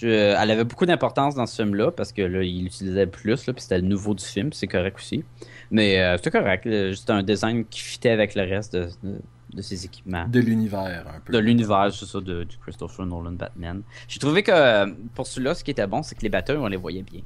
Je- 0.00 0.06
elle 0.08 0.50
avait 0.52 0.64
beaucoup 0.64 0.86
d'importance 0.86 1.34
dans 1.34 1.46
ce 1.46 1.60
film-là 1.62 1.90
parce 1.90 2.12
que 2.12 2.22
là, 2.22 2.42
il 2.44 2.62
l'utilisait 2.64 3.06
plus, 3.08 3.46
là, 3.46 3.52
puis 3.52 3.62
c'était 3.62 3.78
le 3.80 3.86
nouveau 3.88 4.14
du 4.14 4.24
film, 4.24 4.52
c'est 4.52 4.68
correct 4.68 4.96
aussi. 4.98 5.24
Mais 5.72 5.98
euh, 6.00 6.16
c'était 6.16 6.30
correct, 6.30 6.62
c'était 6.94 7.12
un 7.12 7.22
design 7.24 7.64
qui 7.64 7.80
fitait 7.80 8.10
avec 8.10 8.34
le 8.36 8.42
reste 8.42 8.74
de, 8.76 8.88
de- 9.02 9.18
de 9.54 9.62
ses 9.62 9.84
équipements. 9.84 10.26
De 10.28 10.40
l'univers 10.40 11.04
un 11.08 11.20
peu. 11.24 11.32
De 11.32 11.38
l'univers, 11.38 11.88
c'est 11.92 12.04
ça, 12.04 12.20
de, 12.20 12.44
du 12.44 12.56
Christopher 12.58 13.06
Nolan 13.06 13.32
Batman. 13.32 13.82
J'ai 14.06 14.20
trouvé 14.20 14.42
que 14.42 14.52
euh, 14.52 14.86
pour 15.14 15.26
celui-là, 15.26 15.54
ce 15.54 15.64
qui 15.64 15.70
était 15.72 15.86
bon, 15.86 16.02
c'est 16.02 16.14
que 16.14 16.22
les 16.22 16.28
batailles, 16.28 16.58
on 16.58 16.66
les 16.68 16.76
voyait 16.76 17.02
bien. 17.02 17.22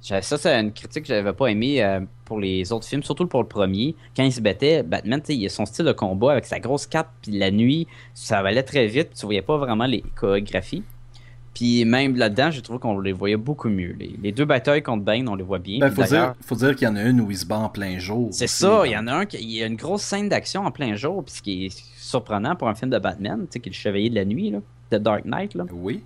Ça, 0.00 0.20
c'est 0.20 0.60
une 0.60 0.72
critique 0.72 1.04
que 1.04 1.08
j'avais 1.08 1.32
pas 1.32 1.46
aimé 1.48 1.82
euh, 1.82 2.00
pour 2.24 2.38
les 2.38 2.70
autres 2.72 2.86
films, 2.86 3.02
surtout 3.02 3.26
pour 3.26 3.40
le 3.42 3.48
premier. 3.48 3.96
Quand 4.16 4.22
il 4.22 4.32
se 4.32 4.40
battait, 4.40 4.82
Batman, 4.82 5.20
son 5.48 5.66
style 5.66 5.84
de 5.84 5.92
combat 5.92 6.32
avec 6.32 6.44
sa 6.44 6.60
grosse 6.60 6.86
cape, 6.86 7.10
puis 7.22 7.32
la 7.32 7.50
nuit, 7.50 7.88
ça 8.14 8.38
allait 8.38 8.62
très 8.62 8.86
vite, 8.86 9.10
tu 9.18 9.24
voyais 9.26 9.42
pas 9.42 9.56
vraiment 9.56 9.86
les 9.86 10.02
chorégraphies. 10.14 10.84
Puis 11.56 11.86
même 11.86 12.16
là-dedans, 12.16 12.50
j'ai 12.50 12.60
trouvé 12.60 12.78
qu'on 12.78 13.00
les 13.00 13.14
voyait 13.14 13.38
beaucoup 13.38 13.70
mieux. 13.70 13.96
Les, 13.98 14.14
les 14.22 14.30
deux 14.30 14.44
batailles 14.44 14.82
contre 14.82 15.04
Bane, 15.04 15.26
on 15.26 15.34
les 15.36 15.42
voit 15.42 15.58
bien. 15.58 15.78
Ben, 15.78 15.90
faut, 15.90 16.02
dire, 16.02 16.34
faut 16.42 16.54
dire 16.54 16.76
qu'il 16.76 16.86
y 16.86 16.90
en 16.90 16.96
a 16.96 17.02
une 17.02 17.18
où 17.22 17.30
il 17.30 17.38
se 17.38 17.46
bat 17.46 17.56
en 17.56 17.70
plein 17.70 17.98
jour. 17.98 18.28
c'est 18.30 18.46
ça, 18.46 18.82
il 18.84 18.92
y 18.92 18.96
en 18.98 19.06
a 19.06 19.14
un 19.14 19.24
qui 19.24 19.38
il 19.38 19.50
y 19.52 19.62
a 19.62 19.66
une 19.66 19.76
grosse 19.76 20.02
scène 20.02 20.28
d'action 20.28 20.66
en 20.66 20.70
plein 20.70 20.94
jour, 20.96 21.24
puis 21.24 21.32
ce 21.34 21.40
qui 21.40 21.64
est 21.64 21.84
surprenant 21.96 22.56
pour 22.56 22.68
un 22.68 22.74
film 22.74 22.90
de 22.90 22.98
Batman, 22.98 23.40
tu 23.46 23.52
sais, 23.52 23.60
qui 23.60 23.70
est 23.70 23.72
le 23.72 23.74
chevalier 23.76 24.10
de 24.10 24.16
la 24.16 24.26
nuit, 24.26 24.50
là, 24.50 24.58
The 24.90 24.96
Dark 24.96 25.24
Knight, 25.24 25.54
là. 25.54 25.64
Oui. 25.72 26.02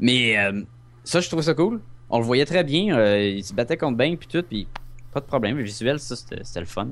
Mais 0.00 0.36
euh, 0.36 0.62
ça, 1.04 1.20
je 1.20 1.28
trouve 1.28 1.42
ça 1.42 1.54
cool. 1.54 1.80
On 2.10 2.18
le 2.18 2.24
voyait 2.24 2.44
très 2.44 2.64
bien. 2.64 2.98
euh, 2.98 3.20
il 3.36 3.44
se 3.44 3.54
battait 3.54 3.76
contre 3.76 3.96
Bane 3.96 4.16
puis 4.16 4.26
tout, 4.26 4.42
puis 4.42 4.66
pas 5.12 5.20
de 5.20 5.26
problème. 5.26 5.58
Le 5.58 5.62
visuel, 5.62 6.00
ça, 6.00 6.16
c'était 6.16 6.60
le 6.60 6.66
fun. 6.66 6.88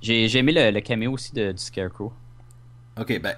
J'ai 0.00 0.28
j'ai 0.28 0.38
aimé 0.38 0.52
le, 0.52 0.70
le 0.70 0.80
caméo 0.80 1.10
aussi 1.10 1.32
de, 1.34 1.50
du 1.50 1.58
Scarecrow. 1.58 2.12
Ok, 3.00 3.20
ben. 3.20 3.34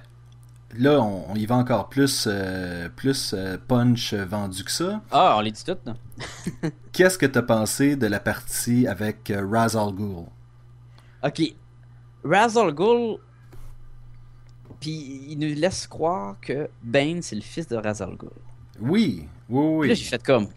Là, 0.77 1.01
on, 1.01 1.25
on 1.31 1.35
y 1.35 1.45
va 1.45 1.55
encore 1.55 1.89
plus, 1.89 2.25
euh, 2.29 2.87
plus 2.95 3.33
euh, 3.33 3.57
punch 3.67 4.13
vendu 4.13 4.63
que 4.63 4.71
ça. 4.71 5.01
Ah, 5.11 5.35
on 5.37 5.41
les 5.41 5.51
dit 5.51 5.63
toutes, 5.63 5.85
là. 5.85 5.95
Qu'est-ce 6.93 7.17
que 7.17 7.25
t'as 7.25 7.41
pensé 7.41 7.95
de 7.95 8.07
la 8.07 8.19
partie 8.19 8.87
avec 8.87 9.29
euh, 9.31 9.45
Ra's 9.49 9.75
al 9.75 9.91
Ghul? 9.93 10.25
Ok. 11.23 11.41
Ra's 12.23 12.55
al 12.55 12.71
Ghul, 12.73 13.17
puis 14.79 15.25
il 15.29 15.37
nous 15.39 15.53
laisse 15.59 15.87
croire 15.87 16.35
que 16.41 16.69
Bane, 16.83 17.21
c'est 17.21 17.35
le 17.35 17.41
fils 17.41 17.67
de 17.67 17.75
Ra's 17.75 18.01
al 18.01 18.15
Ghul. 18.15 18.29
Oui, 18.79 19.27
oui, 19.49 19.79
Puis 19.81 19.87
là, 19.89 19.93
oui. 19.93 19.95
j'ai 19.95 20.05
fait 20.09 20.23
comme. 20.23 20.47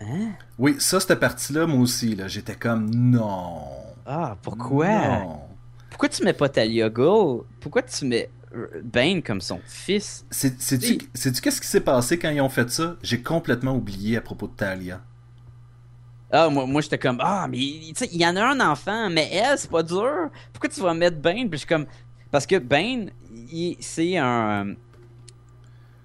Hein? 0.00 0.30
Oui, 0.58 0.76
ça, 0.78 0.98
cette 1.00 1.18
partie-là, 1.18 1.66
moi 1.66 1.80
aussi, 1.80 2.14
là, 2.14 2.28
j'étais 2.28 2.54
comme 2.54 2.88
non. 2.90 3.62
Ah, 4.06 4.36
pourquoi? 4.42 4.86
Non. 4.88 5.40
Pourquoi 5.90 6.08
tu 6.08 6.22
mets 6.24 6.32
pas 6.32 6.48
Talia 6.48 6.88
Ghul? 6.90 7.42
Pourquoi 7.60 7.82
tu 7.82 8.04
mets 8.04 8.30
Bane 8.82 9.22
comme 9.22 9.40
son 9.40 9.60
fils? 9.66 10.24
Sais-tu 10.30 10.98
qu'est-ce 11.40 11.60
qui 11.60 11.66
s'est 11.66 11.80
passé 11.80 12.18
quand 12.18 12.30
ils 12.30 12.40
ont 12.40 12.48
fait 12.48 12.70
ça? 12.70 12.96
J'ai 13.02 13.20
complètement 13.22 13.74
oublié 13.74 14.16
à 14.16 14.20
propos 14.20 14.46
de 14.46 14.52
Talia. 14.54 15.00
Ah, 16.30 16.48
moi, 16.50 16.66
moi 16.66 16.80
j'étais 16.82 16.98
comme, 16.98 17.18
ah, 17.20 17.46
mais 17.48 17.56
tu 17.56 17.92
sais, 17.94 18.08
il 18.12 18.20
y 18.20 18.26
en 18.26 18.36
a 18.36 18.44
un 18.44 18.60
enfant, 18.60 19.08
mais 19.10 19.30
elle, 19.32 19.56
c'est 19.58 19.70
pas 19.70 19.82
dur. 19.82 20.28
Pourquoi 20.52 20.68
tu 20.68 20.80
vas 20.80 20.92
mettre 20.92 21.16
Bane? 21.18 21.48
Puis 21.48 21.52
je 21.52 21.56
suis 21.58 21.66
comme, 21.66 21.86
parce 22.30 22.46
que 22.46 22.58
Bane, 22.58 23.10
il- 23.50 23.76
c'est 23.80 24.16
un. 24.18 24.74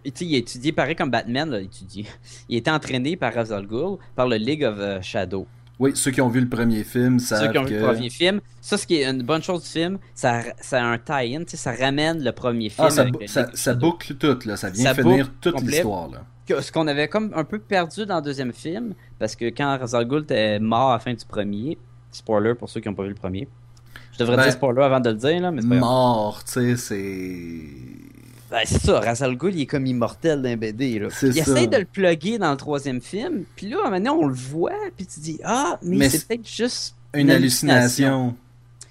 Tu 0.05 0.11
sais, 0.15 0.25
il 0.25 0.35
a 0.35 0.37
étudié 0.37 0.71
pareil 0.73 0.95
comme 0.95 1.09
Batman, 1.11 1.49
là, 1.49 1.59
étudié. 1.61 2.05
Il 2.49 2.57
été 2.57 2.69
entraîné 2.71 3.15
par 3.15 3.33
Ra's 3.33 3.51
al 3.51 3.65
Ghul, 3.67 3.97
par 4.15 4.27
le 4.27 4.35
League 4.37 4.63
of 4.63 4.75
euh, 4.77 5.01
Shadow. 5.01 5.45
Oui, 5.79 5.91
ceux 5.95 6.11
qui 6.11 6.21
ont 6.21 6.29
vu 6.29 6.39
le 6.39 6.49
premier 6.49 6.83
film 6.83 7.19
savent 7.19 7.45
Ceux 7.45 7.51
qui 7.51 7.57
ont 7.57 7.63
vu 7.63 7.79
le 7.79 7.85
premier 7.85 8.09
film. 8.09 8.41
Ça, 8.61 8.77
ce 8.77 8.85
qui 8.85 8.95
est 8.95 9.09
une 9.09 9.23
bonne 9.23 9.41
chose 9.41 9.63
du 9.63 9.69
film, 9.69 9.97
ça, 10.13 10.41
ça 10.61 10.81
a 10.81 10.85
un 10.85 10.97
tie-in, 10.97 11.43
tu 11.43 11.51
sais, 11.51 11.57
ça 11.57 11.73
ramène 11.73 12.23
le 12.23 12.31
premier 12.31 12.69
film. 12.69 12.87
Ah, 12.87 12.91
ça, 12.91 13.01
avec 13.01 13.27
ça, 13.27 13.47
ça 13.53 13.73
boucle 13.73 14.15
tout, 14.15 14.39
là. 14.45 14.55
Ça 14.55 14.69
vient 14.69 14.83
Ça 14.83 14.93
finir 14.93 15.31
toute 15.41 15.61
l'histoire, 15.61 16.09
ce 16.47 16.71
qu'on 16.71 16.87
avait 16.87 17.07
comme 17.07 17.31
un 17.35 17.45
peu 17.45 17.57
perdu 17.57 18.05
dans 18.05 18.17
le 18.17 18.21
deuxième 18.21 18.53
film, 18.53 18.93
parce 19.17 19.35
que 19.35 19.45
quand 19.45 19.77
Ra's 19.79 19.93
al 19.93 20.05
Ghul 20.05 20.23
était 20.23 20.59
mort 20.59 20.91
à 20.91 20.93
la 20.93 20.99
fin 20.99 21.13
du 21.13 21.25
premier, 21.25 21.77
spoiler 22.11 22.53
pour 22.53 22.69
ceux 22.69 22.81
qui 22.81 22.89
n'ont 22.89 22.95
pas 22.95 23.03
vu 23.03 23.09
le 23.09 23.15
premier. 23.15 23.47
Je 24.11 24.19
devrais 24.19 24.37
Ben, 24.37 24.43
dire 24.43 24.51
spoiler 24.51 24.83
avant 24.83 24.99
de 24.99 25.09
le 25.09 25.15
dire, 25.15 25.41
là, 25.41 25.51
mais 25.51 25.61
c'est. 25.61 25.67
Mort, 25.67 26.43
tu 26.43 26.51
sais, 26.51 26.75
c'est... 26.77 27.61
Ben, 28.53 28.61
c'est 28.67 28.83
ça, 28.83 28.99
Ra's 28.99 29.19
al 29.23 29.35
Ghul, 29.35 29.55
il 29.55 29.61
est 29.61 29.65
comme 29.65 29.87
immortel 29.87 30.43
dans 30.43 30.55
BD, 30.55 30.99
là. 30.99 31.07
Il 31.23 31.33
ça. 31.33 31.41
essaie 31.41 31.65
de 31.65 31.77
le 31.77 31.85
plugger 31.85 32.37
dans 32.37 32.51
le 32.51 32.57
troisième 32.57 33.01
film, 33.01 33.45
puis 33.55 33.67
là, 33.67 33.89
maintenant, 33.89 34.13
on 34.15 34.27
le 34.27 34.35
voit, 34.35 34.77
puis 34.95 35.07
tu 35.07 35.19
dis, 35.21 35.39
ah, 35.43 35.79
mais, 35.81 35.95
Mais 35.95 36.09
c'est 36.09 36.27
peut-être 36.27 36.47
juste 36.47 36.93
Une 37.15 37.31
hallucination. 37.31 38.35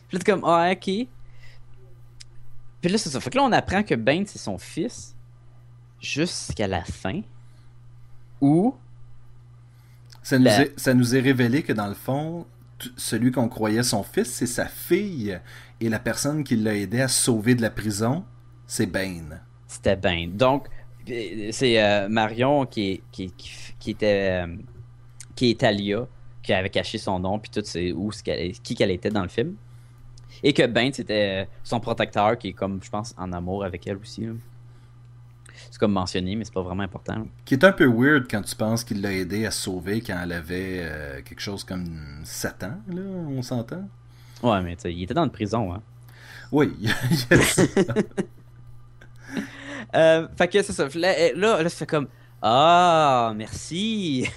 Puis 0.08 0.18
là, 0.18 0.24
comme, 0.26 0.42
ah, 0.44 0.72
ok. 0.72 1.06
Puis 2.80 2.90
là, 2.90 2.98
c'est 2.98 3.08
ça. 3.10 3.20
Fait 3.20 3.30
que 3.30 3.36
là, 3.36 3.44
on 3.44 3.52
apprend 3.52 3.84
que 3.84 3.94
Bane, 3.94 4.26
c'est 4.26 4.40
son 4.40 4.58
fils 4.58 5.14
jusqu'à 6.00 6.66
la 6.66 6.82
fin. 6.82 7.20
Ou 8.40 8.74
Ça 10.24 10.40
nous, 10.40 10.46
La- 10.46 10.62
est, 10.62 10.72
ça 10.76 10.92
nous 10.92 11.14
est 11.14 11.20
révélé 11.20 11.62
que 11.62 11.72
dans 11.72 11.86
le 11.86 11.94
fond, 11.94 12.46
celui 12.96 13.30
qu'on 13.30 13.48
croyait 13.48 13.84
son 13.84 14.02
fils, 14.02 14.28
c'est 14.28 14.46
sa 14.46 14.66
fille. 14.66 15.38
Et 15.80 15.88
la 15.88 16.00
personne 16.00 16.42
qui 16.42 16.56
l'a 16.56 16.74
aidé 16.74 17.00
à 17.00 17.06
sauver 17.06 17.54
de 17.54 17.62
la 17.62 17.70
prison, 17.70 18.24
c'est 18.66 18.86
Bane. 18.86 19.40
C'était 19.72 19.96
Bane. 19.96 20.32
Donc, 20.36 20.68
euh, 21.10 21.48
c'est 21.52 21.82
euh, 21.82 22.08
Marion 22.08 22.66
qui, 22.66 23.02
qui, 23.10 23.30
qui, 23.32 23.50
qui 23.78 23.90
était. 23.92 24.44
euh, 24.46 24.56
qui 25.34 25.50
est 25.50 25.58
Talia, 25.60 26.06
qui 26.42 26.52
avait 26.52 26.68
caché 26.70 26.98
son 26.98 27.18
nom, 27.18 27.38
puis 27.38 27.50
tout, 27.50 27.62
c'est 27.64 27.90
où, 27.92 28.10
qu'elle- 28.22 28.52
qui 28.52 28.74
qu'elle 28.74 28.90
était 28.90 29.08
dans 29.10 29.22
le 29.22 29.28
film. 29.28 29.54
Et 30.42 30.52
que 30.52 30.66
Bane, 30.66 30.92
c'était 30.92 31.48
son 31.64 31.80
protecteur, 31.80 32.36
qui 32.38 32.48
est 32.48 32.52
comme, 32.52 32.80
je 32.82 32.90
pense, 32.90 33.14
en 33.16 33.32
amour 33.32 33.64
avec 33.64 33.86
elle 33.86 33.96
aussi. 33.96 34.26
là. 34.26 34.32
C'est 35.70 35.78
comme 35.78 35.92
mentionné, 35.92 36.34
mais 36.36 36.44
c'est 36.44 36.52
pas 36.52 36.62
vraiment 36.62 36.82
important. 36.82 37.26
Qui 37.44 37.54
est 37.54 37.64
un 37.64 37.72
peu 37.72 37.86
weird 37.86 38.26
quand 38.30 38.42
tu 38.42 38.54
penses 38.56 38.84
qu'il 38.84 39.00
l'a 39.00 39.12
aidé 39.12 39.46
à 39.46 39.50
se 39.50 39.62
sauver 39.62 40.00
quand 40.00 40.18
elle 40.22 40.32
avait 40.32 40.78
euh, 40.80 41.22
quelque 41.22 41.40
chose 41.40 41.64
comme 41.64 41.98
7 42.24 42.64
ans, 42.64 42.78
là, 42.88 43.02
on 43.02 43.40
s'entend? 43.42 43.88
Ouais, 44.42 44.60
mais 44.62 44.74
tu 44.76 44.82
sais, 44.82 44.92
il 44.92 45.02
était 45.04 45.14
dans 45.14 45.24
une 45.24 45.30
prison, 45.30 45.72
hein. 45.72 45.80
Oui, 46.50 46.74
il 46.80 46.88
y 46.88 46.90
a-. 46.90 47.94
Euh, 49.94 50.26
fait 50.36 50.48
que 50.48 50.62
c'est 50.62 50.72
ça. 50.72 50.88
Là, 50.94 51.08
euh, 51.18 51.28
là, 51.36 51.62
là, 51.62 51.68
ça 51.68 51.76
fait 51.76 51.86
comme 51.86 52.08
Ah, 52.40 53.32
merci. 53.36 54.26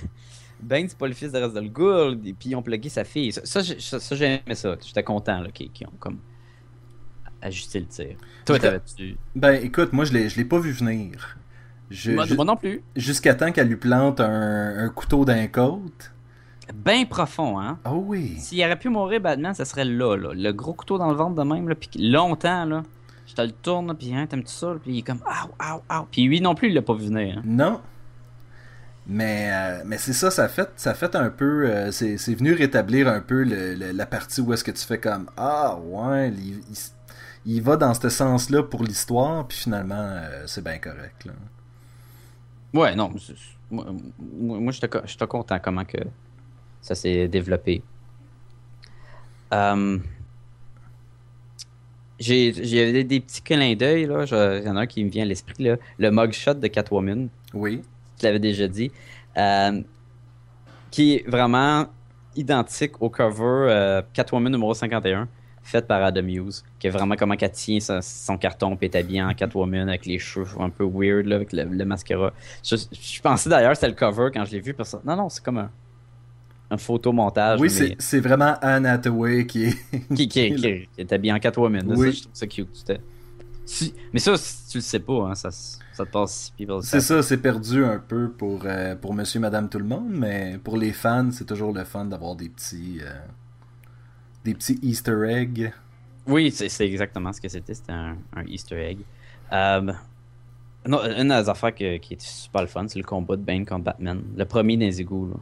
Ben, 0.61 0.87
c'est 0.89 0.97
pas 0.97 1.07
le 1.07 1.13
fils 1.13 1.31
de 1.31 1.37
Ra's 1.37 1.55
al 1.55 1.69
Ghul. 1.69 2.19
Et 2.25 2.33
puis 2.33 2.49
ils 2.49 2.55
ont 2.55 2.61
plugué 2.63 2.89
sa 2.89 3.03
fille. 3.03 3.31
Ça, 3.31 3.41
ça, 3.43 3.61
j'ai- 3.61 3.79
ça, 3.79 3.99
ça, 3.99 4.15
j'aimais 4.15 4.55
ça. 4.55 4.75
J'étais 4.83 5.03
content 5.03 5.39
là, 5.41 5.51
qu'ils 5.51 5.69
qu'ils 5.71 5.85
ont 5.85 5.93
comme 5.99 6.17
ajusté 7.41 7.81
le 7.81 7.85
tir. 7.85 8.15
Toi, 8.45 8.57
t'avais-tu. 8.57 9.17
Ben 9.35 9.53
écoute, 9.63 9.93
moi 9.93 10.05
je 10.05 10.13
l'ai, 10.13 10.29
je 10.29 10.37
l'ai 10.37 10.45
pas 10.45 10.57
vu 10.57 10.71
venir. 10.71 11.37
Je- 11.91 12.13
Moi, 12.13 12.25
moi 12.35 12.45
non 12.45 12.55
plus. 12.55 12.81
Jusqu'à 12.95 13.35
temps 13.35 13.51
qu'elle 13.51 13.67
lui 13.67 13.75
plante 13.75 14.19
un, 14.21 14.85
un 14.85 14.89
couteau 14.89 15.23
d'un 15.23 15.45
côte. 15.47 16.11
Ben 16.73 17.05
profond, 17.05 17.59
hein. 17.59 17.77
Oh 17.85 18.03
oui. 18.07 18.35
S'il 18.39 18.59
aurait 18.63 18.79
pu 18.79 18.89
mourir 18.89 19.21
Batman, 19.21 19.53
ça 19.53 19.65
serait 19.65 19.85
là, 19.85 20.15
là. 20.15 20.33
Le 20.33 20.51
gros 20.51 20.73
couteau 20.73 20.97
dans 20.97 21.09
le 21.11 21.15
ventre 21.15 21.35
de 21.35 21.43
même, 21.47 21.69
là. 21.69 21.75
Puis 21.75 21.89
longtemps, 22.09 22.65
là. 22.65 22.81
Je 23.37 23.41
te 23.41 23.47
le 23.47 23.51
tourne, 23.51 23.93
puis 23.97 24.15
hein, 24.15 24.25
t'aimes-tu 24.27 24.51
ça? 24.53 24.75
Puis 24.81 24.93
il 24.93 24.97
est 24.99 25.01
comme 25.01 25.19
Aouh, 25.25 25.51
aouh, 25.59 25.81
aouh. 25.89 26.07
Puis 26.09 26.23
lui 26.23 26.39
non 26.39 26.55
plus, 26.55 26.69
il 26.69 26.73
l'a 26.73 26.81
pas 26.81 26.93
vu 26.93 27.07
venir. 27.07 27.37
hein. 27.39 27.41
Non. 27.45 27.81
Mais, 29.07 29.49
euh, 29.51 29.83
mais 29.85 29.97
c'est 29.97 30.13
ça, 30.13 30.31
ça 30.31 30.47
fait, 30.47 30.69
ça 30.77 30.93
fait 30.93 31.15
un 31.15 31.29
peu. 31.29 31.67
euh, 31.69 31.91
c'est 31.91 32.17
c'est 32.17 32.33
venu 32.33 32.53
rétablir 32.53 33.07
un 33.07 33.19
peu 33.19 33.43
le- 33.43 33.75
le- 33.75 33.91
la 33.91 34.05
partie 34.05 34.41
où 34.41 34.51
est-ce 34.53 34.63
que 34.63 34.71
tu 34.71 34.83
fais 34.85 34.99
comme 34.99 35.29
Ah, 35.37 35.77
ouais, 35.77 36.29
il, 36.29 36.59
il- 36.69 37.53
il 37.57 37.61
va 37.61 37.75
dans 37.77 37.93
ce 37.93 38.09
sens-là 38.09 38.63
pour 38.63 38.83
l'histoire, 38.83 39.47
puis 39.47 39.57
finalement, 39.59 39.93
euh, 39.99 40.43
c'est 40.47 40.63
bien 40.63 40.79
correct. 40.79 41.25
Là. 41.25 41.33
Ouais, 42.73 42.95
non. 42.95 43.11
Moi, 43.69 43.85
moi, 44.31 44.73
co- 44.89 44.99
j'étais 45.05 45.27
content 45.27 45.59
comment 45.61 45.85
que 45.85 45.97
ça 46.81 46.95
s'est 46.95 47.27
développé. 47.27 47.83
Euh, 49.53 49.99
J'ai 52.19 53.03
des, 53.03 53.19
petits 53.19 53.41
clins 53.41 53.75
d'œil, 53.75 54.03
Il 54.03 54.07
y 54.07 54.69
en 54.69 54.75
a 54.75 54.81
un 54.81 54.85
qui 54.85 55.03
me 55.03 55.09
vient 55.09 55.23
à 55.23 55.27
l'esprit, 55.27 55.63
là. 55.63 55.77
Le 55.97 56.11
mugshot 56.11 56.53
de 56.53 56.67
Catwoman. 56.67 57.29
Oui. 57.53 57.81
je 58.19 58.25
l'avais 58.25 58.39
déjà 58.39 58.67
dit, 58.67 58.91
euh, 59.37 59.81
qui 60.91 61.15
est 61.15 61.29
vraiment 61.29 61.87
identique 62.35 63.01
au 63.01 63.09
cover 63.09 63.67
euh, 63.69 64.01
Catwoman 64.13 64.51
numéro 64.51 64.73
51, 64.73 65.27
fait 65.63 65.85
par 65.87 66.03
Adam 66.03 66.27
Hughes, 66.27 66.63
qui 66.79 66.87
est 66.87 66.89
vraiment 66.89 67.15
comment 67.15 67.35
qu'elle 67.35 67.51
tient 67.51 67.79
son, 67.79 67.99
son 68.01 68.37
carton 68.37 68.75
puis 68.75 68.87
est 68.87 68.95
habillée 68.95 69.23
en 69.23 69.33
Catwoman 69.33 69.89
avec 69.89 70.05
les 70.05 70.19
cheveux 70.19 70.47
un 70.59 70.69
peu 70.69 70.85
weird, 70.85 71.25
là, 71.25 71.37
avec 71.37 71.51
le, 71.51 71.63
le 71.63 71.85
mascara. 71.85 72.31
Je, 72.63 72.75
je 72.75 73.21
pensais 73.21 73.49
d'ailleurs 73.49 73.71
que 73.71 73.77
c'était 73.77 73.89
le 73.89 73.95
cover 73.95 74.29
quand 74.33 74.45
je 74.45 74.51
l'ai 74.51 74.61
vu, 74.61 74.73
parce 74.73 74.91
que 74.91 74.97
non, 75.05 75.15
non, 75.15 75.29
c'est 75.29 75.43
comme 75.43 75.57
un, 75.57 75.71
un 76.71 76.77
photomontage. 76.77 77.59
Oui, 77.59 77.69
mais 77.79 77.95
c'est 77.99 78.19
vraiment 78.19 78.55
Anne 78.61 78.85
Hathaway 78.85 79.45
qui 79.45 79.65
est. 79.65 79.77
qui, 80.15 80.27
qui, 80.27 80.27
qui- 80.55 80.55
qui 80.55 80.87
est 80.97 81.13
habillé 81.13 81.33
en 81.33 81.39
Catwoman. 81.39 81.85
Oui. 81.95 82.07
Ça, 82.07 82.17
je 82.17 82.21
trouve 82.23 82.33
ça 82.35 82.47
cute. 82.47 82.91
Si- 83.67 83.93
mais 84.13 84.19
ça, 84.19 84.33
tu 84.69 84.77
le 84.77 84.81
sais 84.81 84.99
pas, 84.99 85.27
hein, 85.29 85.35
ça, 85.35 85.49
ça 85.49 86.05
te 86.05 86.11
passe 86.11 86.53
C'est 86.83 86.99
ça, 87.01 87.23
c'est 87.23 87.37
perdu 87.37 87.83
un 87.83 87.97
peu 87.97 88.29
pour, 88.29 88.61
euh, 88.65 88.95
pour 88.95 89.13
monsieur, 89.15 89.39
madame, 89.39 89.69
tout 89.69 89.79
le 89.79 89.85
monde, 89.85 90.09
mais 90.11 90.59
pour 90.63 90.77
les 90.77 90.91
fans, 90.93 91.29
c'est 91.31 91.45
toujours 91.45 91.73
le 91.73 91.83
fun 91.83 92.05
d'avoir 92.05 92.35
des 92.35 92.49
petits. 92.49 92.99
euh, 93.01 93.11
des 94.43 94.53
petits 94.53 94.77
Easter 94.83 95.17
eggs. 95.27 95.71
Oui, 96.27 96.51
c'est 96.51 96.69
c'est 96.69 96.85
exactement 96.87 97.33
ce 97.33 97.41
que 97.41 97.47
c'était. 97.49 97.73
C'était 97.73 97.91
un, 97.91 98.17
un 98.35 98.43
Easter 98.45 98.75
egg. 98.83 98.99
Euh, 99.51 99.91
non, 100.87 100.99
une 101.03 101.29
des 101.29 101.49
affaires 101.49 101.73
que- 101.73 101.97
qui 101.97 102.13
est 102.13 102.21
super 102.21 102.61
le 102.61 102.67
fun, 102.67 102.87
c'est 102.87 102.99
le 102.99 103.05
combat 103.05 103.35
de 103.35 103.41
Bane 103.41 103.65
contre 103.65 103.83
Batman. 103.85 104.21
Le 104.37 104.45
premier 104.45 104.77
des 104.77 105.01
égouts. 105.01 105.27
Là. 105.29 105.39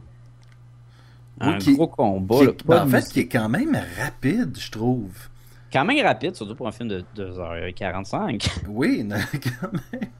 Un 1.40 1.58
qui- 1.58 1.74
gros 1.74 1.88
combat. 1.88 2.38
Qui 2.38 2.46
là, 2.46 2.52
ben, 2.64 2.82
en 2.82 2.86
fait, 2.86 2.96
musique. 2.96 3.12
qui 3.12 3.20
est 3.20 3.28
quand 3.28 3.48
même 3.48 3.78
rapide, 4.00 4.56
je 4.58 4.70
trouve. 4.70 5.12
Quand 5.72 5.84
même 5.84 6.04
rapide, 6.06 6.36
surtout 6.36 6.54
pour 6.54 6.68
un 6.68 6.72
film 6.72 6.88
de 6.88 7.04
2h45. 7.16 8.48
Oui, 8.68 9.02
non, 9.04 9.16
quand 9.32 9.72
même. 9.72 10.10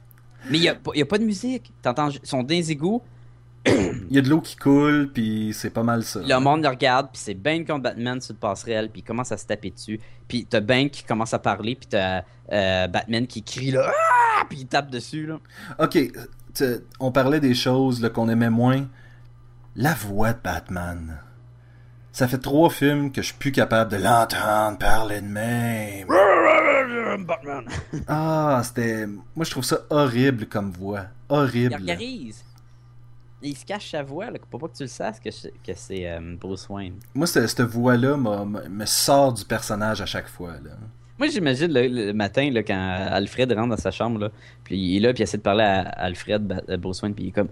Mais 0.49 0.57
il 0.57 0.61
n'y 0.61 0.69
a, 0.69 0.73
a 0.73 1.05
pas 1.05 1.17
de 1.17 1.23
musique. 1.23 1.71
T'entends, 1.81 2.09
les 2.47 2.71
égouts. 2.71 3.01
Il 3.67 4.11
y 4.11 4.19
a 4.19 4.21
de 4.21 4.29
l'eau 4.29 4.41
qui 4.41 4.55
coule, 4.55 5.09
puis 5.11 5.51
c'est 5.51 5.71
pas 5.71 5.81
mal 5.81 6.03
ça. 6.03 6.19
Le 6.21 6.39
monde 6.39 6.61
le 6.61 6.69
regarde, 6.69 7.07
puis 7.11 7.19
c'est 7.19 7.33
Bane 7.33 7.65
contre 7.65 7.81
Batman 7.81 8.21
sur 8.21 8.33
le 8.33 8.39
passerelle, 8.39 8.89
puis 8.91 9.01
il 9.01 9.03
commence 9.03 9.31
à 9.31 9.37
se 9.37 9.45
taper 9.47 9.71
dessus. 9.71 9.99
Puis 10.27 10.45
t'as 10.47 10.59
Bane 10.59 10.89
qui 10.91 11.03
commence 11.03 11.33
à 11.33 11.39
parler, 11.39 11.75
puis 11.75 11.87
t'as 11.89 12.21
euh, 12.51 12.87
Batman 12.87 13.25
qui 13.25 13.41
crie 13.41 13.71
là, 13.71 13.89
ah! 13.91 14.45
puis 14.47 14.59
il 14.59 14.67
tape 14.67 14.91
dessus 14.91 15.25
là. 15.25 15.39
Ok, 15.79 15.97
on 16.99 17.11
parlait 17.11 17.39
des 17.39 17.55
choses 17.55 18.07
qu'on 18.13 18.29
aimait 18.29 18.51
moins. 18.51 18.87
La 19.75 19.93
voix 19.93 20.33
de 20.33 20.39
Batman. 20.41 21.19
Ça 22.11 22.27
fait 22.29 22.37
trois 22.37 22.69
films 22.69 23.11
que 23.11 23.21
je 23.21 23.27
suis 23.27 23.35
plus 23.37 23.51
capable 23.51 23.91
de 23.91 23.97
l'entendre 23.97 24.77
parler 24.77 25.19
de 25.21 25.27
même. 25.27 26.07
Batman. 27.25 27.65
Ah, 28.07 28.61
c'était. 28.63 29.05
Moi, 29.07 29.43
je 29.45 29.51
trouve 29.51 29.63
ça 29.63 29.79
horrible 29.89 30.45
comme 30.47 30.71
voix. 30.71 31.05
Il 31.29 31.35
Horrible. 31.35 31.73
organise. 31.75 32.43
Il 33.41 33.55
se 33.55 33.65
cache 33.65 33.91
sa 33.91 34.01
voix, 34.03 34.31
là, 34.31 34.39
pour 34.49 34.59
pas 34.59 34.67
que 34.69 34.75
tu 34.77 34.83
le 34.83 34.87
saches 34.87 35.19
que, 35.23 35.29
c'est- 35.31 35.53
que 35.65 35.73
c'est 35.75 36.09
euh, 36.09 36.35
Bruce 36.39 36.67
Wayne. 36.69 36.95
Moi, 37.13 37.27
cette, 37.27 37.47
cette 37.47 37.61
voix-là 37.61 38.17
me 38.17 38.85
sort 38.85 39.33
du 39.33 39.43
personnage 39.45 40.01
à 40.01 40.05
chaque 40.05 40.27
fois. 40.27 40.53
Là. 40.63 40.71
Moi, 41.19 41.27
j'imagine 41.27 41.71
le, 41.71 41.87
le 41.87 42.13
matin, 42.13 42.49
là, 42.51 42.63
quand 42.63 42.77
Alfred 43.11 43.51
rentre 43.53 43.69
dans 43.69 43.77
sa 43.77 43.91
chambre, 43.91 44.19
là, 44.19 44.29
puis 44.63 44.77
il 44.77 44.97
est 44.97 44.99
là, 45.01 45.13
puis 45.13 45.21
il 45.21 45.23
essaie 45.23 45.37
de 45.37 45.43
parler 45.43 45.63
à 45.63 45.81
Alfred, 45.81 46.63
à 46.67 46.77
Bruce 46.77 47.01
Wayne, 47.01 47.13
puis 47.13 47.25
il 47.25 47.27
est 47.29 47.31
comme. 47.31 47.49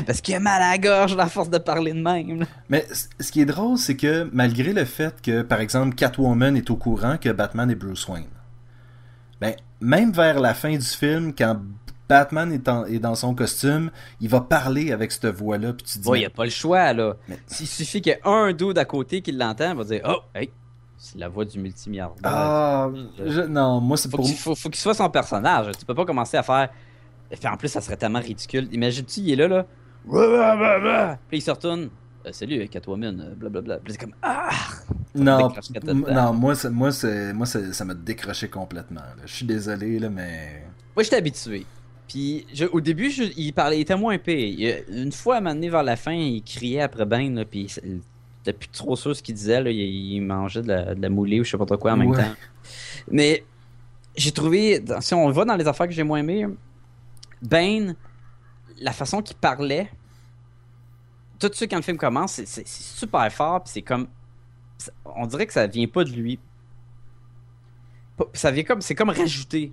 Parce 0.06 0.20
qu'il 0.20 0.34
a 0.34 0.40
mal 0.40 0.62
à 0.62 0.70
la 0.72 0.78
gorge 0.78 1.16
à 1.18 1.26
force 1.26 1.50
de 1.50 1.58
parler 1.58 1.92
de 1.92 2.00
même. 2.00 2.46
Mais 2.68 2.86
ce 3.20 3.30
qui 3.32 3.40
est 3.40 3.44
drôle, 3.46 3.78
c'est 3.78 3.96
que 3.96 4.28
malgré 4.32 4.72
le 4.72 4.84
fait 4.84 5.20
que, 5.22 5.42
par 5.42 5.60
exemple, 5.60 5.94
Catwoman 5.94 6.56
est 6.56 6.70
au 6.70 6.76
courant 6.76 7.16
que 7.18 7.28
Batman 7.30 7.70
est 7.70 7.74
Bruce 7.74 8.06
Wayne, 8.08 8.26
ben, 9.40 9.54
même 9.80 10.12
vers 10.12 10.40
la 10.40 10.54
fin 10.54 10.72
du 10.76 10.84
film, 10.84 11.34
quand 11.34 11.56
Batman 12.08 12.52
est, 12.52 12.68
en- 12.68 12.84
est 12.84 12.98
dans 12.98 13.14
son 13.14 13.34
costume, 13.34 13.90
il 14.20 14.28
va 14.28 14.40
parler 14.40 14.92
avec 14.92 15.10
cette 15.12 15.26
voix-là, 15.26 15.72
puis 15.72 15.84
tu 15.84 15.98
dis, 15.98 16.08
il 16.14 16.24
a 16.26 16.30
pas 16.30 16.44
le 16.44 16.50
choix, 16.50 16.92
là. 16.92 17.16
Mais- 17.28 17.38
S'il 17.46 17.66
suffit 17.66 18.00
qu'il 18.02 18.12
y 18.12 18.14
ait 18.14 18.20
un 18.24 18.52
dos 18.52 18.72
d'à 18.72 18.84
côté 18.84 19.22
qui 19.22 19.32
l'entend, 19.32 19.70
il 19.70 19.76
va 19.76 19.84
dire 19.84 20.00
Oh, 20.06 20.18
hey, 20.34 20.50
c'est 20.98 21.18
la 21.18 21.28
voix 21.28 21.44
du 21.44 21.58
multimilliardaire. 21.58 22.20
ah, 22.24 22.90
je- 23.24 23.40
non, 23.42 23.80
moi 23.80 23.96
c'est 23.96 24.10
Faut 24.10 24.18
pour 24.18 24.26
qu'il 24.26 24.36
faut, 24.36 24.54
faut 24.54 24.68
qu'il 24.68 24.80
soit 24.80 24.94
son 24.94 25.08
personnage. 25.10 25.72
Tu 25.78 25.84
peux 25.84 25.94
pas 25.94 26.04
commencer 26.04 26.36
à 26.36 26.42
faire. 26.42 26.68
En 27.46 27.56
plus, 27.56 27.68
ça 27.68 27.80
serait 27.80 27.96
tellement 27.96 28.20
ridicule. 28.20 28.68
Imagine-tu, 28.72 29.20
il 29.20 29.32
est 29.32 29.36
là, 29.36 29.48
là. 29.48 29.66
Puis 30.08 31.38
il 31.38 31.42
se 31.42 31.50
retourne. 31.50 31.90
Euh, 32.26 32.30
salut, 32.32 32.68
Catwoman, 32.68 33.20
euh, 33.20 33.34
blablabla. 33.34 33.78
Puis 33.78 33.92
c'est 33.94 33.98
comme 34.00 34.14
Ah 34.22 34.50
non, 35.14 35.48
temps. 35.50 35.60
non, 35.84 36.32
moi, 36.32 36.54
moi, 36.70 36.90
moi 37.34 37.46
ça 37.46 37.84
m'a 37.84 37.94
décroché 37.94 38.48
complètement. 38.48 39.00
là. 39.00 39.22
Je 39.26 39.32
suis 39.34 39.46
désolé 39.46 39.98
là, 39.98 40.08
mais 40.08 40.64
Moi, 40.94 41.02
j'étais 41.02 41.16
habitué. 41.16 41.66
Puis 42.08 42.46
je- 42.52 42.66
au 42.66 42.80
début, 42.80 43.10
je- 43.10 43.32
il 43.36 43.52
parlait, 43.52 43.78
il 43.78 43.80
était 43.82 43.96
moins 43.96 44.18
pire. 44.18 44.82
Une 44.88 45.10
fois, 45.12 45.36
à 45.36 45.38
un 45.38 45.40
moment 45.40 45.54
donné, 45.54 45.68
vers 45.70 45.82
la 45.82 45.96
fin, 45.96 46.12
il 46.12 46.42
criait 46.42 46.82
après 46.82 47.04
Bane, 47.06 47.34
là, 47.36 47.44
puis 47.44 47.66
il 47.84 48.00
était 48.42 48.52
plus 48.52 48.68
trop 48.68 48.94
sûr 48.96 49.16
ce 49.16 49.22
qu'il 49.22 49.34
disait. 49.34 49.60
Là. 49.62 49.70
Il, 49.70 49.78
il 49.78 50.20
mangeait 50.20 50.62
de 50.62 50.68
la, 50.68 50.94
de 50.94 51.02
la 51.02 51.08
moulée 51.08 51.40
ou 51.40 51.44
je 51.44 51.50
sais 51.50 51.58
pas 51.58 51.64
trop 51.66 51.78
quoi 51.78 51.92
en 51.92 51.96
même 51.96 52.10
Ouais. 52.10 52.18
temps. 52.22 52.34
Mais 53.10 53.44
j'ai 54.16 54.30
trouvé, 54.32 54.84
si 55.00 55.14
on 55.14 55.28
va 55.30 55.44
dans 55.44 55.56
les 55.56 55.66
affaires 55.66 55.86
que 55.88 55.92
j'ai 55.94 56.02
moins 56.02 56.18
aimées, 56.18 56.46
Bane, 57.40 57.96
la 58.82 58.92
façon 58.92 59.22
qu'il 59.22 59.36
parlait, 59.36 59.90
tout 61.38 61.48
de 61.48 61.54
suite 61.54 61.70
quand 61.70 61.76
le 61.76 61.82
film 61.82 61.96
commence, 61.98 62.32
c'est- 62.44 62.66
super 62.68 63.30
fort, 63.32 63.62
puis 63.64 63.72
c'est 63.72 63.82
comme. 63.82 64.06
On 65.04 65.26
dirait 65.26 65.46
que 65.46 65.52
ça 65.52 65.66
vient 65.66 65.86
pas 65.86 66.04
de 66.04 66.10
lui. 66.10 66.38
Ça 68.34 68.50
vient 68.50 68.64
comme. 68.64 68.80
C'est 68.80 68.94
comme 68.94 69.10
rajouté. 69.10 69.72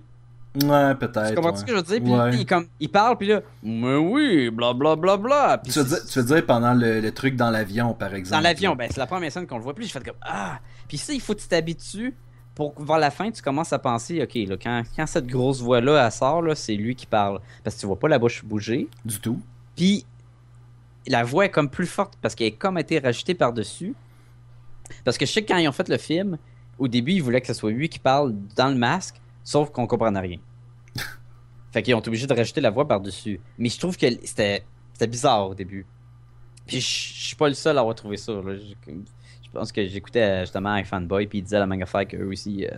ouais, 0.56 0.94
peut-être. 0.96 1.28
Tu 1.30 1.34
comprends 1.36 1.50
ouais. 1.52 1.56
ce 1.56 1.64
que 1.64 1.70
je 1.70 1.76
veux 1.76 1.82
dire? 1.82 2.00
Puis 2.02 2.12
Ouais. 2.12 2.36
il, 2.36 2.46
comme, 2.46 2.66
il 2.80 2.88
parle, 2.90 3.16
puis 3.16 3.28
là, 3.28 3.40
mais 3.62 3.96
oui, 3.96 4.50
blablabla. 4.50 4.96
Bla, 4.96 5.16
bla, 5.16 5.46
bla. 5.46 5.58
Puis 5.58 5.72
Tu 5.72 5.78
veux, 5.78 5.84
dire, 5.84 6.04
tu 6.04 6.18
veux 6.20 6.24
dire 6.34 6.46
pendant 6.46 6.74
le, 6.74 7.00
le 7.00 7.12
truc 7.12 7.36
dans 7.36 7.50
l'avion, 7.50 7.94
par 7.94 8.14
exemple. 8.14 8.42
Dans 8.42 8.48
l'avion, 8.48 8.74
ben, 8.74 8.88
c'est 8.90 8.98
la 8.98 9.06
première 9.06 9.30
scène 9.30 9.46
qu'on 9.46 9.58
le 9.58 9.62
voit. 9.62 9.74
Puis 9.74 9.84
j'ai 9.86 9.92
fait 9.92 10.04
comme, 10.04 10.18
ah! 10.22 10.58
Puis 10.88 10.98
ça, 10.98 11.12
il 11.12 11.20
faut 11.20 11.34
que 11.34 11.40
tu 11.40 11.46
t'habitues 11.48 12.14
pour 12.54 12.80
vers 12.82 12.98
la 12.98 13.10
fin, 13.10 13.30
tu 13.30 13.42
commences 13.42 13.72
à 13.72 13.78
penser, 13.78 14.22
ok, 14.22 14.34
là, 14.48 14.56
quand, 14.56 14.82
quand 14.96 15.06
cette 15.06 15.26
grosse 15.26 15.60
voix-là, 15.60 16.04
elle 16.04 16.12
sort, 16.12 16.42
là, 16.42 16.54
c'est 16.54 16.74
lui 16.74 16.94
qui 16.94 17.06
parle. 17.06 17.40
Parce 17.62 17.76
que 17.76 17.80
tu 17.80 17.86
vois 17.86 17.98
pas 17.98 18.08
la 18.08 18.18
bouche 18.18 18.44
bouger. 18.44 18.88
Du 19.04 19.20
tout. 19.20 19.40
Puis 19.76 20.04
la 21.06 21.24
voix 21.24 21.46
est 21.46 21.50
comme 21.50 21.70
plus 21.70 21.86
forte 21.86 22.14
parce 22.20 22.34
qu'elle 22.34 22.48
est 22.48 22.56
comme 22.56 22.78
été 22.78 22.98
rajoutée 22.98 23.34
par-dessus. 23.34 23.94
Parce 25.04 25.16
que 25.16 25.26
je 25.26 25.32
sais 25.32 25.42
que 25.42 25.52
quand 25.52 25.58
ils 25.58 25.68
ont 25.68 25.72
fait 25.72 25.88
le 25.88 25.96
film, 25.96 26.38
au 26.78 26.88
début, 26.88 27.12
ils 27.12 27.22
voulaient 27.22 27.40
que 27.40 27.46
ce 27.46 27.54
soit 27.54 27.70
lui 27.70 27.88
qui 27.88 27.98
parle 27.98 28.34
dans 28.56 28.68
le 28.68 28.74
masque, 28.74 29.20
sauf 29.44 29.70
qu'on 29.70 29.86
comprenait 29.86 30.20
rien. 30.20 30.38
fait 31.72 31.82
qu'ils 31.82 31.94
ont 31.94 32.00
été 32.00 32.08
obligés 32.08 32.26
de 32.26 32.34
rajouter 32.34 32.60
la 32.60 32.70
voix 32.70 32.86
par-dessus. 32.86 33.40
Mais 33.58 33.68
je 33.68 33.78
trouve 33.78 33.96
que 33.96 34.06
c'était 34.24 34.64
c'était 34.92 35.06
bizarre 35.06 35.48
au 35.48 35.54
début. 35.54 35.86
Puis 36.66 36.80
je 36.80 36.86
je 36.86 37.26
suis 37.26 37.36
pas 37.36 37.48
le 37.48 37.54
seul 37.54 37.76
à 37.78 37.80
avoir 37.80 37.94
trouvé 37.94 38.16
ça. 38.16 38.32
là. 38.32 38.54
Je, 39.52 39.58
pense 39.58 39.72
que 39.72 39.86
j'écoutais 39.86 40.22
euh, 40.22 40.40
justement 40.40 40.70
un 40.70 40.84
fanboy, 40.84 41.26
puis 41.26 41.38
il 41.38 41.42
disait 41.42 41.58
la 41.58 41.66
même 41.66 41.82
affaire 41.82 42.06
qu'eux 42.06 42.26
aussi. 42.28 42.66
euh, 42.66 42.76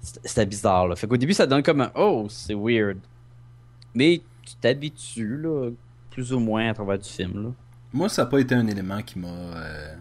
c'était 0.00 0.46
bizarre. 0.46 0.88
Là. 0.88 0.96
Fait 0.96 1.06
qu'au 1.06 1.16
début, 1.16 1.32
ça 1.34 1.46
donne 1.46 1.62
comme 1.62 1.80
un 1.80 1.90
Oh, 1.94 2.26
c'est 2.28 2.54
weird. 2.54 2.98
Mais 3.94 4.22
tu 4.44 4.54
t'habitues, 4.56 5.36
là, 5.36 5.70
plus 6.10 6.32
ou 6.32 6.40
moins 6.40 6.68
à 6.70 6.74
travers 6.74 6.98
du 6.98 7.08
film. 7.08 7.42
Là. 7.42 7.50
Moi, 7.92 8.08
ça 8.08 8.22
n'a 8.24 8.30
pas 8.30 8.38
été 8.40 8.54
un 8.54 8.66
élément 8.66 9.02
qui 9.02 9.18
m'a. 9.18 9.28
euh, 9.28 9.96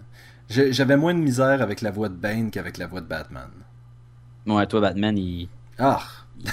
J'avais 0.49 0.97
moins 0.97 1.13
de 1.13 1.19
misère 1.19 1.61
avec 1.61 1.82
la 1.82 1.91
voix 1.91 2.09
de 2.09 2.15
Bane 2.15 2.51
qu'avec 2.51 2.78
la 2.78 2.88
voix 2.88 3.01
de 3.01 3.07
Batman. 3.07 3.49
Ouais, 4.45 4.65
toi, 4.67 4.82
Batman, 4.82 5.17
il. 5.17 5.49
Ah! 5.78 6.01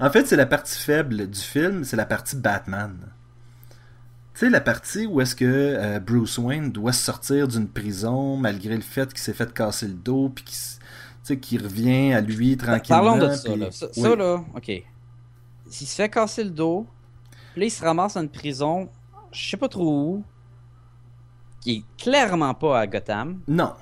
En 0.00 0.10
fait, 0.10 0.26
c'est 0.26 0.36
la 0.36 0.46
partie 0.46 0.78
faible 0.80 1.28
du 1.28 1.40
film, 1.40 1.82
c'est 1.84 1.96
la 1.96 2.06
partie 2.06 2.36
Batman. 2.36 2.96
Tu 4.38 4.44
sais, 4.44 4.50
la 4.50 4.60
partie 4.60 5.04
où 5.04 5.20
est-ce 5.20 5.34
que 5.34 5.44
euh, 5.44 5.98
Bruce 5.98 6.38
Wayne 6.38 6.70
doit 6.70 6.92
sortir 6.92 7.48
d'une 7.48 7.66
prison 7.66 8.36
malgré 8.36 8.76
le 8.76 8.82
fait 8.82 9.08
qu'il 9.08 9.18
s'est 9.18 9.32
fait 9.32 9.52
casser 9.52 9.88
le 9.88 9.94
dos, 9.94 10.28
puis 10.32 10.44
qu'il 11.40 11.60
revient 11.60 12.12
à 12.12 12.20
lui 12.20 12.56
tranquillement. 12.56 13.02
Parlons 13.02 13.18
de 13.26 13.32
ça. 13.34 13.56
Là. 13.56 13.70
Ça, 13.72 13.86
Oui. 13.96 14.00
ça, 14.02 14.14
là, 14.14 14.44
ok. 14.54 14.70
S'il 15.68 15.86
se 15.88 15.94
fait 15.96 16.08
casser 16.08 16.44
le 16.44 16.50
dos, 16.50 16.86
puis 17.52 17.62
là, 17.62 17.66
il 17.66 17.70
se 17.70 17.84
ramasse 17.84 18.14
dans 18.14 18.20
une 18.22 18.28
prison, 18.28 18.88
je 19.32 19.50
sais 19.50 19.56
pas 19.56 19.66
trop 19.68 20.02
où, 20.04 20.24
qui 21.60 21.72
est 21.78 21.84
clairement 22.00 22.54
pas 22.54 22.78
à 22.78 22.86
Gotham, 22.86 23.40
Non. 23.48 23.72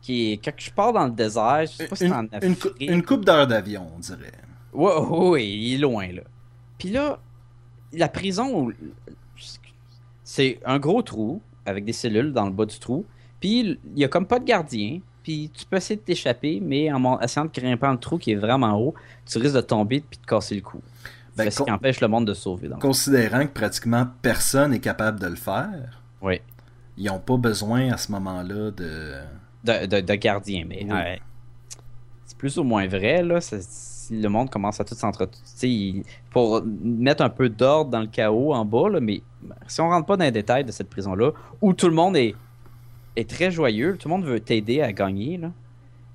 qui 0.00 0.30
est 0.32 0.36
quelque 0.36 0.70
part 0.76 0.92
dans 0.92 1.06
le 1.06 1.10
désert, 1.10 1.62
je 1.62 1.72
sais 1.72 1.88
pas 1.88 1.96
si 1.96 2.06
c'est 2.06 2.14
en 2.14 2.22
Une, 2.22 2.28
une, 2.42 2.56
cou- 2.56 2.68
une 2.78 3.02
coupe 3.02 3.24
d'heure 3.24 3.48
d'avion, 3.48 3.90
on 3.96 3.98
dirait. 3.98 4.30
Ouais, 4.72 4.94
ouais, 4.94 5.28
ouais, 5.30 5.48
il 5.48 5.74
est 5.74 5.78
loin, 5.78 6.06
là. 6.12 6.22
Puis 6.78 6.90
là, 6.90 7.18
la 7.92 8.08
prison, 8.08 8.70
c'est 10.26 10.58
un 10.66 10.80
gros 10.80 11.02
trou 11.02 11.40
avec 11.64 11.84
des 11.84 11.92
cellules 11.92 12.32
dans 12.32 12.46
le 12.46 12.50
bas 12.50 12.66
du 12.66 12.78
trou. 12.80 13.06
Puis 13.38 13.78
il 13.94 13.98
y 13.98 14.04
a 14.04 14.08
comme 14.08 14.26
pas 14.26 14.40
de 14.40 14.44
gardien. 14.44 14.98
Puis 15.22 15.50
tu 15.54 15.64
peux 15.64 15.76
essayer 15.76 15.96
de 15.96 16.00
t'échapper, 16.00 16.60
mais 16.60 16.92
en 16.92 17.20
essayant 17.20 17.46
de 17.46 17.50
grimper 17.52 17.86
le 17.90 17.96
trou 17.96 18.18
qui 18.18 18.32
est 18.32 18.36
vraiment 18.36 18.76
haut, 18.76 18.94
tu 19.24 19.38
risques 19.38 19.54
de 19.54 19.60
tomber 19.60 20.00
puis 20.00 20.18
de 20.20 20.26
casser 20.26 20.56
le 20.56 20.62
cou. 20.62 20.80
Ben, 21.36 21.48
ce 21.50 21.62
qui 21.62 21.70
empêche 21.70 22.00
le 22.00 22.08
monde 22.08 22.26
de 22.26 22.34
sauver. 22.34 22.68
considérant 22.80 23.42
que 23.46 23.52
pratiquement 23.52 24.06
personne 24.20 24.72
est 24.74 24.80
capable 24.80 25.20
de 25.20 25.26
le 25.26 25.36
faire, 25.36 26.00
oui. 26.22 26.40
ils 26.96 27.06
n'ont 27.06 27.20
pas 27.20 27.36
besoin 27.36 27.92
à 27.92 27.96
ce 27.96 28.10
moment-là 28.12 28.70
de... 28.70 29.12
De, 29.62 30.00
de, 30.00 30.14
gardien. 30.14 30.64
Mais 30.66 30.86
c'est 32.24 32.38
plus 32.38 32.56
ou 32.58 32.64
moins 32.64 32.86
vrai. 32.86 33.22
Là, 33.22 33.40
le 34.10 34.28
monde 34.28 34.50
commence 34.50 34.80
à 34.80 34.84
tout 34.84 34.94
s'entretuer. 34.94 36.02
Pour 36.30 36.62
mettre 36.64 37.22
un 37.22 37.30
peu 37.30 37.48
d'ordre 37.48 37.90
dans 37.90 38.00
le 38.00 38.06
chaos 38.06 38.52
en 38.52 38.64
bas, 38.64 38.88
là, 38.88 39.00
mais 39.00 39.22
si 39.66 39.80
on 39.80 39.88
rentre 39.88 40.06
pas 40.06 40.16
dans 40.16 40.24
les 40.24 40.32
détails 40.32 40.64
de 40.64 40.72
cette 40.72 40.88
prison-là, 40.88 41.32
où 41.60 41.72
tout 41.72 41.88
le 41.88 41.94
monde 41.94 42.16
est, 42.16 42.34
est 43.16 43.28
très 43.28 43.50
joyeux, 43.50 43.96
tout 43.98 44.08
le 44.08 44.14
monde 44.14 44.24
veut 44.24 44.40
t'aider 44.40 44.80
à 44.82 44.92
gagner. 44.92 45.38
Là. 45.38 45.50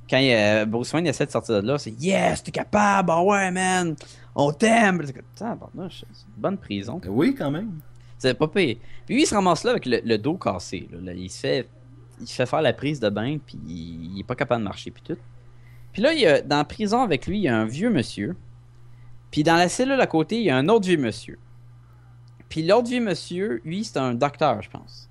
Quand 0.10 0.20
euh, 0.22 0.66
Bruce 0.66 0.92
Wayne 0.94 1.08
essaie 1.08 1.26
de 1.26 1.32
sortir 1.32 1.62
de 1.62 1.68
là, 1.68 1.78
c'est 1.78 1.92
Yes, 2.02 2.44
t'es 2.44 2.52
capable, 2.52 3.12
oh 3.16 3.32
ouais, 3.32 3.50
man, 3.52 3.96
on 4.36 4.52
t'aime. 4.52 5.02
C'est 5.36 5.46
une 5.46 5.58
bonne 6.38 6.58
prison. 6.58 7.00
Oui, 7.08 7.34
quand 7.34 7.52
même. 7.52 7.80
C'est 8.18 8.38
pas 8.38 8.48
payé. 8.48 8.80
Puis 9.06 9.16
lui, 9.16 9.24
il 9.24 9.26
se 9.26 9.34
ramasse 9.34 9.64
là 9.64 9.72
avec 9.72 9.86
le, 9.86 10.18
dos 10.18 10.36
cassé. 10.36 10.88
Il, 10.92 11.30
se 11.30 11.40
fait, 11.40 11.68
il 12.20 12.28
fait 12.28 12.46
faire 12.46 12.62
la 12.62 12.74
prise 12.74 13.00
de 13.00 13.10
bain, 13.10 13.38
puis 13.44 13.58
il, 13.68 14.16
il 14.16 14.20
est 14.20 14.24
pas 14.24 14.36
capable 14.36 14.62
de 14.62 14.66
marcher, 14.66 14.92
puis 14.92 15.02
tout. 15.02 15.18
Puis 15.94 16.02
là, 16.02 16.14
il 16.14 16.22
y 16.22 16.28
a, 16.28 16.42
dans 16.42 16.58
la 16.58 16.66
prison 16.66 17.02
avec 17.02 17.28
lui, 17.28 17.38
il 17.38 17.44
y 17.44 17.48
a 17.48 17.58
un 17.58 17.66
vieux 17.66 17.90
monsieur. 17.90 18.36
Puis 19.32 19.44
dans 19.44 19.56
la 19.56 19.70
cellule 19.70 20.00
à 20.00 20.08
côté, 20.08 20.38
il 20.38 20.44
y 20.44 20.50
a 20.50 20.58
un 20.58 20.68
autre 20.70 20.88
vieux 20.88 20.98
monsieur. 20.98 21.38
Puis 22.50 22.66
l'autre 22.66 22.90
vieux 22.90 23.02
monsieur, 23.02 23.62
lui, 23.64 23.84
c'est 23.84 23.98
un 23.98 24.14
docteur, 24.14 24.62
je 24.62 24.70
pense. 24.70 25.10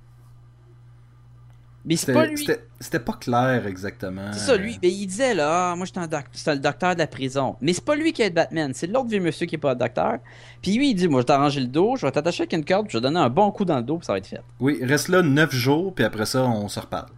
Mais 1.85 1.97
c'est 1.97 2.12
pas 2.12 2.26
lui. 2.26 2.47
C'était 2.78 3.01
pas 3.01 3.14
clair 3.14 3.66
exactement. 3.66 4.33
C'est 4.33 4.41
ça, 4.41 4.57
lui. 4.57 4.78
Mais 4.83 4.91
il 4.91 5.07
disait 5.07 5.33
là, 5.33 5.72
ah, 5.72 5.76
moi 5.76 5.87
j'étais 5.87 6.01
le 6.01 6.59
docteur 6.59 6.95
de 6.95 6.99
la 6.99 7.07
prison. 7.07 7.57
Mais 7.62 7.72
c'est 7.72 7.85
pas 7.85 7.97
lui 7.97 8.12
qui 8.12 8.20
est 8.20 8.31
Batman, 8.31 8.72
c'est 8.74 8.87
l'autre 8.87 9.09
vieux 9.09 9.20
monsieur 9.20 9.47
qui 9.47 9.55
est 9.55 9.59
pas 9.59 9.70
le 9.70 9.78
docteur. 9.78 10.18
Puis 10.61 10.76
lui, 10.76 10.91
il 10.91 10.95
dit, 10.95 11.09
moi 11.09 11.20
je 11.20 11.22
vais 11.22 11.26
t'arranger 11.26 11.61
le 11.61 11.68
dos, 11.68 11.97
je 11.97 12.05
vais 12.05 12.12
t'attacher 12.12 12.43
avec 12.43 12.53
une 12.53 12.64
corde, 12.64 12.87
je 12.91 12.99
vais 12.99 13.01
donner 13.01 13.18
un 13.18 13.31
bon 13.31 13.51
coup 13.51 13.64
dans 13.64 13.78
le 13.78 13.83
dos, 13.83 13.97
puis 13.97 14.07
ça 14.07 14.12
va 14.12 14.18
être 14.18 14.26
fait. 14.26 14.43
Oui, 14.61 14.78
reste 14.83 15.09
là 15.09 15.22
9 15.22 15.55
jours, 15.55 15.95
puis 15.95 16.05
après 16.05 16.26
ça, 16.26 16.45
on 16.45 16.68
se 16.68 16.78
reparle. 16.78 17.09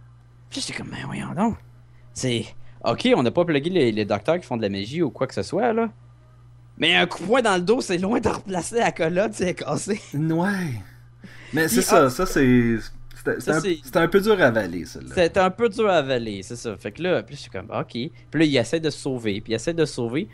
Puis 0.49 0.61
j'étais 0.61 0.77
comme, 0.77 0.89
mais 0.91 1.03
voyons 1.05 1.33
donc. 1.33 1.57
C'est. 2.13 2.45
Ok, 2.83 3.09
on 3.15 3.23
n'a 3.23 3.31
pas 3.31 3.45
plugué 3.45 3.91
les, 3.91 4.05
docteurs 4.05 4.39
qui 4.39 4.45
font 4.45 4.57
de 4.57 4.61
la 4.61 4.69
magie 4.69 5.01
ou 5.01 5.09
quoi 5.09 5.27
que 5.27 5.33
ce 5.33 5.43
soit, 5.43 5.73
là. 5.73 5.89
Mais 6.77 6.95
un 6.95 7.05
coup 7.05 7.21
de 7.21 7.27
poing 7.27 7.41
dans 7.41 7.55
le 7.55 7.61
dos, 7.61 7.81
c'est 7.81 7.97
loin 7.97 8.19
de 8.19 8.27
replacer 8.27 8.79
la 8.79 8.91
colotte, 8.91 9.33
c'est 9.33 9.53
cassé. 9.53 10.01
Ouais. 10.13 10.81
Mais 11.53 11.67
c'est 11.67 11.83
ça, 11.83 12.05
ah, 12.05 12.09
ça 12.09 12.25
c'est. 12.25 12.79
C'était 13.15 13.99
un, 13.99 14.07
peu 14.09 14.19
dur 14.19 14.33
à 14.41 14.47
avaler, 14.47 14.83
ça. 14.83 14.99
C'était 15.15 15.39
un 15.39 15.49
peu 15.49 15.69
dur 15.69 15.87
à 15.87 15.97
avaler, 15.97 16.43
c'est 16.43 16.57
ça. 16.57 16.75
Fait 16.75 16.91
que 16.91 17.01
là, 17.01 17.23
puis 17.23 17.35
je 17.35 17.41
suis 17.41 17.49
comme, 17.49 17.69
ok. 17.69 17.91
Puis 17.91 18.11
là, 18.33 18.43
il 18.43 18.57
essaie 18.57 18.81
de 18.81 18.89
se 18.89 18.99
sauver, 18.99 19.39
puis 19.39 19.53
il 19.53 19.55
essaie 19.55 19.73
de 19.73 19.85
se 19.85 19.93
sauver 19.93 20.27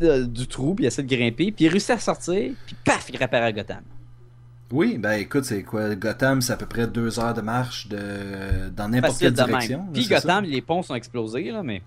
du 0.00 0.48
trou, 0.48 0.74
puis 0.74 0.84
il 0.84 0.88
essaie 0.88 1.04
de 1.04 1.14
grimper, 1.14 1.52
puis 1.52 1.66
il 1.66 1.68
réussit 1.68 1.90
à 1.90 1.98
sortir, 1.98 2.52
puis 2.66 2.76
paf, 2.84 3.08
il 3.12 3.22
repère 3.22 3.44
à 3.44 3.52
Gotham. 3.52 3.82
Oui, 4.72 4.96
ben 4.96 5.12
écoute, 5.12 5.44
c'est 5.44 5.62
quoi 5.62 5.94
Gotham, 5.94 6.40
c'est 6.40 6.54
à 6.54 6.56
peu 6.56 6.66
près 6.66 6.86
deux 6.86 7.20
heures 7.20 7.34
de 7.34 7.42
marche 7.42 7.88
de 7.88 8.70
dans 8.74 8.88
n'importe 8.88 9.18
quelle 9.18 9.34
direction. 9.34 9.86
Puis 9.92 10.06
Gotham, 10.06 10.44
les 10.44 10.62
ponts 10.62 10.82
sont 10.82 10.94
explosés, 10.94 11.50
là, 11.50 11.62
mais. 11.62 11.82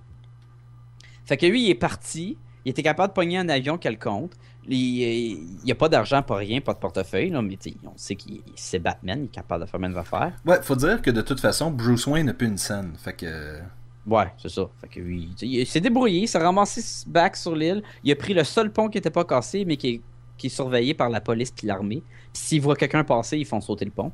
Fait 1.26 1.36
que 1.36 1.48
lui, 1.48 1.66
il 1.66 1.72
est 1.72 1.76
parti. 1.76 2.38
Il 2.64 2.70
était 2.70 2.84
capable 2.84 3.10
de 3.10 3.14
pogner 3.14 3.40
un 3.40 3.50
avion 3.50 3.78
quelconque. 3.78 4.32
Il 4.68 5.60
n'y 5.64 5.72
a 5.72 5.76
pas 5.76 5.90
d'argent, 5.90 6.22
pas 6.22 6.38
rien, 6.38 6.62
pas 6.62 6.74
de 6.74 6.80
portefeuille, 6.80 7.30
là, 7.30 7.42
mais 7.42 7.58
on 7.86 7.94
sait 7.96 8.16
qu'il 8.16 8.42
c'est 8.56 8.80
Batman, 8.80 9.20
il 9.22 9.26
est 9.26 9.28
capable 9.30 9.66
de 9.66 9.70
faire 9.70 9.80
même 9.80 9.98
affaires. 9.98 10.34
Ouais, 10.46 10.60
faut 10.62 10.76
dire 10.76 11.02
que 11.02 11.12
de 11.12 11.22
toute 11.22 11.40
façon, 11.40 11.72
Bruce 11.72 12.08
Wayne 12.08 12.28
n'a 12.28 12.34
plus 12.34 12.48
une 12.48 12.58
scène. 12.58 12.94
Fait 12.98 13.14
que. 13.14 13.60
Ouais, 14.08 14.32
c'est 14.38 14.50
ça. 14.50 14.68
Fait 14.82 14.88
que 14.88 15.00
oui, 15.00 15.30
il 15.42 15.66
s'est 15.66 15.82
débrouillé, 15.82 16.22
il 16.22 16.28
s'est 16.28 16.38
ramassé 16.38 17.08
back 17.08 17.36
sur 17.36 17.56
l'île. 17.56 17.82
Il 18.04 18.12
a 18.12 18.16
pris 18.16 18.36
le 18.36 18.44
seul 18.44 18.72
pont 18.72 18.90
qui 18.90 18.98
n'était 18.98 19.10
pas 19.10 19.26
cassé, 19.26 19.66
mais 19.66 19.78
qui 19.78 19.88
est, 19.90 20.02
qui 20.38 20.48
est 20.48 20.50
surveillé 20.50 20.94
par 20.94 21.10
la 21.10 21.22
police 21.22 21.52
puis 21.52 21.68
l'armée 21.68 22.04
s'ils 22.36 22.62
voient 22.62 22.76
quelqu'un 22.76 23.04
passer, 23.04 23.38
ils 23.38 23.46
font 23.46 23.62
sauter 23.62 23.86
le 23.86 23.92
pont. 23.92 24.12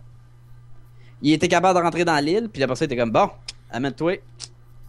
Il 1.22 1.34
était 1.34 1.48
capable 1.48 1.78
de 1.78 1.84
rentrer 1.84 2.06
dans 2.06 2.18
l'île, 2.24 2.50
puis 2.50 2.60
la 2.60 2.68
personne 2.68 2.86
était 2.86 2.98
comme 2.98 3.12
bon, 3.12 3.30
amène-toi. 3.70 4.22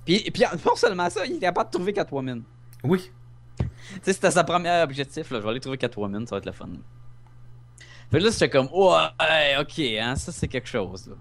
Puis, 0.04 0.30
puis 0.30 0.44
non 0.66 0.76
seulement 0.76 1.10
ça, 1.10 1.24
il 1.26 1.32
était 1.32 1.46
capable 1.46 1.70
de 1.70 1.76
trouver 1.76 1.92
Catwoman. 1.92 2.42
Oui. 2.84 3.10
tu 3.58 3.66
sais, 4.02 4.12
c'était 4.12 4.30
sa 4.30 4.44
première 4.44 4.84
objectif, 4.84 5.30
là. 5.30 5.38
Je 5.38 5.44
vais 5.44 5.50
aller 5.50 5.60
trouver 5.60 5.78
Catwoman, 5.78 6.26
ça 6.26 6.36
va 6.36 6.38
être 6.38 6.46
le 6.46 6.52
fun. 6.52 6.68
Fait 8.10 8.18
que 8.18 8.24
là, 8.24 8.30
c'était 8.30 8.50
comme, 8.50 8.68
ouais, 8.72 9.56
ok, 9.60 9.78
hein, 10.00 10.16
ça 10.16 10.32
c'est 10.32 10.48
quelque 10.48 10.68
chose, 10.68 11.08
là. 11.08 11.14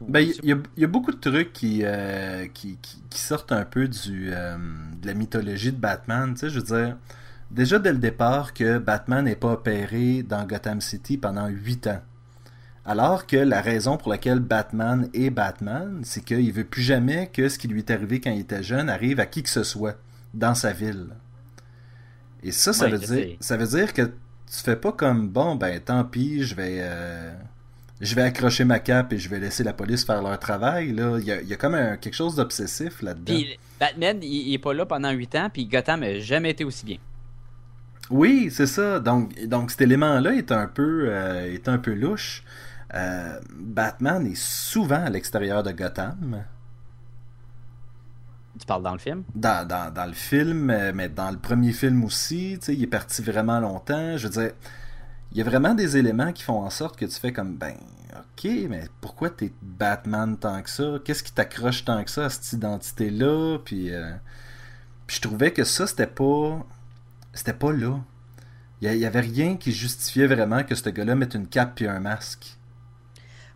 Ben, 0.00 0.20
il 0.44 0.62
y, 0.76 0.84
a 0.84 0.86
beaucoup 0.86 1.10
de 1.10 1.16
trucs 1.16 1.52
qui, 1.52 1.80
euh, 1.82 2.46
qui, 2.54 2.78
qui, 2.80 3.18
sortent 3.18 3.50
un 3.50 3.64
peu 3.64 3.88
du, 3.88 4.30
euh, 4.32 4.56
de 5.02 5.04
la 5.04 5.14
mythologie 5.14 5.72
de 5.72 5.76
Batman. 5.76 6.34
Tu 6.34 6.38
sais, 6.38 6.50
je 6.50 6.60
veux 6.60 6.64
dire, 6.64 6.96
déjà 7.50 7.78
dès 7.78 7.92
le 7.92 7.98
départ 7.98 8.54
que 8.54 8.78
Batman 8.78 9.24
n'est 9.24 9.36
pas 9.36 9.52
opéré 9.52 10.22
dans 10.22 10.44
Gotham 10.46 10.80
City 10.80 11.16
pendant 11.16 11.48
8 11.48 11.86
ans. 11.88 12.00
Alors 12.84 13.26
que 13.26 13.36
la 13.36 13.60
raison 13.60 13.98
pour 13.98 14.10
laquelle 14.10 14.40
Batman 14.40 15.10
est 15.12 15.28
Batman, 15.28 16.00
c'est 16.04 16.24
qu'il 16.24 16.50
veut 16.52 16.64
plus 16.64 16.82
jamais 16.82 17.26
que 17.26 17.48
ce 17.48 17.58
qui 17.58 17.68
lui 17.68 17.80
est 17.80 17.90
arrivé 17.90 18.18
quand 18.18 18.30
il 18.30 18.40
était 18.40 18.62
jeune 18.62 18.88
arrive 18.88 19.20
à 19.20 19.26
qui 19.26 19.42
que 19.42 19.50
ce 19.50 19.62
soit 19.62 19.98
dans 20.32 20.54
sa 20.54 20.72
ville. 20.72 21.08
Et 22.42 22.50
ça, 22.50 22.72
ça, 22.72 22.88
veut, 22.88 22.98
dire, 22.98 23.36
ça 23.40 23.56
veut 23.56 23.66
dire 23.66 23.92
que 23.92 24.02
tu 24.02 24.62
fais 24.64 24.76
pas 24.76 24.92
comme 24.92 25.28
bon, 25.28 25.56
ben 25.56 25.78
tant 25.80 26.04
pis, 26.04 26.44
je 26.44 26.54
vais, 26.54 26.78
euh, 26.80 27.34
je 28.00 28.14
vais 28.14 28.22
accrocher 28.22 28.64
ma 28.64 28.78
cape 28.78 29.12
et 29.12 29.18
je 29.18 29.28
vais 29.28 29.38
laisser 29.40 29.64
la 29.64 29.74
police 29.74 30.06
faire 30.06 30.22
leur 30.22 30.38
travail. 30.38 30.92
Là. 30.92 31.18
Il, 31.18 31.26
y 31.26 31.32
a, 31.32 31.42
il 31.42 31.48
y 31.48 31.52
a 31.52 31.56
comme 31.56 31.76
quelque 32.00 32.14
chose 32.14 32.36
d'obsessif 32.36 33.02
là-dedans. 33.02 33.38
Batman, 33.78 34.18
il, 34.22 34.48
il, 34.48 34.54
est 34.54 34.58
pas 34.58 34.72
là 34.72 34.86
pendant 34.86 35.10
8 35.10 35.34
ans, 35.34 35.50
puis 35.52 35.66
Gotham 35.66 36.00
n'a 36.00 36.20
jamais 36.20 36.50
été 36.50 36.64
aussi 36.64 36.86
bien. 36.86 36.96
Oui, 38.10 38.48
c'est 38.50 38.66
ça. 38.66 39.00
Donc, 39.00 39.38
donc 39.46 39.70
cet 39.70 39.82
élément-là 39.82 40.34
est 40.34 40.52
un 40.52 40.66
peu 40.66 41.06
euh, 41.08 41.52
est 41.52 41.68
un 41.68 41.78
peu 41.78 41.94
louche. 41.94 42.42
Euh, 42.94 43.38
Batman 43.54 44.26
est 44.26 44.36
souvent 44.40 45.04
à 45.04 45.10
l'extérieur 45.10 45.62
de 45.62 45.72
Gotham. 45.72 46.44
Tu 48.58 48.66
parles 48.66 48.82
dans 48.82 48.92
le 48.92 48.98
film? 48.98 49.24
Dans, 49.34 49.66
dans, 49.68 49.92
dans 49.92 50.06
le 50.06 50.14
film, 50.14 50.70
euh, 50.70 50.92
mais 50.94 51.08
dans 51.08 51.30
le 51.30 51.36
premier 51.36 51.72
film 51.72 52.02
aussi, 52.02 52.54
il 52.54 52.82
est 52.82 52.88
parti 52.88 53.22
vraiment 53.22 53.60
longtemps. 53.60 54.16
Je 54.16 54.26
veux 54.26 54.32
dire, 54.32 54.52
il 55.32 55.38
y 55.38 55.40
a 55.42 55.44
vraiment 55.44 55.74
des 55.74 55.96
éléments 55.96 56.32
qui 56.32 56.42
font 56.42 56.62
en 56.62 56.70
sorte 56.70 56.96
que 56.96 57.04
tu 57.04 57.20
fais 57.20 57.32
comme, 57.32 57.56
ben, 57.56 57.74
ok, 58.14 58.50
mais 58.68 58.84
pourquoi 59.00 59.30
t'es 59.30 59.52
Batman 59.62 60.36
tant 60.38 60.62
que 60.62 60.70
ça? 60.70 60.94
Qu'est-ce 61.04 61.22
qui 61.22 61.32
t'accroche 61.32 61.84
tant 61.84 62.02
que 62.02 62.10
ça 62.10 62.24
à 62.24 62.30
cette 62.30 62.52
identité-là? 62.54 63.58
Puis, 63.64 63.92
puis 65.06 65.16
je 65.16 65.20
trouvais 65.20 65.52
que 65.52 65.62
ça, 65.62 65.86
c'était 65.86 66.06
pas 66.06 66.66
c'était 67.38 67.52
pas 67.52 67.72
là. 67.72 68.00
Il 68.80 68.94
y, 68.94 69.06
avait 69.06 69.20
rien 69.20 69.56
qui 69.56 69.72
justifiait 69.72 70.28
vraiment 70.28 70.62
que 70.62 70.74
ce 70.76 70.88
gars-là 70.88 71.16
mette 71.16 71.34
une 71.34 71.48
cape 71.48 71.80
et 71.80 71.88
un 71.88 71.98
masque. 71.98 72.56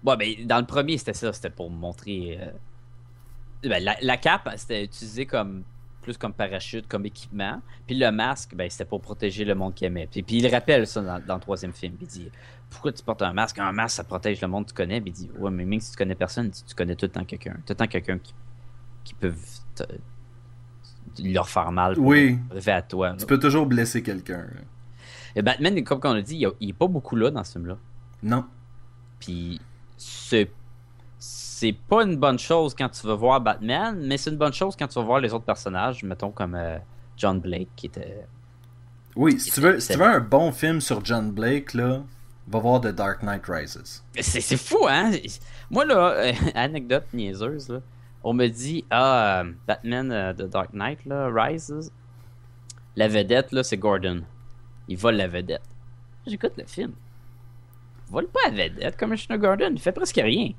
Bon, 0.02 0.16
ben, 0.16 0.34
dans 0.46 0.58
le 0.58 0.66
premier, 0.66 0.98
c'était 0.98 1.14
ça. 1.14 1.32
C'était 1.32 1.50
pour 1.50 1.70
montrer. 1.70 2.40
Euh, 2.40 3.68
ben, 3.68 3.84
la, 4.00 4.16
cape, 4.16 4.48
c'était 4.56 4.84
utilisé 4.84 5.26
comme 5.26 5.62
plus 6.02 6.16
comme 6.18 6.32
parachute, 6.32 6.88
comme 6.88 7.06
équipement. 7.06 7.62
Puis 7.86 7.96
le 7.96 8.10
masque, 8.10 8.56
ben, 8.56 8.68
c'était 8.68 8.84
pour 8.84 9.00
protéger 9.00 9.44
le 9.44 9.54
monde 9.54 9.74
qui 9.74 9.84
aimait. 9.84 10.08
Puis, 10.10 10.24
puis 10.24 10.38
il 10.38 10.48
rappelle 10.48 10.88
ça 10.88 11.00
dans, 11.00 11.34
le 11.34 11.40
troisième 11.40 11.72
film. 11.72 11.96
il 12.00 12.06
dit 12.08 12.28
Pourquoi 12.68 12.92
tu 12.92 13.04
portes 13.04 13.22
un 13.22 13.32
masque? 13.32 13.60
Un 13.60 13.70
masque, 13.70 13.96
ça 13.96 14.04
protège 14.04 14.40
le 14.40 14.48
monde 14.48 14.64
que 14.64 14.70
tu 14.70 14.74
connais. 14.74 15.00
Puis 15.00 15.10
il 15.10 15.14
dit 15.14 15.30
Ouais, 15.38 15.52
mais 15.52 15.64
même 15.64 15.78
si 15.78 15.92
tu 15.92 15.96
connais 15.96 16.16
personne, 16.16 16.50
tu 16.50 16.74
connais 16.74 16.96
tout 16.96 17.06
le 17.06 17.12
temps 17.12 17.24
quelqu'un. 17.24 17.54
Tout 17.64 17.70
le 17.70 17.74
temps 17.76 17.86
quelqu'un 17.86 18.18
qui, 18.18 18.34
qui 19.04 19.14
peut 19.14 19.34
leur 21.18 21.48
faire 21.48 21.72
mal 21.72 21.98
oui. 21.98 22.38
à 22.66 22.82
toi. 22.82 23.14
Tu 23.18 23.26
peux 23.26 23.38
toujours 23.38 23.66
blesser 23.66 24.02
quelqu'un. 24.02 24.46
Et 25.34 25.42
Batman, 25.42 25.82
comme 25.84 26.00
on 26.04 26.14
l'a 26.14 26.22
dit, 26.22 26.44
il, 26.60 26.66
n'est 26.66 26.72
pas 26.72 26.86
beaucoup 26.86 27.16
là 27.16 27.30
dans 27.30 27.44
ce 27.44 27.52
film-là. 27.52 27.76
Non. 28.22 28.44
Puis 29.18 29.60
c'est 29.96 30.50
c'est 31.18 31.72
pas 31.72 32.02
une 32.02 32.16
bonne 32.16 32.40
chose 32.40 32.74
quand 32.76 32.88
tu 32.88 33.06
vas 33.06 33.14
voir 33.14 33.40
Batman, 33.40 33.96
mais 34.04 34.16
c'est 34.16 34.30
une 34.30 34.36
bonne 34.36 34.52
chose 34.52 34.74
quand 34.76 34.88
tu 34.88 34.98
vas 34.98 35.04
voir 35.04 35.20
les 35.20 35.32
autres 35.32 35.44
personnages, 35.44 36.02
mettons 36.02 36.32
comme 36.32 36.56
euh, 36.56 36.76
John 37.16 37.38
Blake 37.38 37.68
qui 37.76 37.86
était. 37.86 38.26
Oui, 39.14 39.38
si, 39.38 39.52
tu 39.52 39.60
veux, 39.60 39.78
si 39.78 39.92
tu 39.92 39.98
veux 39.98 40.04
un 40.04 40.18
bon 40.18 40.50
film 40.50 40.80
sur 40.80 41.04
John 41.04 41.30
Blake, 41.30 41.74
là, 41.74 42.02
va 42.48 42.58
voir 42.58 42.80
The 42.80 42.88
Dark 42.88 43.22
Knight 43.22 43.44
Rises. 43.46 44.02
C'est 44.18 44.56
fou, 44.56 44.86
hein? 44.88 45.12
Moi, 45.70 45.84
là, 45.84 46.32
anecdote 46.56 47.04
niaiseuse, 47.12 47.68
là 47.68 47.78
on 48.24 48.32
me 48.34 48.46
dit 48.48 48.84
Ah, 48.90 49.40
euh, 49.42 49.52
Batman 49.66 50.10
euh, 50.12 50.32
The 50.32 50.42
Dark 50.48 50.70
Knight, 50.72 51.04
là, 51.06 51.28
Rises, 51.32 51.92
la 52.96 53.08
vedette, 53.08 53.52
là, 53.52 53.62
c'est 53.62 53.76
Gordon. 53.78 54.22
Il 54.88 54.96
vole 54.98 55.16
la 55.16 55.28
vedette. 55.28 55.62
J'écoute 56.26 56.52
le 56.58 56.64
film. 56.66 56.92
Il 58.08 58.12
vole 58.12 58.28
pas 58.28 58.40
la 58.50 58.64
vedette, 58.68 58.96
Commissioner 58.96 59.38
Gordon. 59.38 59.70
Il 59.72 59.80
fait 59.80 59.92
presque 59.92 60.16
rien. 60.22 60.50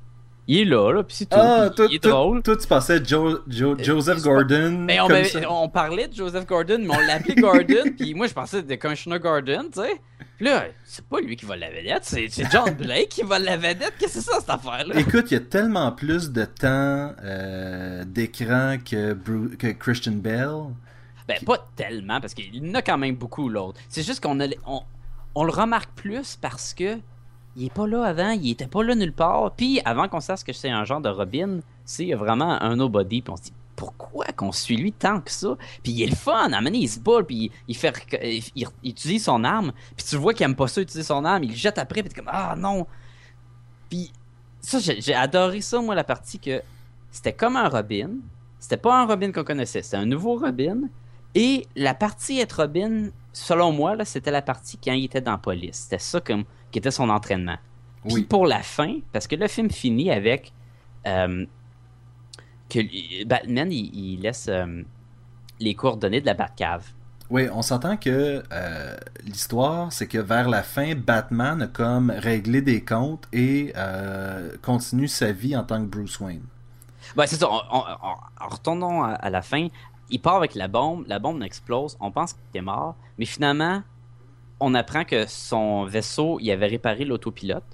Il 0.46 0.58
est 0.58 0.64
là, 0.66 0.92
là, 0.92 1.02
puis 1.02 1.16
c'est 1.16 1.24
tout. 1.24 1.38
Ah, 1.40 1.70
il 1.88 1.94
est 1.94 2.02
toi- 2.02 2.10
drôle. 2.12 2.42
toi, 2.42 2.54
tu 2.56 2.66
pensais 2.66 3.02
Jo- 3.02 3.38
Jo- 3.48 3.76
Joseph 3.78 4.20
Gordon. 4.22 4.72
Mais 4.86 5.00
on, 5.00 5.04
comme 5.06 5.16
m'avait- 5.16 5.28
ça? 5.28 5.40
on 5.50 5.68
parlait 5.70 6.06
de 6.08 6.14
Joseph 6.14 6.44
Gordon, 6.46 6.78
mais 6.80 6.94
on 6.94 7.00
l'appelait 7.00 7.34
Gordon, 7.36 7.90
puis 7.98 8.12
moi 8.12 8.26
je 8.26 8.34
pensais 8.34 8.62
de 8.62 8.74
Commissioner 8.74 9.18
Gordon, 9.18 9.64
tu 9.72 9.80
sais. 9.80 9.94
Là, 10.44 10.66
c'est 10.84 11.06
pas 11.06 11.20
lui 11.20 11.36
qui 11.36 11.46
va 11.46 11.56
la 11.56 11.70
vedette, 11.70 12.04
c'est 12.04 12.28
John 12.50 12.70
Blake 12.78 13.08
qui 13.08 13.22
va 13.22 13.38
la 13.38 13.56
vedette. 13.56 13.94
Qu'est-ce 13.98 14.18
que 14.18 14.20
c'est 14.20 14.30
ça, 14.30 14.40
cette 14.40 14.50
affaire-là? 14.50 14.94
Écoute, 15.00 15.30
il 15.30 15.34
y 15.34 15.36
a 15.38 15.40
tellement 15.40 15.90
plus 15.90 16.32
de 16.32 16.44
temps 16.44 17.14
euh, 17.24 18.04
d'écran 18.04 18.76
que, 18.84 19.16
Christian 19.72 20.12
Bell. 20.12 20.64
Ben, 21.26 21.38
pas 21.46 21.66
tellement, 21.76 22.20
parce 22.20 22.34
qu'il 22.34 22.70
en 22.70 22.74
a 22.74 22.82
quand 22.82 22.98
même 22.98 23.14
beaucoup, 23.14 23.48
l'autre. 23.48 23.80
C'est 23.88 24.02
juste 24.02 24.22
qu'on 24.22 24.38
on 25.34 25.44
le 25.44 25.50
remarque 25.50 25.90
plus 25.94 26.36
parce 26.36 26.74
que 26.74 26.98
il 27.56 27.64
est 27.64 27.72
pas 27.72 27.86
là 27.86 28.04
avant, 28.04 28.30
il 28.32 28.50
était 28.50 28.66
pas 28.66 28.82
là 28.82 28.94
nulle 28.94 29.14
part. 29.14 29.52
Puis, 29.52 29.80
avant 29.86 30.08
qu'on 30.08 30.20
sache 30.20 30.44
que 30.44 30.52
c'est 30.52 30.68
un 30.68 30.84
genre 30.84 31.00
de 31.00 31.08
Robin, 31.08 31.60
c'est 31.86 32.12
vraiment 32.12 32.60
un 32.62 32.76
nobody. 32.76 33.22
Puis 33.22 33.32
on 33.32 33.36
se 33.36 33.42
dit, 33.44 33.52
pourquoi 33.76 34.26
qu'on 34.36 34.52
suit 34.52 34.76
lui 34.76 34.92
tant 34.92 35.20
que 35.20 35.30
ça? 35.30 35.56
Puis 35.82 35.92
il 35.92 36.02
est 36.02 36.06
le 36.10 36.16
fun, 36.16 36.52
à 36.52 36.60
il 36.60 36.88
se 36.88 37.00
bat, 37.00 37.22
puis 37.26 37.50
il, 37.68 37.76
fait, 37.76 37.92
il, 38.22 38.42
il- 38.54 38.66
il 38.82 38.90
utilise 38.90 39.24
son 39.24 39.44
arme. 39.44 39.72
Puis 39.96 40.06
tu 40.06 40.16
vois 40.16 40.34
qu'il 40.34 40.44
aime 40.44 40.54
pas 40.56 40.68
ça 40.68 40.80
utiliser 40.80 41.06
son 41.06 41.24
arme, 41.24 41.44
il 41.44 41.50
le 41.50 41.56
jette 41.56 41.78
après, 41.78 42.02
puis 42.02 42.10
t'es 42.12 42.20
comme, 42.20 42.30
ah 42.32 42.54
non! 42.56 42.86
Puis 43.90 44.10
ça, 44.60 44.78
j'ai 44.80 45.14
adoré 45.14 45.60
ça, 45.60 45.80
moi, 45.80 45.94
la 45.94 46.04
partie 46.04 46.38
que 46.38 46.62
c'était 47.10 47.32
comme 47.32 47.56
un 47.56 47.68
Robin. 47.68 48.10
C'était 48.58 48.76
pas 48.78 49.00
un 49.02 49.06
Robin 49.06 49.30
qu'on 49.30 49.44
connaissait, 49.44 49.82
c'était 49.82 49.98
un 49.98 50.06
nouveau 50.06 50.36
Robin. 50.38 50.82
Et 51.34 51.66
la 51.76 51.94
partie 51.94 52.38
être 52.40 52.60
Robin, 52.62 53.08
selon 53.32 53.72
moi, 53.72 53.94
là, 53.96 54.04
c'était 54.04 54.30
la 54.30 54.40
partie 54.42 54.78
quand 54.78 54.92
il 54.92 55.04
était 55.04 55.20
dans 55.20 55.32
la 55.32 55.38
police. 55.38 55.76
C'était 55.82 55.98
ça 55.98 56.20
comme, 56.20 56.44
qui 56.70 56.78
était 56.78 56.90
son 56.90 57.10
entraînement. 57.10 57.58
Puis 58.06 58.14
Oui. 58.14 58.22
pour 58.22 58.46
la 58.46 58.62
fin, 58.62 58.98
parce 59.12 59.26
que 59.26 59.34
le 59.36 59.48
film 59.48 59.70
finit 59.70 60.10
avec 60.10 60.52
euh, 61.06 61.44
que 62.68 63.24
Batman, 63.24 63.70
il, 63.72 63.94
il 63.94 64.20
laisse 64.20 64.46
euh, 64.48 64.82
les 65.60 65.74
coordonnées 65.74 66.20
de 66.20 66.26
la 66.26 66.34
Batcave. 66.34 66.86
Oui, 67.30 67.48
on 67.52 67.62
s'entend 67.62 67.96
que 67.96 68.42
euh, 68.52 68.96
l'histoire, 69.24 69.92
c'est 69.92 70.06
que 70.06 70.18
vers 70.18 70.48
la 70.48 70.62
fin, 70.62 70.94
Batman 70.94 71.62
a 71.62 71.66
comme 71.66 72.10
réglé 72.10 72.60
des 72.60 72.84
comptes 72.84 73.26
et 73.32 73.72
euh, 73.76 74.54
continue 74.62 75.08
sa 75.08 75.32
vie 75.32 75.56
en 75.56 75.64
tant 75.64 75.80
que 75.80 75.86
Bruce 75.88 76.20
Wayne. 76.20 76.42
Ouais, 77.16 77.26
c'est 77.26 77.36
ça. 77.36 77.48
on- 77.50 77.60
on- 77.70 77.84
on- 78.02 78.44
en 78.44 78.48
retournant 78.48 79.02
à, 79.04 79.12
à 79.12 79.30
la 79.30 79.40
fin, 79.42 79.68
il 80.10 80.20
part 80.20 80.36
avec 80.36 80.54
la 80.54 80.68
bombe, 80.68 81.04
la 81.08 81.18
bombe 81.18 81.42
explose, 81.42 81.96
on 82.00 82.10
pense 82.10 82.34
qu'il 82.34 82.42
est 82.58 82.62
mort, 82.62 82.94
mais 83.18 83.24
finalement, 83.24 83.82
on 84.60 84.74
apprend 84.74 85.04
que 85.04 85.26
son 85.26 85.84
vaisseau, 85.86 86.38
il 86.40 86.50
avait 86.50 86.66
réparé 86.66 87.04
l'autopilote 87.06 87.64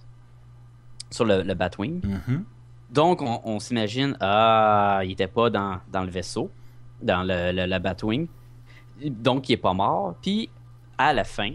sur 1.11 1.24
le, 1.24 1.43
le 1.43 1.55
Batwing. 1.55 2.01
Mhm. 2.05 2.45
Donc, 2.91 3.22
on, 3.22 3.41
on 3.45 3.61
s'imagine, 3.61 4.16
ah, 4.20 5.01
il 5.05 5.12
était 5.12 5.26
pas 5.28 5.49
dans, 5.51 5.78
dans 5.93 6.03
le 6.03 6.11
vaisseau, 6.11 6.51
dans 7.01 7.22
le, 7.22 7.53
le, 7.53 7.66
le 7.66 7.78
Batwing. 7.78 8.26
Donc, 9.05 9.49
il 9.49 9.53
est 9.53 9.57
pas 9.59 9.72
mort. 9.74 10.14
Puis, 10.20 10.51
à 10.99 11.12
la 11.12 11.24
fin, 11.24 11.53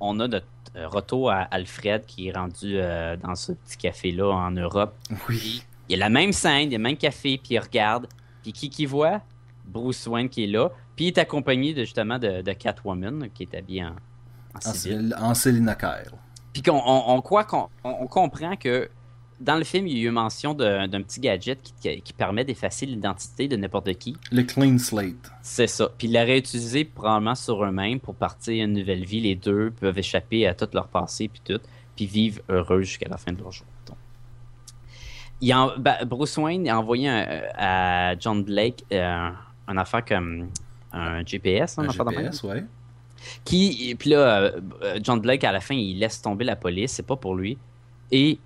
on 0.00 0.20
a 0.20 0.28
notre 0.28 0.46
euh, 0.76 0.86
retour 0.88 1.30
à 1.30 1.40
Alfred 1.50 2.06
qui 2.06 2.28
est 2.28 2.32
rendu 2.32 2.74
euh, 2.78 3.16
dans 3.16 3.34
ce 3.34 3.52
petit 3.52 3.76
café-là 3.76 4.30
en 4.30 4.50
Europe. 4.52 4.94
Oui. 5.28 5.62
Il 5.88 5.92
y 5.92 5.94
a 5.96 5.98
la 5.98 6.10
même 6.10 6.32
scène, 6.32 6.68
il 6.68 6.72
y 6.72 6.74
a 6.74 6.78
le 6.78 6.84
même 6.84 6.96
café, 6.96 7.38
puis 7.42 7.54
il 7.54 7.58
regarde. 7.58 8.06
Puis 8.42 8.52
qui 8.52 8.70
qui 8.70 8.86
voit? 8.86 9.20
Bruce 9.64 10.06
Wayne 10.06 10.28
qui 10.28 10.44
est 10.44 10.48
là. 10.48 10.68
Puis 10.94 11.06
il 11.06 11.08
est 11.08 11.18
accompagné 11.18 11.74
de, 11.74 11.80
justement 11.80 12.18
de, 12.18 12.42
de 12.42 12.52
Catwoman 12.52 13.28
qui 13.34 13.42
est 13.42 13.54
habillée 13.54 13.84
en, 13.84 13.88
en 13.88 14.58
En, 14.58 14.72
civil. 14.72 15.14
en 15.18 15.34
Selina 15.34 15.74
Kyle. 15.74 16.12
Puis 16.52 16.62
qu'on 16.62 16.80
on, 16.84 17.04
on 17.08 17.20
croit 17.22 17.44
qu'on 17.44 17.68
on, 17.84 17.96
on 18.00 18.06
comprend 18.06 18.56
que 18.56 18.88
dans 19.40 19.56
le 19.56 19.64
film, 19.64 19.86
il 19.86 19.96
y 19.98 20.00
a 20.00 20.08
eu 20.08 20.10
mention 20.10 20.52
d'un 20.54 20.88
petit 21.02 21.20
gadget 21.20 21.62
qui, 21.62 21.72
qui- 21.80 22.02
qui 22.02 22.12
permet 22.12 22.44
d'effacer 22.44 22.86
l'identité 22.86 23.46
de 23.48 23.56
n'importe 23.56 23.92
qui. 23.94 24.16
Le 24.32 24.42
Clean 24.42 24.78
Slate. 24.78 25.30
C'est 25.42 25.66
ça. 25.68 25.88
Puis 25.96 26.08
il 26.08 26.12
l'a 26.12 26.24
réutilisé 26.24 26.84
probablement 26.84 27.34
sur 27.34 27.64
eux-mêmes 27.64 28.00
pour 28.00 28.14
partir 28.16 28.64
une 28.64 28.72
nouvelle 28.72 29.04
vie. 29.04 29.20
Les 29.20 29.34
deux 29.36 29.70
peuvent 29.70 29.98
échapper 29.98 30.46
à 30.46 30.54
tout 30.54 30.68
leur 30.72 30.88
passé 30.88 31.28
puis 31.28 31.40
tout, 31.44 31.60
puis 31.94 32.06
vivre 32.06 32.40
heureux 32.48 32.82
jusqu'à 32.82 33.08
la 33.08 33.16
fin 33.16 33.32
de 33.32 33.38
leur 33.40 33.52
jour. 33.52 33.66
Il 35.40 35.54
en- 35.54 35.70
bah, 35.78 36.04
Bruce 36.04 36.36
Wayne 36.36 36.68
a 36.68 36.78
envoyé 36.78 37.08
un- 37.08 37.26
euh, 37.28 37.42
à 37.56 38.18
John 38.18 38.42
Blake 38.42 38.84
euh, 38.92 39.30
un 39.68 39.76
affaire 39.76 40.04
comme 40.04 40.48
un 40.92 41.24
GPS, 41.24 41.78
hein, 41.78 41.84
Un 41.84 41.88
affaire. 41.90 42.10
GPS, 42.10 42.42
ouais. 42.42 42.64
Qui, 43.44 43.94
puis 43.98 44.10
là, 44.10 44.52
euh, 44.82 44.98
John 45.02 45.20
Blake, 45.20 45.44
à 45.44 45.52
la 45.52 45.60
fin, 45.60 45.74
il 45.74 45.98
laisse 45.98 46.20
tomber 46.22 46.44
la 46.44 46.56
police, 46.56 46.92
c'est 46.92 47.06
pas 47.06 47.16
pour 47.16 47.34
lui, 47.36 47.56
et 48.10 48.38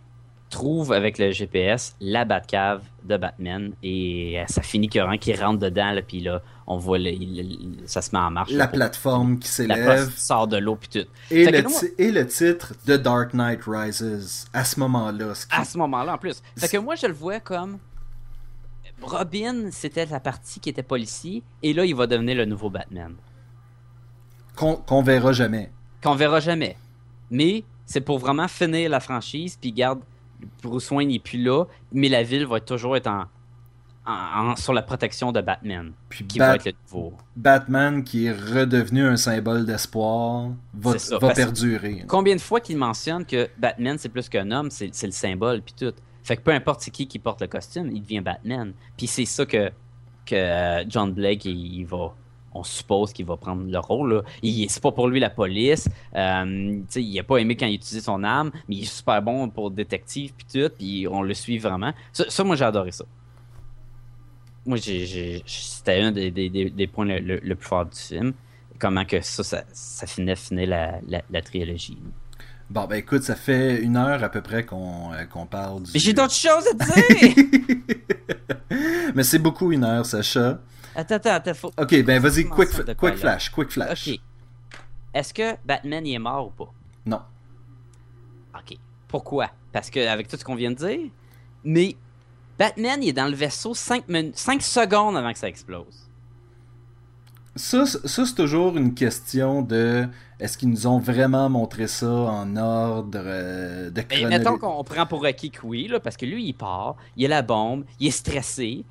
trouve 0.52 0.92
avec 0.92 1.18
le 1.18 1.32
GPS 1.32 1.96
la 2.00 2.24
Batcave 2.24 2.82
de 3.04 3.16
Batman, 3.16 3.72
et 3.82 4.38
euh, 4.40 4.44
ça 4.46 4.62
finit 4.62 4.88
qu'il 4.88 5.00
y 5.00 5.02
a 5.02 5.08
un 5.08 5.18
qui 5.18 5.34
rentre 5.34 5.58
dedans, 5.58 5.90
là, 5.90 6.02
puis 6.02 6.20
là, 6.20 6.40
on 6.66 6.76
voit, 6.78 6.98
le- 6.98 7.10
il- 7.10 7.38
il- 7.40 7.78
ça 7.86 8.00
se 8.02 8.14
met 8.14 8.20
en 8.22 8.30
marche. 8.30 8.50
La 8.52 8.58
là, 8.58 8.68
plateforme 8.68 9.38
qui 9.38 9.48
s'élève. 9.48 10.10
sort 10.16 10.46
de 10.46 10.56
l'eau, 10.58 10.76
puis 10.76 10.88
tout. 10.88 11.08
Et, 11.30 11.44
le 11.50 12.20
et 12.22 12.26
titre 12.26 12.74
de 12.86 12.96
Dark 12.96 13.34
Knight 13.34 13.60
Rises 13.66 14.46
à 14.52 14.64
ce 14.64 14.78
moment-là. 14.78 15.34
ce 15.34 15.46
qui- 15.46 15.54
À 15.54 15.64
ce 15.64 15.76
moment-là, 15.78 16.14
en 16.14 16.18
plus. 16.18 16.40
Fait 16.56 16.68
que 16.68 16.76
moi, 16.76 16.94
je 16.94 17.06
le 17.06 17.12
vois 17.14 17.40
comme... 17.40 17.78
Robin, 19.00 19.70
c'était 19.72 20.06
la 20.06 20.20
partie 20.20 20.60
qui 20.60 20.68
était 20.70 20.82
policier, 20.84 21.42
et 21.62 21.72
là, 21.72 21.84
il 21.84 21.94
va 21.96 22.06
devenir 22.06 22.36
le 22.36 22.44
nouveau 22.44 22.70
Batman. 22.70 23.14
Qu'on 24.54 24.76
qu'on 24.76 25.02
verra 25.02 25.32
jamais. 25.32 25.70
qu'on 26.02 26.14
verra 26.14 26.38
jamais. 26.40 26.76
Mais 27.30 27.64
c'est 27.84 28.00
pour 28.02 28.18
vraiment 28.18 28.46
finir 28.48 28.90
la 28.90 29.00
franchise, 29.00 29.58
puis 29.60 29.72
garde, 29.72 30.00
Bruce 30.62 30.90
Wayne 30.90 31.08
n'est 31.08 31.18
plus 31.18 31.42
là, 31.42 31.64
mais 31.92 32.08
la 32.08 32.22
ville 32.22 32.46
va 32.46 32.60
toujours 32.60 32.96
être 32.96 33.06
en, 33.06 33.24
en- 34.06 34.50
en- 34.50 34.56
sur 34.56 34.72
la 34.72 34.82
protection 34.82 35.32
de 35.32 35.40
Batman, 35.40 35.92
Puis 36.08 36.26
qui 36.26 36.38
Bat- 36.38 36.48
va 36.48 36.54
être 36.56 36.64
le 36.66 36.72
nouveau. 36.90 37.12
Batman, 37.36 38.02
qui 38.04 38.26
est 38.26 38.32
redevenu 38.32 39.04
un 39.06 39.16
symbole 39.16 39.64
d'espoir, 39.64 40.50
va, 40.74 40.98
ça, 40.98 41.18
perdurer. 41.18 42.04
Combien 42.08 42.34
de 42.36 42.40
fois 42.40 42.60
qu'il 42.60 42.76
mentionne 42.76 43.24
que 43.24 43.48
Batman 43.58 43.96
c'est 43.98 44.08
plus 44.08 44.28
qu'un 44.28 44.50
homme, 44.50 44.70
c'est 44.70 44.90
le 45.02 45.10
symbole, 45.12 45.62
puis 45.62 45.74
tout. 45.78 45.92
Fait 46.24 46.36
que 46.36 46.42
peu 46.42 46.52
importe 46.52 46.80
c'est 46.82 46.90
qui 46.92 47.06
qui 47.08 47.18
porte 47.18 47.40
le 47.40 47.48
costume, 47.48 47.90
il 47.92 48.02
devient 48.02 48.20
Batman. 48.20 48.72
Puis 48.96 49.06
c'est 49.08 49.24
ça 49.24 49.44
que, 49.44 49.70
que 50.24 50.34
euh, 50.34 50.84
John 50.88 51.12
Blake, 51.12 51.44
il, 51.44 51.78
il 51.80 51.84
va. 51.84 52.14
On 52.54 52.64
suppose 52.64 53.12
qu'il 53.12 53.24
va 53.26 53.36
prendre 53.36 53.64
le 53.70 53.78
rôle. 53.78 54.22
C'est 54.68 54.82
pas 54.82 54.92
pour 54.92 55.08
lui 55.08 55.20
la 55.20 55.30
police. 55.30 55.88
Euh, 56.14 56.80
il 56.96 57.18
a 57.18 57.22
pas 57.22 57.38
aimé 57.38 57.56
quand 57.56 57.66
il 57.66 57.74
utilisait 57.76 58.04
son 58.04 58.22
arme, 58.24 58.50
mais 58.68 58.76
il 58.76 58.82
est 58.82 58.86
super 58.94 59.22
bon 59.22 59.48
pour 59.48 59.70
détective 59.70 60.32
puis 60.36 60.46
tout, 60.60 60.70
puis 60.78 61.06
on 61.10 61.22
le 61.22 61.34
suit 61.34 61.58
vraiment. 61.58 61.92
Ça, 62.12 62.24
ça, 62.28 62.44
moi 62.44 62.56
j'ai 62.56 62.64
adoré 62.64 62.90
ça. 62.92 63.04
Moi 64.66 64.78
c'était 64.78 66.00
un 66.00 66.12
des, 66.12 66.30
des- 66.30 66.86
points 66.86 67.04
le, 67.06 67.18
le- 67.18 67.40
le 67.42 67.54
plus 67.56 67.66
fort 67.68 67.86
du 67.86 67.98
film. 67.98 68.32
Comment 68.78 69.04
que 69.04 69.20
ça, 69.20 69.42
ça, 69.42 69.64
ça 69.72 70.06
finit, 70.06 70.36
finit 70.36 70.66
la, 70.66 71.00
la, 71.08 71.22
la 71.30 71.40
trilogie. 71.42 71.98
Bon, 72.70 72.86
ben 72.86 72.96
écoute, 72.96 73.22
ça 73.22 73.34
fait 73.36 73.82
une 73.82 73.96
heure 73.96 74.22
à 74.24 74.28
peu 74.28 74.40
près 74.40 74.64
qu'on 74.64 75.12
euh, 75.12 75.44
parle 75.50 75.82
du. 75.82 75.90
Mais 75.94 76.00
j'ai 76.00 76.12
d'autres 76.12 76.32
choses 76.34 76.64
à 76.68 76.74
dire! 76.74 77.34
Mais 79.14 79.22
c'est 79.24 79.38
beaucoup 79.38 79.72
une 79.72 79.84
heure, 79.84 80.06
Sacha. 80.06 80.60
Attends, 80.94 81.14
attends, 81.16 81.30
attends. 81.30 81.54
Faut... 81.54 81.72
Ok, 81.78 82.02
ben 82.04 82.20
vas-y, 82.20 82.44
quick, 82.44 82.70
quoi, 82.70 82.94
quick 82.94 83.16
flash, 83.16 83.50
quick 83.50 83.70
flash. 83.70 84.08
Ok. 84.08 84.20
Est-ce 85.14 85.34
que 85.34 85.56
Batman 85.64 86.06
il 86.06 86.14
est 86.14 86.18
mort 86.18 86.46
ou 86.46 86.50
pas? 86.50 86.72
Non. 87.06 87.20
Ok. 88.54 88.76
Pourquoi? 89.08 89.50
Parce 89.72 89.90
que 89.90 90.06
avec 90.06 90.28
tout 90.28 90.36
ce 90.36 90.44
qu'on 90.44 90.54
vient 90.54 90.70
de 90.70 90.76
dire, 90.76 91.10
mais 91.64 91.96
Batman 92.58 93.02
il 93.02 93.10
est 93.10 93.12
dans 93.12 93.28
le 93.28 93.34
vaisseau 93.34 93.74
5, 93.74 94.04
secondes 94.34 95.16
avant 95.16 95.32
que 95.32 95.38
ça 95.38 95.48
explose. 95.48 96.08
Ça, 97.54 97.84
ça 97.84 98.24
c'est 98.26 98.34
toujours 98.34 98.76
une 98.78 98.94
question 98.94 99.60
de 99.60 100.08
est-ce 100.40 100.56
qu'ils 100.56 100.70
nous 100.70 100.86
ont 100.86 100.98
vraiment 100.98 101.50
montré 101.50 101.86
ça 101.86 102.10
en 102.10 102.56
ordre 102.56 103.20
euh, 103.22 103.90
de 103.90 104.00
Mais 104.00 104.04
chronologie. 104.04 104.38
mettons 104.38 104.58
qu'on 104.58 104.82
prend 104.82 105.06
pour 105.06 105.24
acquis 105.26 105.50
que 105.50 105.60
oui, 105.64 105.86
là, 105.86 106.00
parce 106.00 106.16
que 106.16 106.24
lui 106.24 106.46
il 106.46 106.54
part, 106.54 106.96
il 107.16 107.26
a 107.26 107.28
la 107.28 107.42
bombe, 107.42 107.84
il 108.00 108.08
est 108.08 108.10
stressé. 108.10 108.84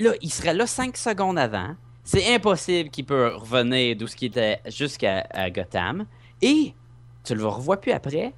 Là, 0.00 0.12
il 0.20 0.30
serait 0.30 0.54
là 0.54 0.66
5 0.66 0.96
secondes 0.96 1.38
avant. 1.38 1.76
C'est 2.02 2.34
impossible 2.34 2.90
qu'il 2.90 3.04
peut 3.04 3.32
revenir 3.36 3.94
d'où 3.96 4.06
ce 4.06 4.16
qu'il 4.16 4.28
était 4.28 4.60
jusqu'à 4.66 5.26
Gotham. 5.54 6.06
Et 6.42 6.74
tu 7.22 7.34
le 7.34 7.46
revois 7.46 7.80
plus 7.80 7.92
après. 7.92 8.32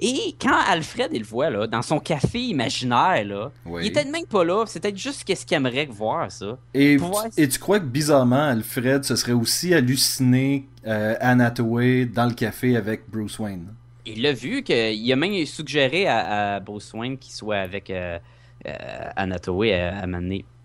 Et 0.00 0.34
quand 0.40 0.56
Alfred 0.68 1.10
il 1.12 1.20
le 1.20 1.24
voit 1.24 1.50
là, 1.50 1.66
dans 1.66 1.82
son 1.82 2.00
café 2.00 2.40
imaginaire, 2.40 3.24
là, 3.24 3.50
Oui. 3.66 3.82
il 3.84 3.88
était 3.88 4.04
même 4.04 4.26
pas 4.26 4.44
là. 4.44 4.64
C'est 4.66 4.80
peut-être 4.80 4.96
juste 4.96 5.22
qu'est-ce 5.24 5.44
qu'il 5.46 5.56
aimerait 5.56 5.86
voir 5.86 6.30
ça. 6.30 6.58
Et, 6.74 6.96
tu 7.36 7.58
crois 7.58 7.78
que 7.78 7.84
bizarrement, 7.84 8.48
Alfred 8.48 9.04
se 9.04 9.14
serait 9.14 9.32
aussi 9.32 9.74
halluciné 9.74 10.66
euh, 10.86 11.14
Anne 11.20 11.40
Hathaway 11.40 12.06
dans 12.06 12.26
le 12.26 12.34
café 12.34 12.76
avec 12.76 13.02
Bruce 13.08 13.38
Wayne? 13.38 13.74
Il 14.04 14.22
l'a 14.22 14.32
vu 14.32 14.62
qu'il 14.64 15.12
a 15.12 15.16
même 15.16 15.46
suggéré 15.46 16.08
à, 16.08 16.54
à 16.54 16.60
Bruce 16.60 16.92
Wayne 16.94 17.16
qu'il 17.18 17.32
soit 17.32 17.58
avec 17.58 17.88
euh, 17.90 18.18
euh, 18.66 18.72
à, 19.14 19.22
à. 19.22 20.06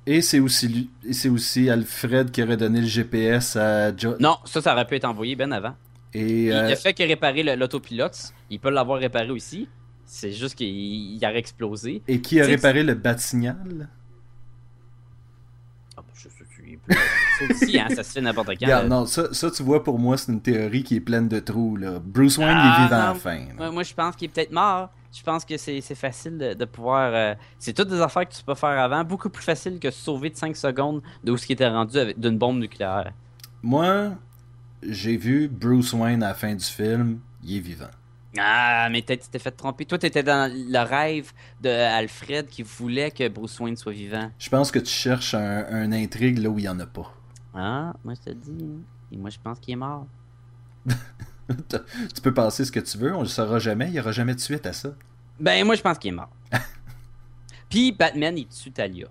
Et 0.09 0.21
c'est 0.21 0.39
aussi, 0.39 0.89
c'est 1.11 1.27
aussi 1.27 1.69
Alfred 1.69 2.31
qui 2.31 2.41
aurait 2.41 2.55
donné 2.55 2.79
le 2.79 2.87
GPS 2.87 3.57
à 3.57 3.95
John. 3.95 4.15
Non, 4.21 4.37
ça, 4.45 4.61
ça 4.61 4.71
aurait 4.73 4.87
pu 4.87 4.95
être 4.95 5.03
envoyé 5.05 5.35
bien 5.35 5.51
avant. 5.51 5.75
Et 6.13 6.45
Il- 6.45 6.51
euh, 6.51 6.69
Le 6.69 6.75
fait 6.75 6.93
qu'il 6.93 7.03
ait 7.05 7.09
réparé 7.09 7.43
l'autopilote, 7.57 8.33
il 8.49 8.59
peut 8.59 8.69
l'avoir 8.69 8.99
réparé 8.99 9.29
aussi. 9.31 9.67
C'est 10.05 10.31
juste 10.31 10.55
qu'il 10.55 11.19
aurait 11.23 11.39
explosé. 11.39 12.01
Et 12.07 12.21
qui 12.21 12.39
a 12.39 12.45
réparé 12.45 12.83
le 12.83 12.93
bat-signal 12.93 13.89
Ah, 15.97 16.01
ben, 16.01 16.13
je 16.13 16.29
Ça 16.29 17.53
aussi, 17.53 17.77
hein, 17.79 17.87
ça 17.93 18.03
se 18.03 18.11
fait 18.13 18.21
n'importe 18.21 18.51
quand. 18.59 18.83
Non, 18.87 19.05
ça, 19.05 19.33
ça, 19.33 19.51
tu 19.51 19.61
vois, 19.63 19.83
pour 19.83 19.99
moi, 19.99 20.17
c'est 20.17 20.31
une 20.31 20.41
théorie 20.41 20.83
qui 20.83 20.95
est 20.95 20.99
pleine 21.01 21.27
de 21.27 21.39
trous. 21.39 21.75
Là. 21.75 21.99
Bruce 22.01 22.37
Wayne 22.37 22.49
Ah, 22.53 22.77
il 22.77 22.81
est 22.81 22.85
vivant 22.85 23.01
à 23.03 23.07
la 23.09 23.13
fin. 23.15 23.39
là. 23.39 23.53
Moi, 23.57 23.71
moi, 23.71 23.83
je 23.83 23.93
pense 23.93 24.15
qu'il 24.15 24.29
est 24.29 24.31
peut-être 24.31 24.51
mort. 24.51 24.89
Je 25.13 25.23
pense 25.23 25.45
que 25.45 25.57
c'est 25.57 25.81
facile 25.95 26.37
de, 26.37 26.53
de 26.53 26.65
pouvoir. 26.65 27.11
euh, 27.13 27.35
c'est 27.59 27.73
toutes 27.73 27.89
des 27.89 28.01
affaires 28.01 28.27
que 28.27 28.33
tu 28.33 28.43
peux 28.43 28.55
faire 28.55 28.77
avant. 28.79 29.03
Beaucoup 29.03 29.29
plus 29.29 29.43
facile 29.43 29.79
que 29.79 29.89
sauver 29.91 30.29
de 30.29 30.35
5 30.35 30.55
secondes 30.55 31.01
de 31.23 31.31
où 31.31 31.37
ce 31.37 31.45
qui 31.45 31.53
était 31.53 31.67
rendu 31.67 31.97
d'une 32.17 32.37
bombe 32.37 32.59
nucléaire. 32.59 33.13
Moi, 33.63 34.11
j'ai 34.83 35.17
vu 35.17 35.47
Bruce 35.47 35.93
Wayne 35.93 36.21
à 36.23 36.29
la 36.29 36.33
fin 36.33 36.53
du 36.53 36.63
film, 36.63 37.19
il 37.43 37.57
est 37.57 37.59
vivant. 37.61 37.85
Ah, 38.39 38.87
mais 38.91 39.01
peut-être 39.01 39.23
tu 39.23 39.29
t'es 39.29 39.39
fait 39.39 39.51
tromper. 39.51 39.85
Toi, 39.85 39.97
t'étais 39.97 40.21
dans 40.21 40.51
le 40.53 40.79
rêve 40.87 41.31
de 41.61 41.69
Alfred 41.69 42.45
qui 42.47 42.61
voulait 42.61 43.09
que 43.09 43.27
Bruce 43.29 43.59
Wayne 43.59 43.75
soit 43.77 43.93
vivant. 43.93 44.29
Je 44.37 44.49
pense 44.49 44.69
que 44.69 44.77
tu 44.77 44.91
cherches 44.91 45.33
un, 45.33 45.65
un 45.69 45.91
intrigue 45.91 46.37
là 46.37 46.49
où 46.49 46.59
il 46.59 46.63
n'y 46.63 46.69
en 46.69 46.79
a 46.79 46.85
pas. 46.85 47.11
Ah, 47.55 47.93
moi, 48.03 48.13
je 48.13 48.29
te 48.31 48.35
dis. 48.35 48.65
Et 49.11 49.17
moi, 49.17 49.31
je 49.31 49.37
pense 49.43 49.59
qu'il 49.59 49.73
est 49.73 49.77
mort. 49.77 50.05
tu 51.69 52.21
peux 52.21 52.33
penser 52.33 52.65
ce 52.65 52.71
que 52.71 52.79
tu 52.79 52.97
veux, 52.97 53.13
on 53.15 53.21
le 53.21 53.27
saura 53.27 53.59
jamais, 53.59 53.87
il 53.87 53.93
n'y 53.93 53.99
aura 53.99 54.11
jamais 54.11 54.35
de 54.35 54.39
suite 54.39 54.65
à 54.65 54.73
ça. 54.73 54.89
Ben, 55.39 55.65
moi, 55.65 55.75
je 55.75 55.81
pense 55.81 55.97
qu'il 55.97 56.09
est 56.09 56.15
mort. 56.15 56.29
Puis, 57.69 57.91
Batman, 57.91 58.37
il 58.37 58.47
tue 58.47 58.71
Talia. 58.71 59.07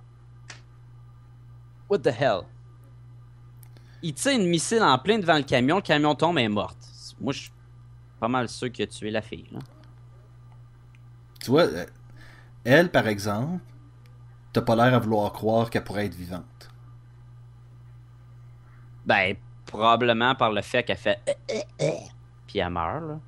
What 1.88 2.00
the 2.00 2.08
hell? 2.08 2.40
Il 4.02 4.12
tire 4.14 4.32
une 4.32 4.48
missile 4.48 4.82
en 4.82 4.98
plein 4.98 5.18
devant 5.18 5.36
le 5.36 5.44
camion, 5.44 5.76
le 5.76 5.82
camion 5.82 6.14
tombe, 6.14 6.38
elle 6.38 6.44
est 6.44 6.48
morte. 6.48 6.76
Moi, 7.20 7.32
je 7.32 7.42
suis 7.42 7.52
pas 8.20 8.28
mal 8.28 8.48
sûr 8.48 8.70
qu'il 8.70 8.84
a 8.84 8.86
tué 8.86 9.10
la 9.10 9.22
fille. 9.22 9.48
Là. 9.52 9.60
Tu 11.40 11.50
vois, 11.50 11.62
euh, 11.62 11.86
elle, 12.64 12.90
par 12.90 13.06
exemple, 13.06 13.62
t'as 14.52 14.62
pas 14.62 14.74
l'air 14.74 14.94
à 14.94 14.98
vouloir 14.98 15.32
croire 15.32 15.70
qu'elle 15.70 15.84
pourrait 15.84 16.06
être 16.06 16.14
vivante. 16.14 16.68
Ben, 19.04 19.36
probablement 19.64 20.34
par 20.34 20.50
le 20.50 20.62
fait 20.62 20.82
qu'elle 20.82 20.96
fait. 20.96 21.20
Puis 22.46 22.58
elle 22.58 22.70
meurt, 22.70 23.02
là. 23.02 23.18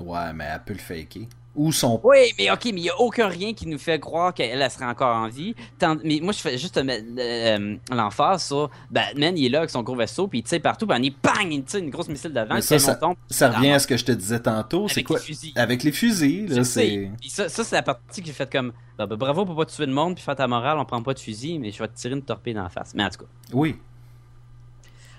Ouais, 0.00 0.32
mais 0.32 0.44
elle 0.52 0.62
peut 0.64 0.72
le 0.72 0.78
faker. 0.78 1.26
Ou 1.56 1.72
son... 1.72 2.00
Oui, 2.04 2.32
mais 2.38 2.48
ok, 2.48 2.60
mais 2.66 2.70
il 2.70 2.82
n'y 2.82 2.90
a 2.90 3.00
aucun 3.00 3.26
rien 3.26 3.52
qui 3.52 3.66
nous 3.66 3.76
fait 3.76 3.98
croire 3.98 4.32
qu'elle 4.32 4.62
elle 4.62 4.70
serait 4.70 4.84
encore 4.86 5.16
en 5.16 5.26
vie. 5.28 5.54
Tant- 5.80 5.96
mais 6.04 6.20
moi, 6.22 6.32
je 6.32 6.38
fais 6.38 6.56
juste 6.56 6.78
mettre 6.78 7.04
euh, 7.18 7.76
l'emphase 7.90 8.44
sur 8.46 8.70
Batman, 8.88 9.36
il 9.36 9.46
est 9.46 9.48
là 9.48 9.58
avec 9.58 9.70
son 9.70 9.82
gros 9.82 9.96
vaisseau, 9.96 10.28
puis 10.28 10.38
il 10.38 10.42
tire 10.44 10.62
partout, 10.62 10.86
puis 10.86 10.96
on 10.98 11.02
est 11.02 11.10
bang, 11.22 11.50
il 11.52 11.64
tire 11.64 11.80
une 11.80 11.90
grosse 11.90 12.08
missile 12.08 12.32
le 12.32 12.60
ça, 12.60 12.78
ça, 12.78 12.94
tombe. 12.94 13.16
ça 13.28 13.50
revient 13.50 13.72
en- 13.72 13.74
à 13.74 13.78
ce 13.80 13.88
que 13.88 13.96
je 13.96 14.04
te 14.04 14.12
disais 14.12 14.38
tantôt, 14.38 14.86
c'est 14.86 14.94
Avec 14.98 15.06
quoi? 15.08 15.18
les 15.18 15.24
fusils. 15.24 15.52
Avec 15.56 15.82
les 15.82 15.90
fusils, 15.92 16.46
là, 16.54 16.62
c'est... 16.62 17.10
Ça, 17.28 17.48
ça 17.48 17.64
c'est 17.64 17.74
la 17.76 17.82
partie 17.82 18.20
que 18.20 18.28
j'ai 18.28 18.32
faite 18.32 18.52
comme 18.52 18.72
bah, 18.96 19.06
bah, 19.06 19.16
bravo 19.16 19.44
pour 19.44 19.56
pas 19.56 19.64
tuer 19.66 19.86
le 19.86 19.92
monde 19.92 20.14
puis 20.14 20.22
faire 20.22 20.36
ta 20.36 20.46
morale, 20.46 20.78
on 20.78 20.84
prend 20.84 21.02
pas 21.02 21.14
de 21.14 21.18
fusil, 21.18 21.58
mais 21.58 21.72
je 21.72 21.78
vais 21.80 21.88
te 21.88 21.96
tirer 21.96 22.14
une 22.14 22.22
torpille 22.22 22.54
dans 22.54 22.62
la 22.62 22.68
face. 22.68 22.92
Mais 22.94 23.02
en 23.04 23.10
tout 23.10 23.18
cas, 23.24 23.30
Oui. 23.52 23.76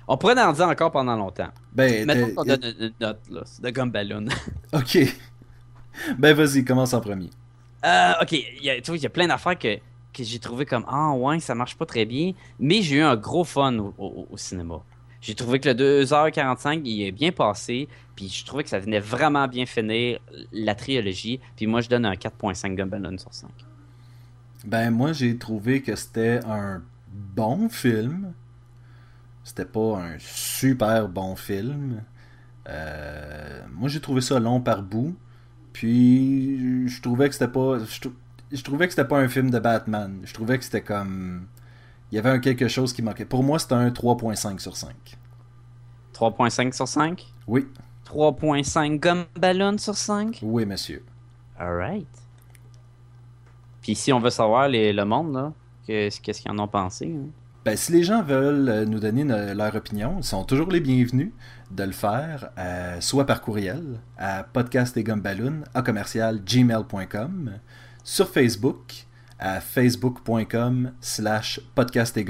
On 0.08 0.18
pourrait 0.18 0.40
en 0.42 0.54
dire 0.54 0.68
encore 0.68 0.92
pendant 0.92 1.16
longtemps. 1.16 1.50
Ben, 1.74 2.10
euh, 2.10 2.34
qu'on 2.36 2.44
donne 2.44 2.62
une, 2.64 2.86
une 2.88 2.94
note, 3.00 3.20
là, 3.30 3.42
c'est 3.46 3.62
de 3.64 3.70
gomme 3.70 3.92
ballon. 3.92 4.26
ok. 4.74 4.98
Ben, 6.18 6.34
vas-y, 6.36 6.64
commence 6.66 6.94
en 6.94 7.02
premier. 7.02 7.30
Euh, 7.86 8.14
ok, 8.22 8.32
il 8.32 8.64
y 8.64 8.70
a, 8.70 8.80
tu 8.82 8.92
vois, 8.92 8.98
il 8.98 9.04
y 9.04 9.06
a 9.06 9.10
plein 9.10 9.28
d'affaires 9.28 9.58
que, 9.58 9.76
que 10.14 10.24
j'ai 10.24 10.40
trouvé 10.40 10.66
comme 10.66 10.86
Ah 10.88 11.12
ouais, 11.14 11.40
ça 11.40 11.56
marche 11.56 11.76
pas 11.76 11.86
très 11.86 12.06
bien, 12.06 12.34
mais 12.60 12.82
j'ai 12.82 12.98
eu 12.98 13.02
un 13.02 13.16
gros 13.16 13.44
fun 13.44 13.78
au, 13.78 13.94
au- 13.98 14.28
au 14.30 14.38
cinéma. 14.38 14.82
J'ai 15.20 15.36
trouvé 15.36 15.60
que 15.60 15.70
le 15.70 15.76
2h45 15.76 16.82
il 16.86 17.04
est 17.04 17.12
bien 17.12 17.32
passé, 17.32 17.88
puis 18.16 18.28
je 18.30 18.44
trouvais 18.46 18.64
que 18.64 18.70
ça 18.70 18.80
venait 18.80 19.00
vraiment 19.00 19.48
bien 19.48 19.66
finir 19.66 20.20
la 20.52 20.74
trilogie, 20.76 21.40
puis 21.56 21.68
moi 21.68 21.82
je 21.82 21.90
donne 21.90 22.06
un 22.06 22.14
4.5 22.16 22.76
Gumballoon 22.76 23.18
sur 23.18 23.34
5. 23.34 23.50
Ben, 24.66 24.92
moi, 24.92 25.12
j'ai 25.14 25.38
trouvé 25.38 25.82
que 25.82 25.96
c'était 25.96 26.40
un 26.46 26.82
bon 27.12 27.68
film. 27.70 28.34
C'était 29.44 29.66
pas 29.66 29.98
un 29.98 30.18
super 30.20 31.08
bon 31.10 31.36
film. 31.36 32.04
Euh, 32.70 33.62
moi, 33.74 33.90
j'ai 33.90 34.00
trouvé 34.00 34.22
ça 34.22 34.40
long 34.40 34.62
par 34.62 34.84
bout. 34.84 35.16
Puis, 35.74 36.88
je 36.88 37.02
trouvais 37.02 37.28
que 37.30 37.34
c'était 37.36 37.48
pas. 37.52 37.80
Je, 37.80 38.10
je 38.52 38.64
trouvais 38.64 38.88
que 38.88 38.94
c'était 38.94 39.08
pas 39.08 39.20
un 39.20 39.28
film 39.28 39.50
de 39.50 39.60
Batman. 39.60 40.20
Je 40.24 40.34
trouvais 40.34 40.58
que 40.58 40.64
c'était 40.64 40.82
comme. 40.82 41.48
Il 42.12 42.16
y 42.16 42.20
avait 42.20 42.30
un 42.30 42.40
quelque 42.40 42.68
chose 42.68 42.94
qui 42.94 43.02
manquait. 43.02 43.26
Pour 43.26 43.44
moi, 43.44 43.58
c'était 43.58 43.76
un 43.76 43.90
3.5 43.90 44.60
sur 44.60 44.76
5. 44.78 44.94
3.5 46.14 46.74
sur 46.74 46.88
5 46.88 47.26
Oui, 47.48 47.68
3.5 48.06 49.00
Gumballoon 49.00 49.78
sur 49.78 49.96
5 49.96 50.40
oui, 50.44 50.66
monsieur. 50.66 51.04
Alright. 51.58 52.08
Puis 53.82 53.96
si 53.96 54.12
on 54.14 54.20
veut 54.20 54.30
savoir 54.30 54.68
les, 54.68 54.94
le 54.94 55.06
monde, 55.06 55.34
là, 55.34 55.54
que- 55.88 56.10
qu'est-ce 56.20 56.42
qu'ils 56.42 56.52
en 56.52 56.60
ont 56.60 56.68
pensé 56.68 57.16
hein? 57.18 57.30
Ben, 57.64 57.78
si 57.78 57.92
les 57.92 58.04
gens 58.04 58.24
veulent 58.24 58.70
euh, 58.70 58.86
nous 58.86 59.00
donner 59.00 59.24
ne- 59.24 59.54
leur 59.54 59.76
opinion, 59.76 60.16
ils 60.18 60.24
sont 60.24 60.44
toujours 60.44 60.72
les 60.72 60.80
bienvenus 60.80 61.32
de 61.70 61.84
le 61.84 61.92
faire, 61.92 62.50
euh, 62.58 63.00
soit 63.02 63.26
par 63.28 63.42
courriel 63.42 64.00
à 64.18 64.44
podcast 64.44 64.98
et 64.98 65.04
à 65.74 65.82
commercial 65.84 66.40
gmail.com, 66.44 67.52
sur 68.04 68.28
Facebook 68.30 69.06
à 69.38 69.60
facebook.com 69.60 70.92
slash 71.02 71.60
podcast 71.76 72.18
et 72.18 72.26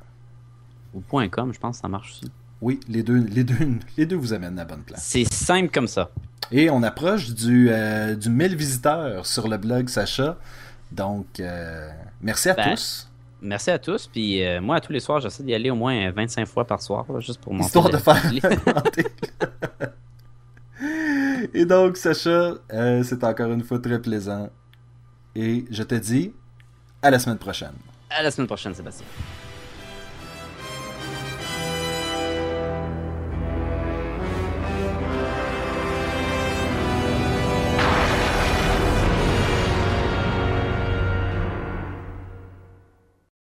Ou 0.94 1.02
.com, 1.28 1.52
je 1.52 1.58
pense 1.58 1.78
ça 1.78 1.88
marche 1.88 2.12
aussi. 2.12 2.30
Oui, 2.62 2.80
les 2.88 3.02
deux, 3.02 3.18
les 3.18 3.44
deux, 3.44 3.56
les 3.96 4.06
deux 4.06 4.16
vous 4.16 4.32
amènent 4.32 4.58
à 4.58 4.62
la 4.62 4.68
bonne 4.68 4.82
place. 4.82 5.02
C'est 5.02 5.30
simple 5.30 5.70
comme 5.70 5.88
ça. 5.88 6.10
Et 6.50 6.70
on 6.70 6.82
approche 6.82 7.30
du, 7.30 7.68
euh, 7.70 8.14
du 8.14 8.30
1000 8.30 8.56
visiteurs 8.56 9.26
sur 9.26 9.48
le 9.48 9.56
blog 9.56 9.88
Sacha. 9.88 10.36
Donc, 10.92 11.40
euh, 11.40 11.90
merci 12.20 12.50
à 12.50 12.54
Ben, 12.54 12.70
tous. 12.70 13.08
Merci 13.40 13.70
à 13.70 13.78
tous. 13.78 14.06
Puis 14.06 14.44
euh, 14.44 14.60
moi, 14.60 14.80
tous 14.80 14.92
les 14.92 15.00
soirs, 15.00 15.20
j'essaie 15.20 15.42
d'y 15.42 15.54
aller 15.54 15.70
au 15.70 15.74
moins 15.74 16.10
25 16.10 16.46
fois 16.46 16.66
par 16.66 16.82
soir, 16.82 17.06
là, 17.10 17.18
juste 17.20 17.40
pour 17.40 17.54
monter 17.54 17.66
Histoire 17.66 17.90
de 17.90 17.96
faire. 17.96 18.22
Et 21.54 21.64
donc, 21.64 21.96
Sacha, 21.96 22.54
euh, 22.72 23.02
c'est 23.02 23.24
encore 23.24 23.50
une 23.50 23.62
fois 23.62 23.78
très 23.78 24.00
plaisant. 24.00 24.48
Et 25.34 25.64
je 25.70 25.82
te 25.82 25.94
dis 25.94 26.32
à 27.00 27.10
la 27.10 27.18
semaine 27.18 27.38
prochaine. 27.38 27.74
À 28.10 28.22
la 28.22 28.30
semaine 28.30 28.46
prochaine, 28.46 28.74
Sébastien. 28.74 29.06